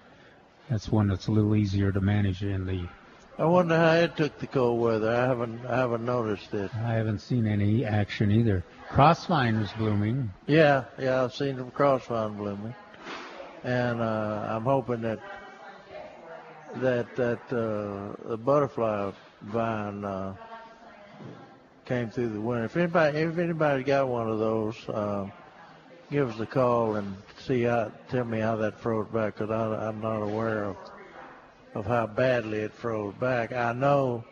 [0.70, 2.88] that's one that's a little easier to manage in the.
[3.38, 5.10] I wonder how it took the cold weather.
[5.10, 6.70] I haven't I haven't noticed it.
[6.74, 8.64] I haven't seen any action either.
[8.88, 10.32] Crossvine is blooming.
[10.46, 12.74] Yeah, yeah, I've seen some crossvine blooming,
[13.62, 15.18] and uh, I'm hoping that
[16.76, 19.10] that that uh, the butterfly
[19.42, 20.34] vine uh,
[21.84, 22.64] came through the winter.
[22.64, 25.26] If anybody if anybody got one of those, uh,
[26.10, 30.00] give us a call and see how tell me how that froze back because I'm
[30.00, 30.76] not aware of
[31.76, 33.52] of how badly it froze back.
[33.52, 34.24] I know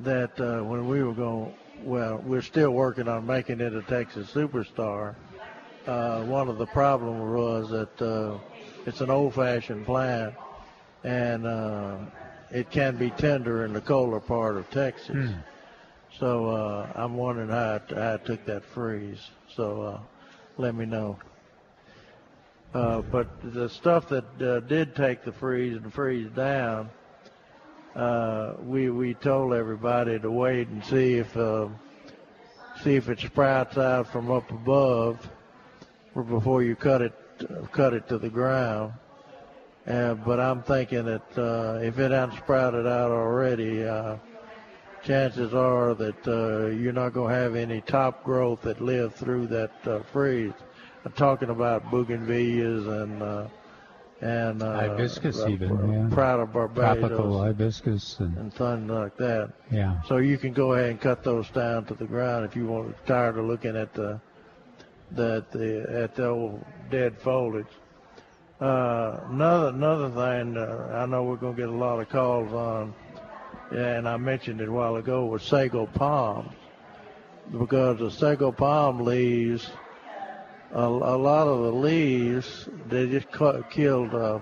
[0.00, 4.30] that uh, when we were going, well, we're still working on making it a Texas
[4.30, 5.14] superstar.
[5.86, 8.36] Uh, one of the problems was that uh,
[8.84, 10.34] it's an old-fashioned plant,
[11.02, 11.96] and uh,
[12.50, 15.30] it can be tender in the colder part of Texas.
[15.30, 15.38] Hmm.
[16.18, 19.30] So uh, I'm wondering how it, how it took that freeze.
[19.56, 20.00] So uh,
[20.58, 21.18] let me know.
[22.72, 26.88] Uh, but the stuff that uh, did take the freeze and freeze down,
[27.96, 31.66] uh, we we told everybody to wait and see if uh,
[32.80, 35.28] see if it sprouts out from up above
[36.14, 37.12] or before you cut it
[37.72, 38.92] cut it to the ground.
[39.84, 44.14] But I'm thinking that uh, if it hasn't sprouted out already, uh,
[45.02, 46.24] chances are that
[46.78, 50.52] you're not going to have any top growth that live through that freeze.
[51.04, 53.46] I'm talking about bougainvilleas and uh,
[54.20, 56.14] and uh, Hibiscus uh, even, yeah.
[56.14, 59.50] Pride of Barbados Tropical hibiscus and and things like that.
[59.70, 60.02] yeah.
[60.02, 62.94] So you can go ahead and cut those down to the ground if you want.
[63.06, 64.20] Tired of looking at the
[65.12, 67.66] the, the at the old dead foliage.
[68.60, 72.52] Uh, another another thing, uh, I know we're going to get a lot of calls
[72.52, 72.94] on,
[73.70, 76.52] and I mentioned it a while ago was sago palms,
[77.58, 79.70] because the sago palm leaves
[80.72, 83.26] a, a lot of the leaves they just
[83.70, 84.38] killed uh,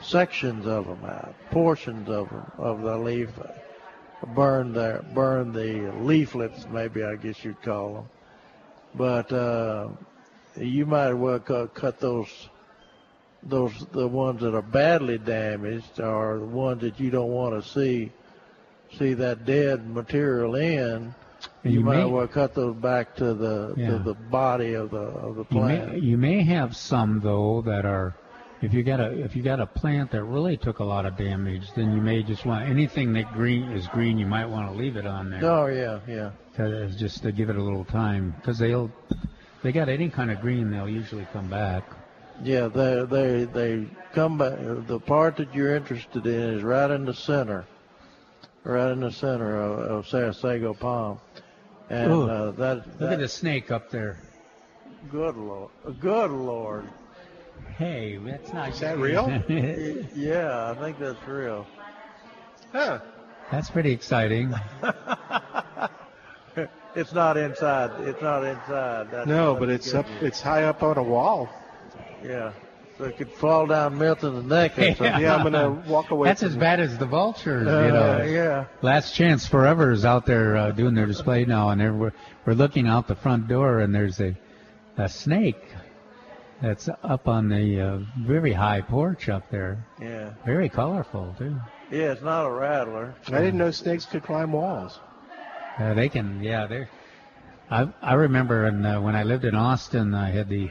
[0.00, 3.30] sections of them out, portions of them of the leaf,
[4.34, 8.08] burned the burned the leaflets, maybe I guess you'd call them.
[8.94, 9.88] But uh,
[10.56, 12.48] you might well cut, cut those
[13.42, 17.68] those the ones that are badly damaged or the ones that you don't want to
[17.68, 18.12] see
[18.98, 21.14] see that dead material in.
[21.62, 23.90] You, you might may- well cut those back to the Yeah.
[23.90, 25.92] to the body of the of the You plant.
[25.92, 28.14] may, you may have some though that are,
[28.62, 31.16] if you got a if you got a plant that really took a lot of
[31.18, 34.18] damage, then you may just want anything that green is green.
[34.18, 35.44] You might want to leave it on there.
[35.44, 36.30] Oh yeah, yeah.
[36.56, 38.90] 'Cause just to give it a little time, because they'll
[39.62, 41.84] they got any kind of green, they'll usually come back.
[42.42, 44.58] Yeah, they they they come back.
[44.86, 47.66] The part that you're interested in is right in the center,
[48.64, 51.18] right in the center of, of Sarasago Palm,
[51.90, 54.16] and Ooh, uh, that, Look at the snake up there.
[55.10, 56.88] good lord, good lord.
[57.76, 58.70] Hey, that's not.
[58.70, 59.28] Is that real?
[60.14, 61.66] yeah, I think that's real.
[62.72, 63.00] Huh.
[63.50, 64.54] That's pretty exciting.
[66.94, 67.92] It's not inside.
[68.00, 69.10] It's not inside.
[69.12, 70.08] That's, No, that's but it's up.
[70.08, 70.22] news.
[70.22, 71.48] It's high up on a wall.
[72.24, 72.52] Yeah,
[73.00, 75.20] so it could fall down Milton's neck or something.
[75.22, 76.28] Yeah, I'm gonna walk away.
[76.28, 78.22] That's from as bad as the vultures, Uh, you know.
[78.24, 78.64] yeah.
[78.82, 82.12] Last Chance Forever is out there uh, doing their display now, and we're,
[82.44, 84.36] we're looking out the front door, and there's a,
[84.98, 85.56] a snake
[86.60, 89.86] that's up on the uh, very high porch up there.
[90.00, 90.34] Yeah.
[90.44, 91.56] Very colorful, too.
[91.90, 93.14] Yeah, it's not a rattler.
[93.28, 95.00] I didn't know snakes could climb walls.
[95.78, 96.66] Uh, they can, yeah.
[96.66, 96.86] They.
[97.70, 100.68] I I remember in, uh, when I lived in Austin, I had the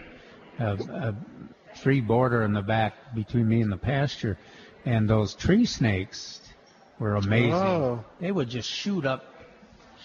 [0.60, 1.12] uh, uh,
[1.82, 4.38] tree border in the back between me and the pasture,
[4.86, 6.42] and those tree snakes
[7.00, 7.54] were amazing.
[7.54, 8.04] Oh.
[8.20, 9.24] They would just shoot up,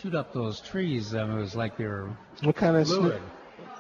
[0.01, 1.15] shoot up those trees.
[1.15, 2.11] Um, it was like they were.
[2.43, 3.21] What kind of sna-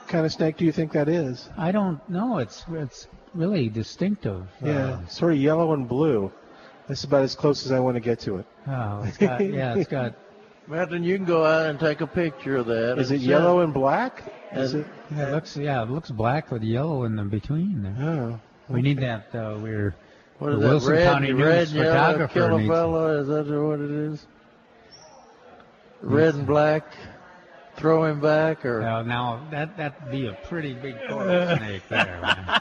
[0.09, 1.49] kind of snake do you think that is?
[1.57, 2.39] I don't know.
[2.39, 4.47] It's it's really distinctive.
[4.62, 6.33] Yeah, Uh, sort of yellow and blue.
[6.87, 8.47] That's about as close as I want to get to it.
[8.69, 10.15] oh, it's got yeah, it's got.
[10.66, 12.99] Imagine you can go out and take a picture of that.
[12.99, 14.23] Is and it yellow and black?
[14.53, 14.91] Is And- it?
[15.15, 17.95] Yeah, it looks yeah, it looks black with yellow in the between there.
[18.09, 18.41] Oh.
[18.69, 19.27] We need that.
[19.35, 19.95] Uh, we're
[20.39, 20.69] What the that?
[20.69, 22.69] Wilson red, County red News and yellow photographer needs.
[22.70, 23.07] fella?
[23.20, 24.27] Is that what it is?
[26.01, 26.85] Red and black,
[27.77, 32.19] throw him back, or Now, now that that'd be a pretty big coral snake there.
[32.23, 32.61] Man.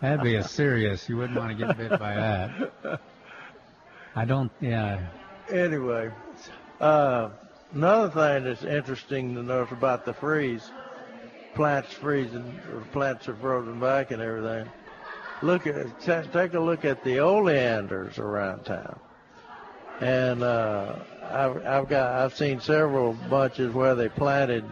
[0.00, 1.08] That'd be a serious.
[1.08, 3.00] You wouldn't want to get bit by that.
[4.16, 4.50] I don't.
[4.60, 5.00] Yeah.
[5.50, 6.10] anyway.
[6.80, 7.30] Uh,
[7.74, 10.70] another thing that's interesting to notice about the freeze,
[11.54, 12.58] plants freezing,
[12.92, 14.70] plants are frozen back and everything.
[15.42, 18.98] Look at, ta- take a look at the oleanders around town,
[20.00, 20.94] and uh,
[21.30, 24.64] I've, I've got, I've seen several bunches where they planted.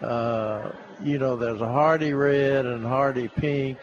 [0.00, 0.70] Uh,
[1.02, 3.78] you know, there's a hardy red and hardy pink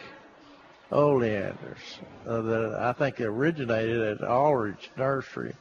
[0.90, 5.54] oleanders uh, that I think originated at Aldrich Nursery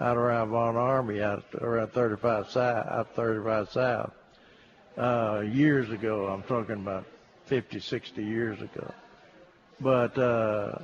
[0.00, 4.12] out around Von Ormy, out around 35 South, out 35 South,
[4.96, 6.26] uh, years ago.
[6.26, 7.04] I'm talking about
[7.46, 8.92] 50, 60 years ago.
[9.80, 10.78] But uh,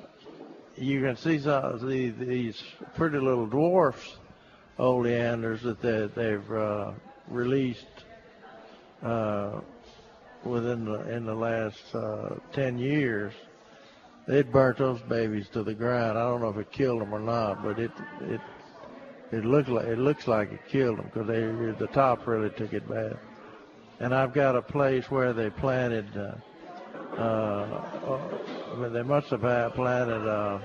[0.77, 2.63] you can see some the, these
[2.95, 4.17] pretty little dwarfs
[4.79, 6.93] oleanders that they, they've uh,
[7.29, 7.87] released
[9.03, 9.61] uh,
[10.45, 13.33] within the in the last uh, 10 years.
[14.27, 16.19] It burnt those babies to the ground.
[16.19, 17.93] I don't know if it killed them or not, but it
[18.23, 18.41] it
[19.33, 21.41] it looked like it looks like it killed them because they
[21.79, 23.19] the top really took it bad.
[24.01, 26.07] And I've got a place where they planted.
[26.17, 26.35] Uh,
[27.21, 27.83] uh,
[28.73, 29.41] I mean, they must have
[29.75, 30.59] planted uh,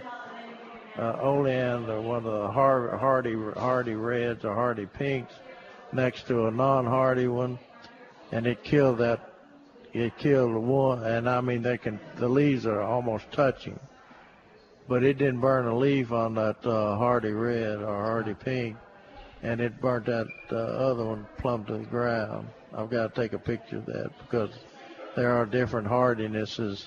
[0.98, 5.34] uh, oleander, one of the har- hardy hardy reds or hardy pinks,
[5.94, 7.60] next to a non-hardy one,
[8.32, 9.26] and it killed that.
[9.92, 12.00] It killed the one, and I mean they can.
[12.18, 13.80] The leaves are almost touching,
[14.90, 18.76] but it didn't burn a leaf on that uh, hardy red or hardy pink,
[19.44, 22.48] and it burnt that uh, other one plumb to the ground.
[22.76, 24.50] I've got to take a picture of that because
[25.16, 26.86] there are different hardinesses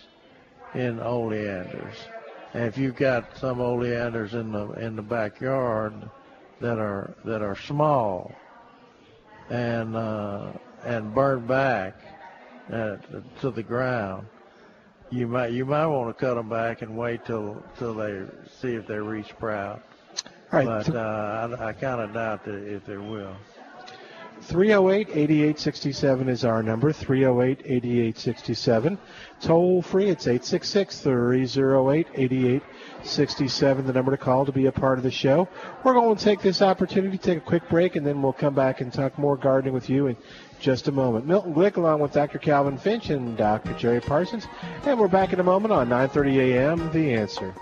[0.75, 1.95] in oleanders.
[2.55, 5.95] And if you've got some oleanders in the in the backyard
[6.61, 8.33] that are that are small
[9.49, 10.53] and uh,
[10.85, 11.95] and burned back
[12.73, 12.97] uh,
[13.41, 14.27] to the ground,
[15.13, 18.23] you might you might want to cut them back and wait till till they
[18.61, 19.81] see if they resprout.
[20.53, 23.37] All right, But uh, I, I kind of doubt that if they will.
[24.43, 28.99] 308 8867 is our number, 308 8867.
[29.41, 35.05] Toll free, it's 866 308 8867, the number to call to be a part of
[35.05, 35.49] the show.
[35.85, 38.55] We're going to take this opportunity to take a quick break, and then we'll come
[38.55, 40.17] back and talk more gardening with you in
[40.63, 41.27] just a moment.
[41.27, 42.39] Milton Glick along with Dr.
[42.39, 43.75] Calvin Finch and Dr.
[43.75, 44.47] Jerry Parsons,
[44.87, 46.91] and we're back in a moment on 9:30 a.m.
[46.93, 47.53] The Answer.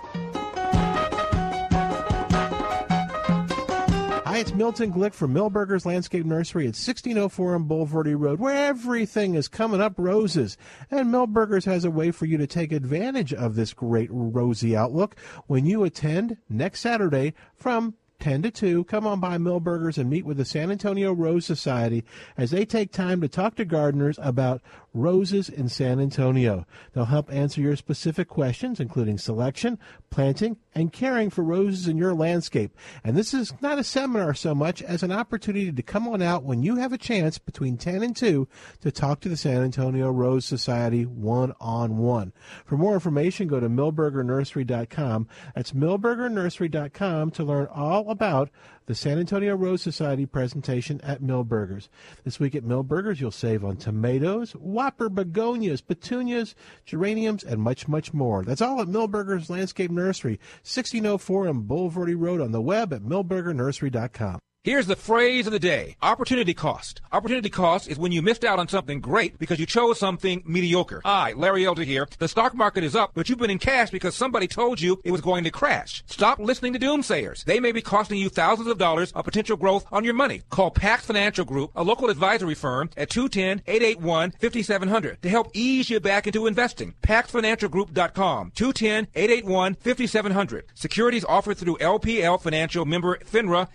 [4.27, 9.35] Hi, it's Milton Glick from Milberger's Landscape Nursery at 1604 on Bulverde Road, where everything
[9.35, 10.57] is coming up roses.
[10.91, 15.19] And Milberger's has a way for you to take advantage of this great rosy outlook
[15.47, 18.85] when you attend next Saturday from 10 to 2.
[18.85, 22.05] Come on by Milberger's and meet with the San Antonio Rose Society
[22.37, 26.67] as they take time to talk to gardeners about roses in San Antonio.
[26.93, 29.79] They'll help answer your specific questions, including selection,
[30.11, 32.77] planting, and caring for roses in your landscape.
[33.05, 36.45] And this is not a seminar so much as an opportunity to come on out
[36.45, 38.49] when you have a chance between 10 and 2
[38.81, 42.33] to talk to the San Antonio Rose Society one on one.
[42.65, 45.29] For more information, go to milbergernursery.com.
[45.55, 48.51] That's milbergernursery.com to learn all about
[48.91, 51.89] the San Antonio Rose Society presentation at Milberger's.
[52.25, 58.13] This week at Milberger's, you'll save on tomatoes, whopper begonias, petunias, geraniums, and much, much
[58.13, 58.43] more.
[58.43, 64.41] That's all at Milberger's Landscape Nursery, 1604 on Bulverde Road on the web at milbergernursery.com.
[64.63, 65.97] Here's the phrase of the day.
[66.03, 67.01] Opportunity cost.
[67.13, 71.01] Opportunity cost is when you missed out on something great because you chose something mediocre.
[71.03, 72.07] Hi, Larry Elder here.
[72.19, 75.13] The stock market is up, but you've been in cash because somebody told you it
[75.13, 76.05] was going to crash.
[76.09, 77.43] Stop listening to doomsayers.
[77.45, 80.43] They may be costing you thousands of dollars of potential growth on your money.
[80.51, 86.27] Call Pax Financial Group, a local advisory firm, at 210-881-5700 to help ease you back
[86.27, 86.93] into investing.
[87.03, 88.51] PaxFinancialGroup.com.
[88.51, 90.63] 210-881-5700.
[90.75, 93.67] Securities offered through LPL Financial member FINRA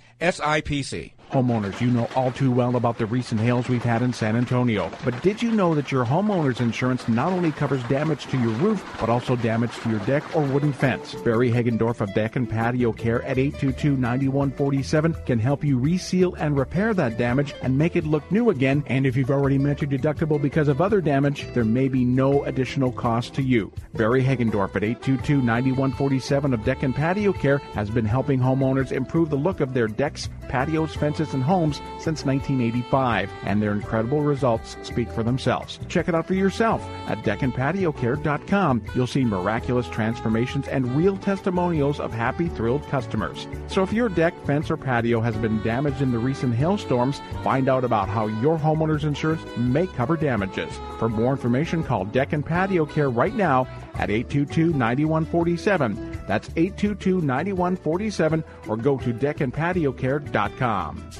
[0.84, 1.15] SIPC.
[1.32, 4.90] Homeowners, you know all too well about the recent hails we've had in San Antonio.
[5.04, 8.86] But did you know that your homeowner's insurance not only covers damage to your roof,
[9.00, 11.14] but also damage to your deck or wooden fence?
[11.16, 16.94] Barry Hagendorf of Deck and Patio Care at 822-9147 can help you reseal and repair
[16.94, 18.84] that damage and make it look new again.
[18.88, 22.44] And if you've already met your deductible because of other damage, there may be no
[22.46, 23.72] additional cost to you.
[23.94, 29.36] Barry Hagendorf at 822-9147 of Deck and Patio Care has been helping homeowners improve the
[29.36, 35.10] look of their decks, patios, fences, and homes since 1985, and their incredible results speak
[35.12, 35.80] for themselves.
[35.88, 38.84] Check it out for yourself at deckandpatiocare.com.
[38.94, 43.48] You'll see miraculous transformations and real testimonials of happy, thrilled customers.
[43.68, 47.70] So if your deck, fence, or patio has been damaged in the recent hailstorms, find
[47.70, 50.72] out about how your homeowner's insurance may cover damages.
[51.00, 53.68] For more information, call Deck and Patio Care right now
[53.98, 56.28] at 822-9147.
[56.28, 61.12] That's 822-9147 or go to deckandpatiocare.com.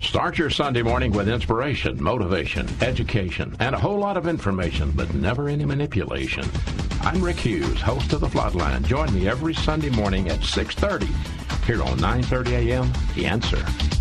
[0.00, 5.12] Start your Sunday morning with inspiration, motivation, education, and a whole lot of information, but
[5.14, 6.44] never any manipulation.
[7.02, 8.84] I'm Rick Hughes, host of The Floodline.
[8.84, 11.06] Join me every Sunday morning at 6.30
[11.64, 12.92] here on 9.30 a.m.
[13.14, 13.97] The Answer.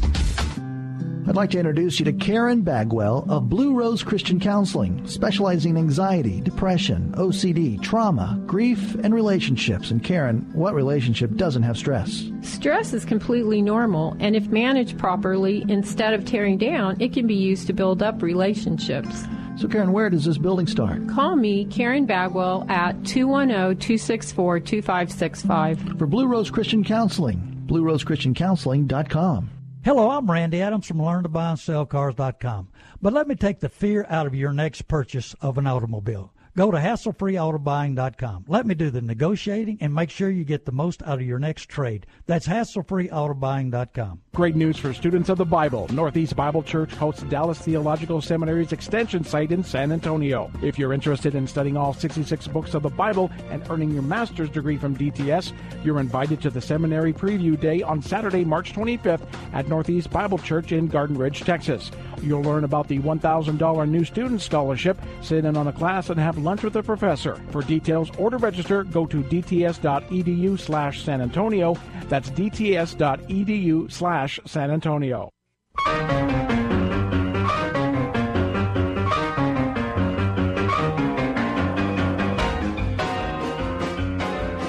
[1.27, 5.77] I'd like to introduce you to Karen Bagwell of Blue Rose Christian Counseling, specializing in
[5.77, 9.91] anxiety, depression, OCD, trauma, grief, and relationships.
[9.91, 12.31] And Karen, what relationship doesn't have stress?
[12.43, 17.35] Stress is completely normal, and if managed properly, instead of tearing down, it can be
[17.35, 19.25] used to build up relationships.
[19.57, 21.09] So, Karen, where does this building start?
[21.09, 25.97] Call me, Karen Bagwell, at 210 264 2565.
[25.97, 29.49] For Blue Rose Christian Counseling, bluerosechristiancounseling.com.
[29.87, 32.67] Hello, I'm Randy Adams from LearnToBuyAndSellCars.com.
[33.01, 36.33] But let me take the fear out of your next purchase of an automobile.
[36.57, 38.43] Go to hasslefreeautobuying.com.
[38.49, 41.39] Let me do the negotiating and make sure you get the most out of your
[41.39, 42.05] next trade.
[42.25, 44.23] That's hasslefreeautobuying.com.
[44.37, 45.87] Great news for students of the Bible.
[45.91, 50.51] Northeast Bible Church hosts Dallas Theological Seminary's extension site in San Antonio.
[50.61, 54.51] If you're interested in studying all 66 books of the Bible and earning your master's
[54.51, 55.53] degree from DTS,
[55.83, 60.71] you're invited to the Seminary Preview Day on Saturday, March 25th at Northeast Bible Church
[60.71, 61.89] in Garden Ridge, Texas.
[62.21, 66.37] You'll learn about the $1,000 new student scholarship, sit in on a class, and have
[66.37, 67.41] lunch with a professor.
[67.49, 71.75] For details or to register, go to dts.edu slash San Antonio.
[72.07, 75.31] That's dts.edu slash San Antonio.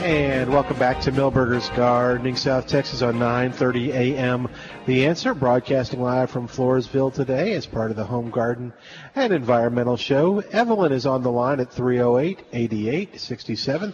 [0.08, 4.48] And welcome back to Milberger's Gardening, South Texas on 9:30 a.m.
[4.86, 8.72] The Answer, broadcasting live from Floresville today as part of the Home Garden
[9.14, 10.38] and Environmental Show.
[10.50, 13.92] Evelyn is on the line at 308-8867,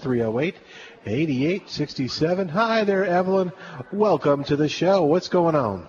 [1.04, 2.50] 308-8867.
[2.50, 3.52] Hi there, Evelyn.
[3.92, 5.02] Welcome to the show.
[5.04, 5.86] What's going on?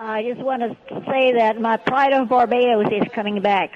[0.00, 0.76] I just want to
[1.10, 3.70] say that my pride of Barbados is coming back.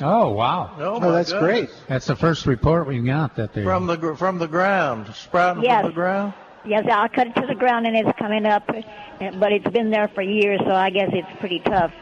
[0.00, 0.74] Oh wow!
[0.78, 1.50] Oh, oh my that's goodness.
[1.68, 1.70] great.
[1.88, 5.62] That's the first report we got that they From the gr- from the ground, sprouting
[5.62, 5.82] Yes.
[5.82, 6.34] from the ground.
[6.66, 10.08] Yes, I'll cut it to the ground and it's coming up, but it's been there
[10.08, 11.92] for years, so I guess it's pretty tough.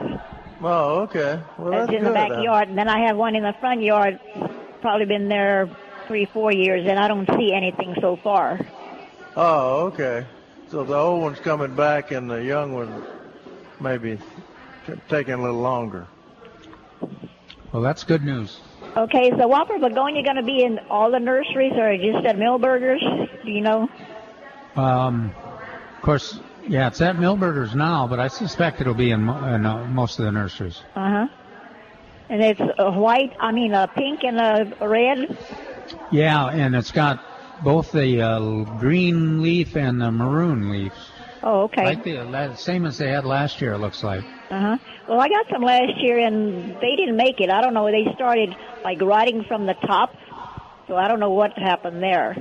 [0.63, 1.41] Oh, okay.
[1.59, 2.15] Well, it's that's in the good.
[2.15, 4.19] backyard, and then I have one in the front yard.
[4.81, 5.69] Probably been there
[6.13, 8.61] three, four years, and I don't see anything so far.
[9.35, 10.27] Oh, okay.
[10.69, 13.03] So the old one's coming back, and the young one
[13.81, 14.19] maybe
[14.87, 16.07] t- taking a little longer.
[17.73, 18.61] Well, that's good news.
[18.95, 23.03] Okay, so Whopper Begonia going to be in all the nurseries or just at Milberger's?
[23.43, 23.89] Do you know?
[24.77, 25.35] Um,
[25.97, 29.65] of course, yeah, it's at Milberger's now, but I suspect it'll be in, mo- in
[29.65, 30.79] uh, most of the nurseries.
[30.95, 31.29] Uh huh.
[32.29, 35.39] And it's a white, I mean a pink and a red.
[36.11, 37.21] Yeah, and it's got
[37.65, 41.11] both the uh, green leaf and the maroon leaves.
[41.43, 41.85] Oh, okay.
[41.85, 44.23] Like the same as they had last year, it looks like.
[44.51, 44.79] Uh huh.
[45.09, 47.51] Well, I got some last year, and they didn't make it.
[47.51, 47.91] I don't know.
[47.91, 48.55] They started
[48.85, 50.15] like writing from the top,
[50.87, 52.37] so I don't know what happened there.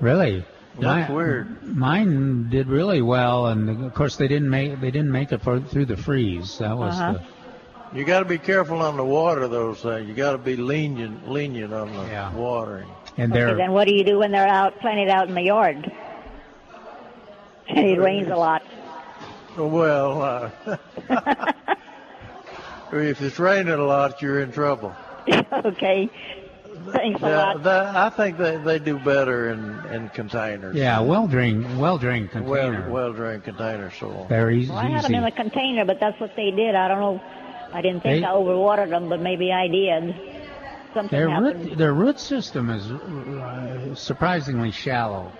[0.00, 0.44] Really?
[0.78, 1.76] That's Mi- weird.
[1.76, 5.58] Mine did really well, and of course they didn't make they didn't make it for,
[5.58, 6.58] through the freeze.
[6.58, 7.14] That was Uh-huh.
[7.14, 7.20] the
[7.94, 9.74] You got to be careful on the water, though.
[9.74, 12.88] So you got to be lenient, lenient on the watering.
[13.16, 15.90] and Okay, then what do you do when they're out planted out in the yard?
[17.68, 18.62] it rains a lot.
[19.56, 20.50] Well, uh,
[22.92, 24.94] if it's raining a lot, you're in trouble.
[25.52, 26.10] okay.
[26.92, 27.62] Thanks a Yeah, lot.
[27.64, 30.76] that, I think they, they do better in, in containers.
[30.76, 32.82] yeah well drained well drained container.
[32.82, 34.26] Well, well drained container soil.
[34.28, 34.70] They're easy.
[34.70, 36.74] Well, I had them in a container, but that's what they did.
[36.76, 37.20] I don't know.
[37.72, 40.14] I didn't think They- I overwatered them, but maybe I did.
[40.94, 41.64] Something Their happened.
[41.70, 45.30] root, their root system is uh, surprisingly shallow.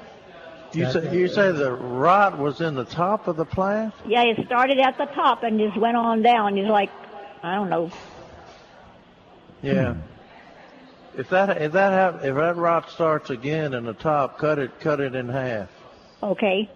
[0.73, 3.95] You That- say, you say the rot was in the top of the plant?
[4.07, 6.59] Yeah, it started at the top and just went on down.
[6.59, 6.91] It's like,
[7.43, 7.91] I don't know.
[9.63, 9.95] Yeah.
[11.17, 14.79] If that if that hap- if that rot starts again in the top, cut it
[14.81, 15.69] cut it in half.
[16.23, 16.69] Okay.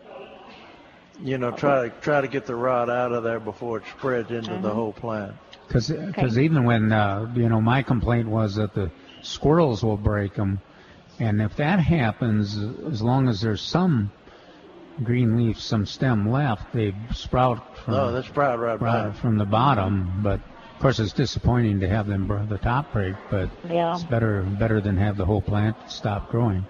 [1.22, 4.30] You know, try to try to get the rot out of there before it spreads
[4.30, 4.62] into Uh-huh.
[4.62, 5.34] the whole plant.
[5.68, 8.90] Because because even when uh, you know my complaint was that the
[9.22, 10.60] squirrels will break them,
[11.18, 12.58] and if that happens,
[12.90, 14.10] as long as there's some
[15.04, 19.16] green leaf, some stem left, they sprout from Oh, they sprout right right back.
[19.16, 20.20] from the bottom.
[20.22, 23.94] But of course, it's disappointing to have them br- the top break, but Yeah.
[23.94, 26.64] it's better better than have the whole plant stop growing.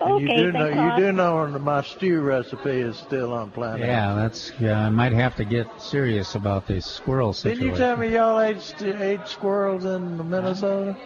[0.00, 3.50] And you do know thanks a you do know my stew recipe is still on
[3.50, 3.80] planet.
[3.80, 4.80] Yeah, that's yeah.
[4.86, 7.66] I might have to get serious about this squirrel situation.
[7.68, 7.82] Didn't situation.
[7.82, 10.96] you tell me y'all ate ate squirrels in Minnesota?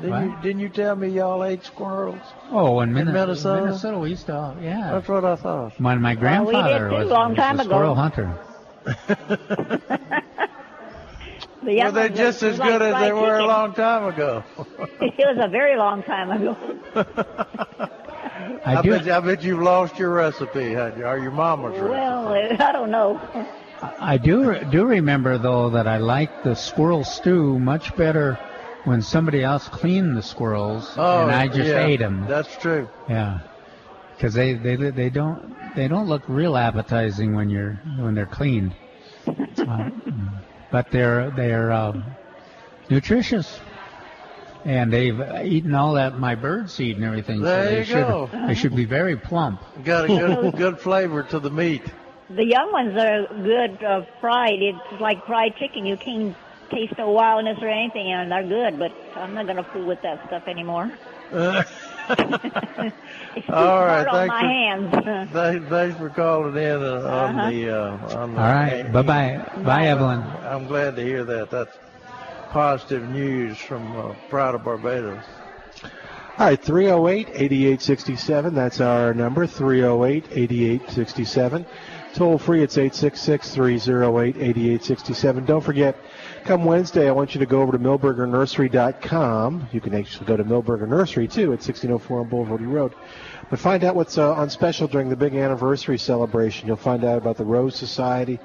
[0.00, 0.22] Didn't What?
[0.24, 2.20] you didn't you tell me y'all ate squirrels?
[2.50, 3.62] Oh, in, In Minne- Minnesota?
[3.66, 4.56] Minnesota, we used to.
[4.60, 5.78] Yeah, That's what I thought.
[5.78, 7.70] My my Well, we did grandfather too, was, long was time a ago.
[7.70, 8.38] squirrel hunter.
[11.62, 13.74] The young Well, they're just as was like good as they fried were a long
[13.74, 14.42] time ago.
[15.02, 16.56] it was a very long time ago.
[18.64, 21.78] I I, do- bet, I bet you've lost your recipe, had you, or your mama's
[21.78, 21.90] recipe.
[21.90, 22.28] Well,
[22.68, 23.20] I don't know.
[23.98, 28.38] I do do remember though that I liked the squirrel stew much better
[28.84, 32.26] when somebody else cleaned the squirrels Oh, and I just yeah, ate them.
[32.26, 32.88] That's true.
[33.08, 33.38] Yeah,
[34.16, 38.74] because they, they they don't they don't look real appetizing when you're when they're cleaned,
[39.58, 39.90] Uh,
[40.70, 42.16] but they're they're um,
[42.90, 43.60] nutritious.
[44.64, 47.40] And they've eaten all that my bird seed and everything.
[47.40, 48.30] There so they you should go.
[48.46, 49.60] they should be very plump.
[49.84, 51.82] Got a good good flavor to the meat.
[52.28, 54.60] The young ones are good uh, fried.
[54.62, 55.86] It's like fried chicken.
[55.86, 56.36] You can't
[56.70, 58.78] taste no wildness or anything, and they're good.
[58.78, 60.92] But I'm not gonna fool with that stuff anymore.
[61.32, 61.70] It's
[63.46, 65.30] too All right, hard on thanks my for, hands.
[65.32, 67.50] thanks, thanks for calling in uh, on Uh-huh.
[67.50, 68.40] the uh, on the.
[68.40, 70.20] All right, bye bye, bye Evelyn.
[70.44, 71.50] I'm glad to hear that.
[71.50, 71.76] That's
[72.50, 75.24] positive news from uh, Proud of Barbados.
[76.38, 78.54] All right, 308 8867.
[78.54, 81.66] That's our number, 308 8867.
[82.14, 85.44] Toll free, it's 866 308 8867.
[85.44, 85.96] Don't forget,
[86.44, 89.68] come Wednesday, I want you to go over to milbergernursery.com.
[89.70, 92.94] You can actually go to Milberger Nursery too at 1604 on Bulverde Road.
[93.48, 96.66] But find out what's uh, on special during the big anniversary celebration.
[96.66, 98.40] You'll find out about the Rose Society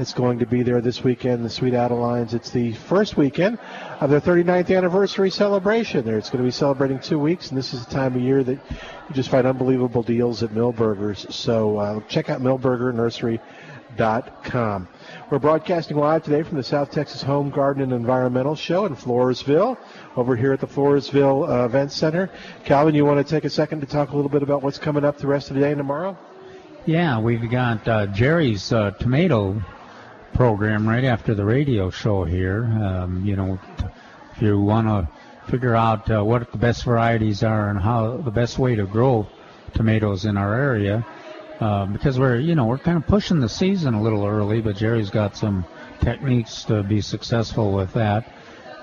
[0.00, 2.32] that's going to be there this weekend, the Sweet Adelines.
[2.32, 3.58] It's the first weekend
[4.00, 6.06] of their 39th anniversary celebration.
[6.06, 8.42] There, it's going to be celebrating two weeks, and this is the time of year
[8.42, 11.26] that you just find unbelievable deals at Milberger's.
[11.34, 14.88] So uh, check out milbergernursery.com.
[15.30, 19.76] We're broadcasting live today from the South Texas Home Garden and Environmental Show in Floresville,
[20.16, 22.30] over here at the Floresville uh, Event Center.
[22.64, 25.04] Calvin, you want to take a second to talk a little bit about what's coming
[25.04, 26.16] up the rest of the day and tomorrow?
[26.86, 29.62] Yeah, we've got uh, Jerry's uh, tomato
[30.34, 32.64] program right after the radio show here.
[32.64, 33.58] Um, you know,
[34.34, 35.08] if you want to
[35.50, 39.26] figure out uh, what the best varieties are and how the best way to grow
[39.74, 41.06] tomatoes in our area,
[41.60, 44.76] uh, because we're you know we're kind of pushing the season a little early, but
[44.76, 45.64] Jerry's got some
[46.00, 48.32] techniques to be successful with that,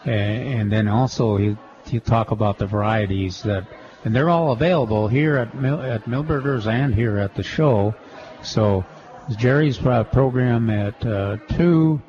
[0.05, 3.65] and, and then also he he talk about the varieties that
[4.03, 7.95] and they're all available here at Mil- at Milberger's and here at the show.
[8.41, 8.85] So
[9.35, 12.01] Jerry's uh, program at uh, two,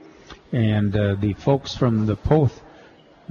[0.53, 2.63] and uh, the folks from the Poth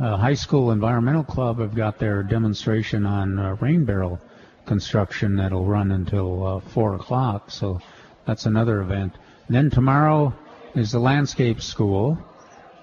[0.02, 4.20] uh, High School Environmental Club have got their demonstration on uh, rain barrel
[4.66, 7.50] construction that'll run until uh, four o'clock.
[7.50, 7.80] So
[8.26, 9.16] that's another event.
[9.48, 10.34] Then tomorrow
[10.76, 12.18] is the landscape school,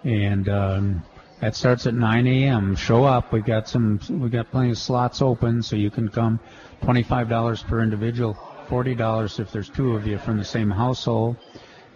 [0.05, 1.03] and um,
[1.41, 2.77] that starts at 9 a.m.
[2.77, 3.31] Show up.
[3.31, 4.01] We've got some.
[4.09, 6.41] we've got plenty of slots open, so you can come.
[6.83, 8.39] Twenty-five dollars per individual.
[8.69, 11.37] Forty dollars if there's two of you from the same household,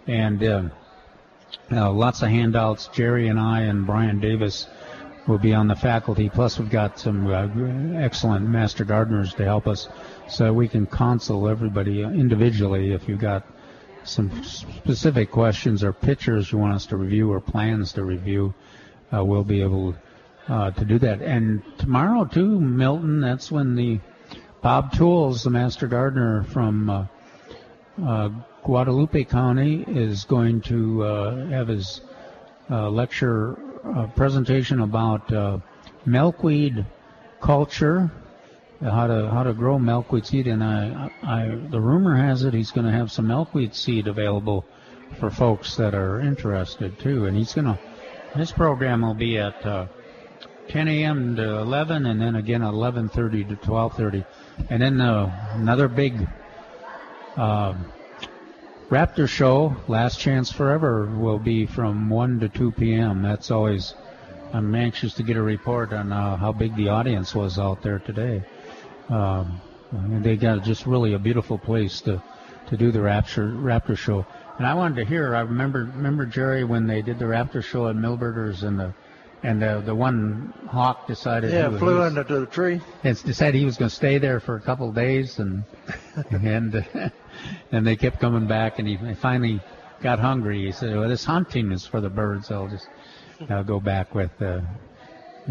[0.07, 0.63] and uh,
[1.71, 2.87] uh, lots of handouts.
[2.87, 4.67] Jerry and I and Brian Davis
[5.27, 6.29] will be on the faculty.
[6.29, 7.47] Plus, we've got some uh,
[7.99, 9.87] excellent master gardeners to help us,
[10.27, 13.45] so we can counsel everybody individually if you've got
[14.03, 18.53] some specific questions or pictures you want us to review or plans to review
[19.13, 19.95] uh, we'll be able
[20.47, 21.21] uh, to do that.
[21.21, 23.99] And tomorrow too, Milton, that's when the
[24.61, 27.05] Bob Tools, the master gardener from uh,
[28.05, 28.29] uh
[28.63, 32.01] Guadalupe County, is going to uh, have his
[32.69, 33.57] uh, lecture
[34.17, 35.61] presentation about
[36.05, 36.85] milkweed
[37.39, 38.11] culture,
[38.81, 40.47] how to how to grow milkweed seed.
[40.47, 44.65] And I, I the rumor has it he's going to have some milkweed seed available
[45.19, 47.27] for folks that are interested too.
[47.27, 47.79] And he's going to
[48.35, 49.87] this program will be at uh,
[50.69, 51.35] 10 a.m.
[51.35, 54.25] to 11, and then again 11:30 to 12:30,
[54.69, 56.27] and then uh, another big
[57.35, 57.73] uh,
[58.89, 63.21] Raptor show, Last Chance Forever, will be from 1 to 2 p.m.
[63.21, 63.93] That's always.
[64.51, 67.99] I'm anxious to get a report on uh, how big the audience was out there
[67.99, 68.43] today.
[69.09, 69.61] Um,
[69.91, 72.21] they got just really a beautiful place to
[72.69, 74.25] to do the Raptor Raptor show.
[74.57, 75.35] And I wanted to hear.
[75.35, 78.93] I remember remember Jerry when they did the Raptor show at Milberger's and the
[79.43, 83.57] and the the one hawk decided yeah he, flew he into the tree and decided
[83.57, 85.63] he was going to stay there for a couple of days and
[86.31, 86.85] and
[87.71, 89.61] and they kept coming back and he finally
[90.01, 90.65] got hungry.
[90.65, 92.51] He said, "Well, this hunting is for the birds.
[92.51, 92.87] I'll just
[93.49, 94.61] I'll go back with uh,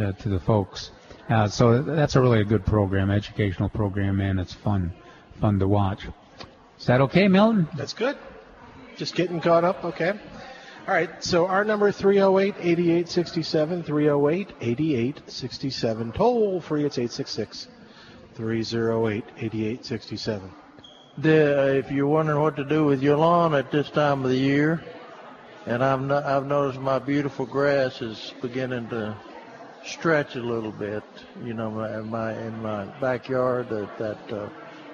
[0.01, 0.91] uh, to the folks."
[1.29, 4.93] Uh, so that's a really a good program, educational program, and it's fun
[5.41, 6.07] fun to watch.
[6.79, 7.69] Is that okay, Milton?
[7.77, 8.17] That's good.
[8.97, 10.19] Just getting caught up, okay.
[10.89, 16.13] All right, so our number 308 8867, 308 8867.
[16.13, 17.69] Toll free, it's 866
[18.33, 20.51] 308 8867.
[21.19, 24.83] If you're wondering what to do with your lawn at this time of the year,
[25.67, 29.15] and I've, no, I've noticed my beautiful grass is beginning to
[29.85, 31.05] stretch a little bit,
[31.45, 34.49] you know, in my, in my backyard, that, that uh,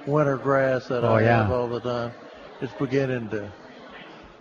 [0.09, 1.43] winter grass that oh, I yeah.
[1.43, 2.11] have all the time,
[2.61, 3.49] it's beginning to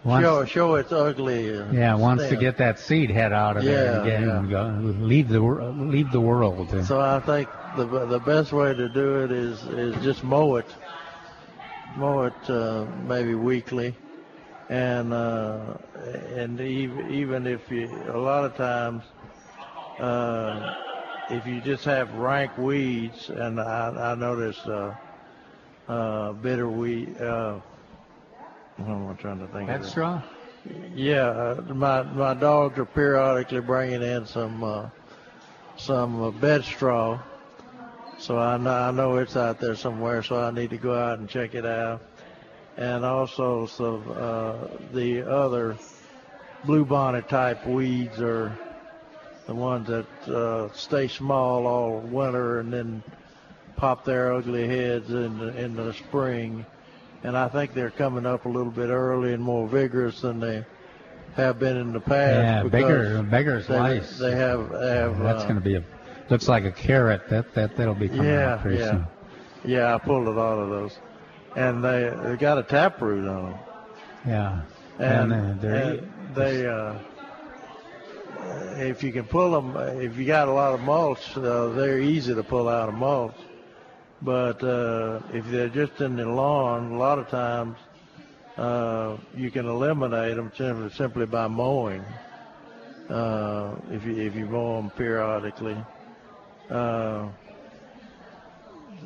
[0.03, 1.55] Wants- show show it's ugly.
[1.55, 4.37] And Yeah, wants to get that seed head out of there Yeah, again yeah.
[4.39, 6.75] and go, leave the leave the world.
[6.85, 7.47] So I think
[7.77, 10.65] the the best way to do it is is just mow it,
[11.95, 13.95] mow it uh, maybe weekly,
[14.69, 15.75] and uh,
[16.35, 19.03] and even even if you a lot of times
[19.99, 20.75] uh,
[21.29, 24.91] if you just have rank weeds, and I I noticed uh,
[25.87, 27.17] uh, bitter weed.
[27.21, 27.59] Uh,
[28.77, 29.69] what am I trying to think?
[29.69, 29.85] of it?
[29.85, 30.23] Headstraw?
[30.95, 34.89] Yeah, uh, my my dogs are periodically bringing in some uh,
[35.77, 37.19] some uh, bed straw,
[38.17, 40.23] so I know, I know it's out there somewhere.
[40.23, 42.01] So I need to go out and check it out,
[42.77, 45.77] and also some uh, the other
[46.65, 48.57] bluebonnet type weeds are
[49.47, 53.03] the ones that uh, stay small all winter and then
[53.75, 56.65] pop their ugly heads in the, in the spring.
[57.23, 60.65] And I think they're coming up a little bit early and more vigorous than they
[61.35, 62.43] have been in the past.
[62.43, 63.99] Yeah, because bigger, bigger's they.
[64.19, 65.19] They have, they have.
[65.19, 65.83] That's uh, going to be a
[66.29, 67.29] looks like a carrot.
[67.29, 69.07] That that that'll be coming yeah, out pretty yeah, soon.
[69.65, 69.95] yeah.
[69.95, 70.97] I pulled a lot of those,
[71.55, 73.59] and they they got a taproot on them.
[74.25, 74.61] Yeah,
[74.99, 76.95] and, uh, they're- and they uh,
[78.77, 82.33] if you can pull them if you got a lot of mulch uh, they're easy
[82.33, 83.35] to pull out of mulch
[84.23, 87.77] but uh, if they're just in the lawn a lot of times
[88.57, 92.03] uh, you can eliminate them simply, simply by mowing
[93.09, 95.77] uh, if you if you mow them periodically
[96.69, 97.27] uh,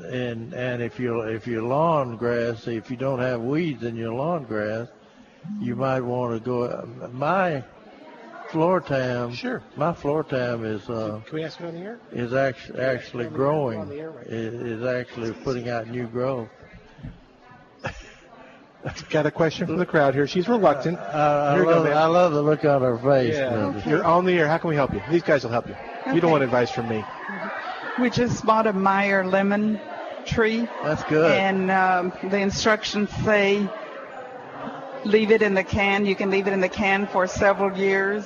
[0.05, 4.13] and and if you if your lawn grass, if you don't have weeds in your
[4.13, 4.87] lawn grass,
[5.59, 6.87] you might want to go.
[7.11, 7.63] My
[8.49, 9.61] Floratam, sure.
[9.75, 11.99] My Floratam is uh, Can we ask it on the air?
[12.11, 13.89] is actually actually on growing.
[13.89, 16.47] the air right Is, is actually putting out new growth.
[19.09, 20.27] Got a question from the crowd here.
[20.27, 20.97] She's reluctant.
[20.97, 21.97] I, Here you go, love, ma'am.
[21.97, 23.33] I love the look on her face.
[23.35, 23.65] Yeah.
[23.67, 23.83] Linda.
[23.89, 24.47] You're on the air.
[24.47, 25.01] How can we help you?
[25.11, 25.75] These guys will help you.
[26.13, 26.31] You don't Okay.
[26.31, 27.03] want advice from me.
[27.99, 29.79] We just bought a Meyer lemon
[30.25, 30.67] tree.
[30.83, 31.31] That's good.
[31.31, 33.67] And um, the instructions say
[35.03, 36.05] leave it in the can.
[36.05, 38.25] You can leave it in the can for several years.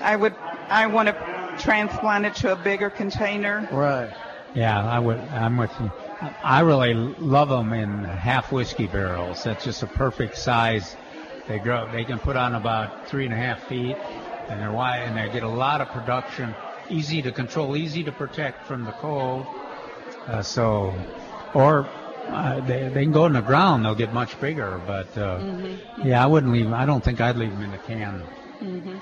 [0.00, 0.34] I would.
[0.68, 3.68] I want to transplant it to a bigger container.
[3.70, 4.08] Right.
[4.54, 5.18] Yeah, I would.
[5.32, 5.90] I'm with you.
[6.42, 9.42] I really love them in half whiskey barrels.
[9.44, 10.96] That's just a perfect size.
[11.46, 11.86] They grow.
[11.92, 13.96] They can put on about three and a half feet,
[14.48, 16.54] and they're wide, and they get a lot of production.
[16.88, 19.46] Easy to control, easy to protect from the cold.
[20.26, 20.94] Uh, so,
[21.54, 21.86] or
[22.32, 23.84] uh, they they can go in the ground.
[23.84, 24.80] They'll get much bigger.
[24.86, 25.78] But uh, Mhm.
[25.98, 26.66] yeah, I wouldn't leave.
[26.66, 28.26] 'em- I don't think I'd leave them in the can.
[28.60, 28.98] hmm Well,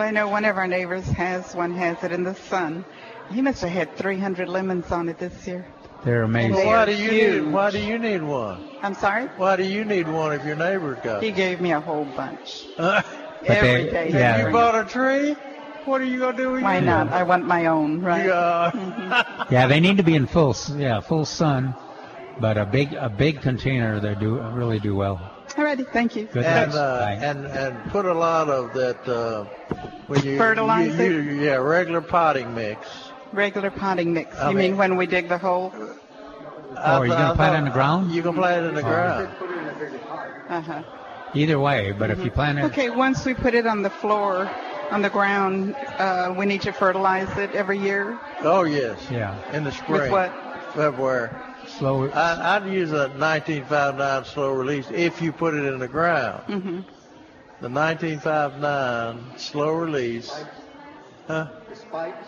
[0.00, 1.72] I know one of our neighbors has one.
[1.72, 2.84] Has it in the sun.
[3.30, 5.66] He must have had 300 lemons on it this year.
[6.04, 6.54] They're amazing.
[6.54, 7.44] Well, why do you Huge.
[7.44, 7.52] need?
[7.52, 8.60] Why do you need one?
[8.82, 9.26] I'm sorry.
[9.36, 11.22] Why do you need one if your neighbor's got?
[11.22, 12.66] He gave me a whole bunch.
[12.78, 13.02] Uh,
[13.46, 14.10] Every they- day.
[14.12, 14.46] yeah.
[14.46, 15.32] you bought a tree?
[15.84, 16.86] What are you gonna do with Why you?
[16.86, 17.08] not?
[17.12, 18.26] I want my own, right?
[18.26, 19.44] Yeah.
[19.50, 21.72] Yeah, they need to be in full, yeah, full sun,
[22.40, 25.20] but a big, a big container they do really do well.
[25.54, 26.26] Alrighty, thank you.
[26.26, 27.12] Good and uh, Bye.
[27.20, 29.44] and and put a lot of that uh,
[30.06, 31.04] when you Fertilizer?
[31.10, 32.86] You, you, yeah, regular potting mix.
[33.32, 34.36] Regular potting mix.
[34.36, 35.72] I you mean- mean when we dig the hole?
[35.74, 38.12] Oh, are you gonna plant it in the ground?
[38.12, 38.84] You can plant it in the Oh.
[38.84, 39.28] ground.
[40.48, 40.82] Uh huh.
[41.34, 44.48] Either way, but if you plant it, Okay, once we put it on the floor,
[44.90, 48.18] on the ground, uh, we need to fertilize it every year.
[48.42, 48.98] Oh yes.
[49.10, 49.34] Yeah.
[49.52, 50.02] In the spring.
[50.02, 50.32] With what?
[50.74, 51.30] February.
[51.78, 52.08] Slow.
[52.10, 56.42] I, I'd use a 1959 slow release if you put it in the ground.
[56.48, 56.80] Mm-hmm.
[57.60, 60.32] The 1959 slow release.
[61.26, 61.48] Huh?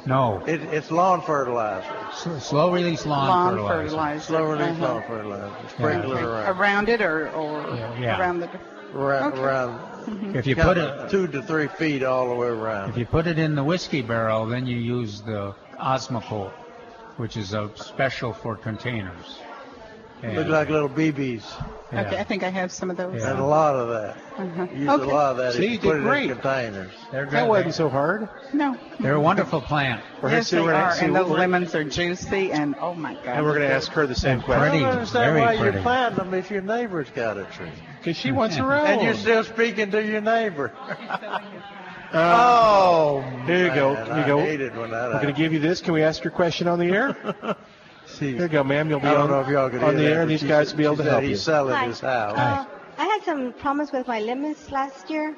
[0.07, 1.91] No, It, it's lawn fertilizer.
[2.11, 3.83] S- slow release lawn, Lawn fertilizer.
[3.89, 4.21] fertilizer.
[4.25, 4.93] Slow release Uh-huh.
[4.95, 5.69] lawn fertilizer.
[5.71, 6.57] Sprinkle it around.
[6.59, 7.61] Around it or, or
[8.01, 8.19] yeah.
[8.19, 8.49] around the.
[8.95, 9.43] Around, Okay.
[9.43, 12.91] around If you put it, two to three feet all the way around.
[12.91, 16.53] if you put it in the whiskey barrel, then you use the Osmocote,
[17.21, 19.39] which is a special for containers.
[20.23, 21.43] And- Look like little BBs.
[21.93, 22.03] yeah.
[22.03, 23.23] Okay, I think I have some of those.
[23.23, 24.17] And a lot of that.
[24.39, 24.67] Uh-huh.
[24.75, 25.03] Use Okay.
[25.11, 26.31] a lot of that See, you you put did it great.
[26.31, 26.93] in containers.
[27.11, 28.29] They're That wasn't so hard.
[28.53, 28.77] No.
[28.99, 30.03] They're a wonderful plant.
[30.21, 32.75] We're Yes, they we're gonna are, see and what those we're- lemons are juicy, and
[32.83, 33.27] oh my god.
[33.29, 34.63] And we're going to ask her the same And question.
[34.69, 35.75] I don't understand very why pretty.
[35.77, 37.71] you're planting them if your neighbor's got a tree.
[38.01, 38.87] Because she wants her own.
[38.87, 40.73] And you're still speaking to your neighbor.
[42.13, 43.95] Oh, Here you go.
[43.95, 45.81] man, Here you I hated when that We're going to give you this.
[45.81, 47.17] Can we ask your question on the air?
[48.07, 48.91] See, Here you go, ma'am.
[48.91, 50.43] You'll be I don't on, know if y'all could on the that, air, and these
[50.43, 51.37] guys said- will be able to help He's you.
[51.37, 51.87] selling Hi.
[51.87, 52.37] his house.
[52.37, 52.65] Uh,
[52.99, 55.37] I had some problems with my lemons last year,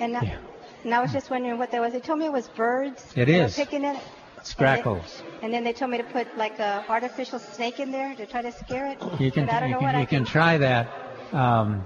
[0.00, 0.38] and I,
[0.84, 1.92] and I was just wondering what that was.
[1.92, 3.12] They told me it was birds.
[3.16, 3.98] It They were picking it.
[4.38, 5.22] It's grackles.
[5.42, 8.42] And then they told me to put like a artificial snake in there to try
[8.42, 8.98] to scare it.
[9.18, 10.88] You can, But I don't you know can, what you I can try that.
[11.32, 11.84] Um,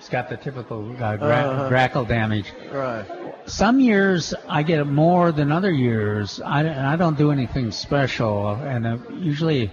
[0.00, 1.68] it's got the typical uh, gra- Uh-huh.
[1.68, 2.52] grackle damage.
[2.72, 3.04] Right.
[3.46, 6.40] Some years I get it more than other years.
[6.40, 9.70] I, and I don't do anything special, and uh, usually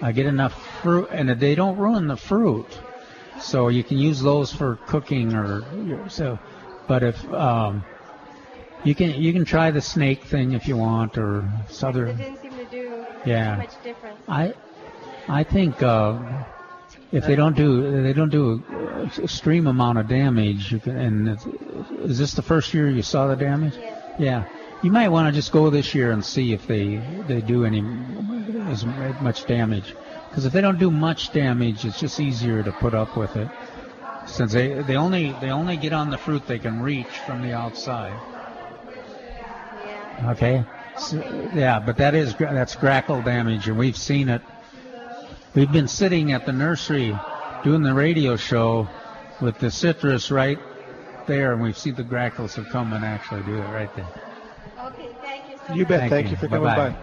[0.00, 2.66] I get enough fruit, and they don't ruin the fruit,
[3.38, 5.62] so you can use those for cooking or
[6.08, 6.38] so.
[6.88, 7.84] But if um,
[8.82, 12.06] you can, you can try the snake thing if you want, or some other.
[12.06, 13.56] It didn't seem to do Yeah.
[13.56, 14.20] much difference.
[14.28, 14.54] I
[15.28, 16.18] I think uh,
[17.12, 21.38] if they don't do they don't do a extreme amount of damage, you can, and
[22.02, 23.74] is this the first year you saw the damage?
[24.18, 24.44] Yeah.
[24.82, 26.96] You might want to just go this year and see if they
[27.28, 27.82] they do any
[28.68, 29.94] as much damage.
[30.28, 33.48] Because if they don't do much damage, it's just easier to put up with it.
[34.26, 37.52] Since they they only they only get on the fruit they can reach from the
[37.52, 38.18] outside.
[40.24, 40.64] Okay.
[40.98, 41.16] So,
[41.54, 44.42] yeah, but that is that's grackle damage, and we've seen it.
[45.56, 47.18] We've been sitting at the nursery
[47.64, 48.86] doing the radio show
[49.40, 50.58] with the citrus right
[51.26, 54.06] there, and we've seen the grackles have come and actually do it right there.
[54.78, 56.00] Okay, thank you so You bet.
[56.00, 56.30] Thank Thank, you.
[56.32, 56.36] you.
[56.36, 56.90] for coming Bye-bye.
[56.90, 56.96] by.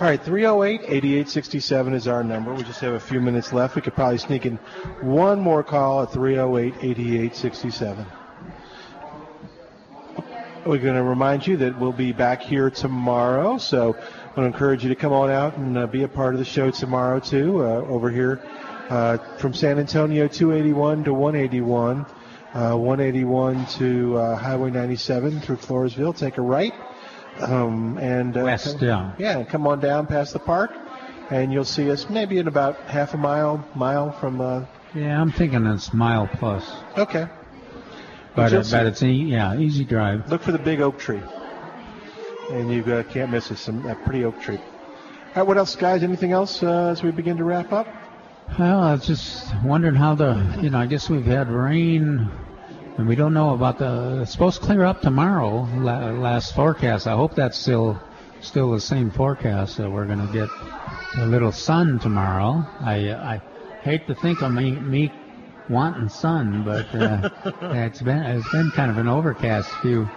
[0.00, 2.52] All right, 308 8867 is our number.
[2.52, 3.74] We just have a few minutes left.
[3.74, 4.56] We could probably sneak in
[5.00, 8.04] one more call at 308 8867.
[10.66, 14.44] We're going to remind you that we'll be back here tomorrow, so I want to
[14.44, 17.20] encourage you to come on out and uh, be a part of the show tomorrow,
[17.20, 18.42] too, uh, over here
[18.88, 22.06] uh, from San Antonio 281 to 181,
[22.54, 26.16] uh, 181 to uh, Highway 97 through Floresville.
[26.16, 26.72] Take a right.
[27.40, 29.12] Um, and uh, West, come- yeah.
[29.18, 30.72] yeah, come on down past the park
[31.30, 34.40] and you'll see us maybe in about half a mile, mile from.
[34.40, 34.64] Uh,
[34.94, 36.70] Yeah, I'm thinking it's mile plus.
[36.96, 37.26] okay.
[38.34, 40.28] But, uh, but it's e- yeah, easy drive.
[40.28, 41.22] Look for the big oak tree,
[42.50, 43.58] and you uh, can't miss it.
[43.58, 44.58] Some a pretty oak tree.
[44.58, 44.62] All
[45.36, 46.02] right, what else, guys?
[46.02, 47.86] Anything else uh, as we begin to wrap up?
[48.58, 52.30] Well, I was just wondering how the, you know, I guess we've had rain,
[52.98, 54.20] and we don't know about the.
[54.22, 55.68] It's supposed to clear up tomorrow.
[55.76, 57.06] La, last forecast.
[57.06, 58.00] I hope that's still,
[58.40, 60.48] still the same forecast that we're going to get
[61.18, 62.66] a little sun tomorrow.
[62.80, 63.42] I, I
[63.82, 65.12] hate to think of me, me
[65.68, 67.30] wanting sun, but uh,
[67.74, 70.08] it's been, it's been kind of an overcast few,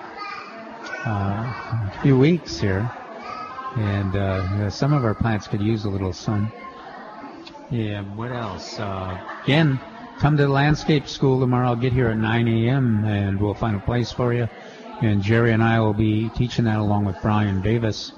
[1.05, 2.89] uh, few weeks here,
[3.75, 6.51] and uh, some of our plants could use a little sun.
[7.69, 8.79] Yeah, what else?
[8.79, 9.79] Uh, again,
[10.19, 11.67] come to the landscape school tomorrow.
[11.67, 13.03] I'll get here at 9 a.m.
[13.03, 14.47] and we'll find a place for you.
[15.01, 18.13] And Jerry and I will be teaching that along with Brian Davis.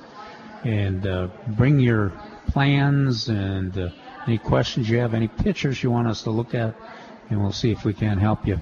[0.63, 2.13] And uh, bring your
[2.47, 3.89] plans and uh,
[4.27, 6.75] any questions you have, any pictures you want us to look at,
[7.29, 8.59] and we'll see if we can help you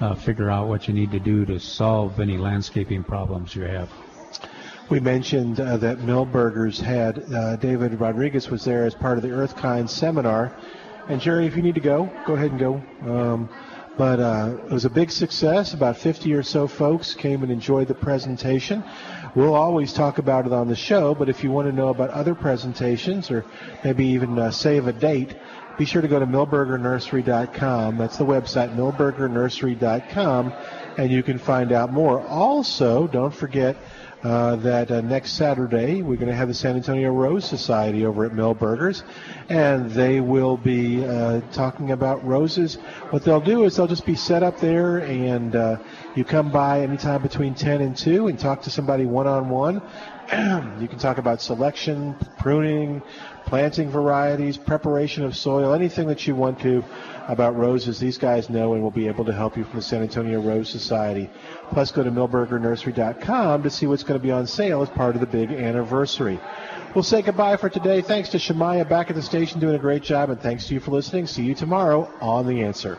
[0.00, 3.90] uh, figure out what you need to do to solve any landscaping problems you have.
[4.88, 9.30] We mentioned uh, that Milberger's had uh, David Rodriguez was there as part of the
[9.30, 10.56] Earthkind seminar.
[11.08, 12.74] And Jerry, if you need to go, go ahead and go.
[13.02, 13.48] Um,
[13.96, 15.72] but uh, it was a big success.
[15.72, 18.84] About 50 or so folks came and enjoyed the presentation.
[19.34, 22.10] We'll always talk about it on the show, but if you want to know about
[22.10, 23.44] other presentations or
[23.84, 25.34] maybe even uh, save a date,
[25.78, 27.98] be sure to go to milbergernursery.com.
[27.98, 30.52] That's the website, milbergernursery.com,
[30.96, 32.20] and you can find out more.
[32.26, 33.76] Also, don't forget
[34.22, 38.24] uh, that uh, next Saturday we're going to have the San Antonio Rose Society over
[38.24, 39.04] at Milberger's,
[39.48, 42.76] and they will be uh, talking about roses.
[43.10, 45.76] What they'll do is they'll just be set up there, and uh,
[46.14, 49.82] you come by anytime between 10 and 2 and talk to somebody one on one.
[50.80, 53.02] You can talk about selection, pruning,
[53.46, 56.84] planting varieties, preparation of soil, anything that you want to
[57.28, 57.98] about roses.
[57.98, 60.68] These guys know and will be able to help you from the San Antonio Rose
[60.68, 61.30] Society.
[61.70, 65.20] Plus, go to milbergernursery.com to see what's going to be on sale as part of
[65.20, 66.40] the big anniversary.
[66.94, 68.00] We'll say goodbye for today.
[68.00, 70.80] Thanks to Shemaya back at the station doing a great job, and thanks to you
[70.80, 71.26] for listening.
[71.26, 72.98] See you tomorrow on The Answer.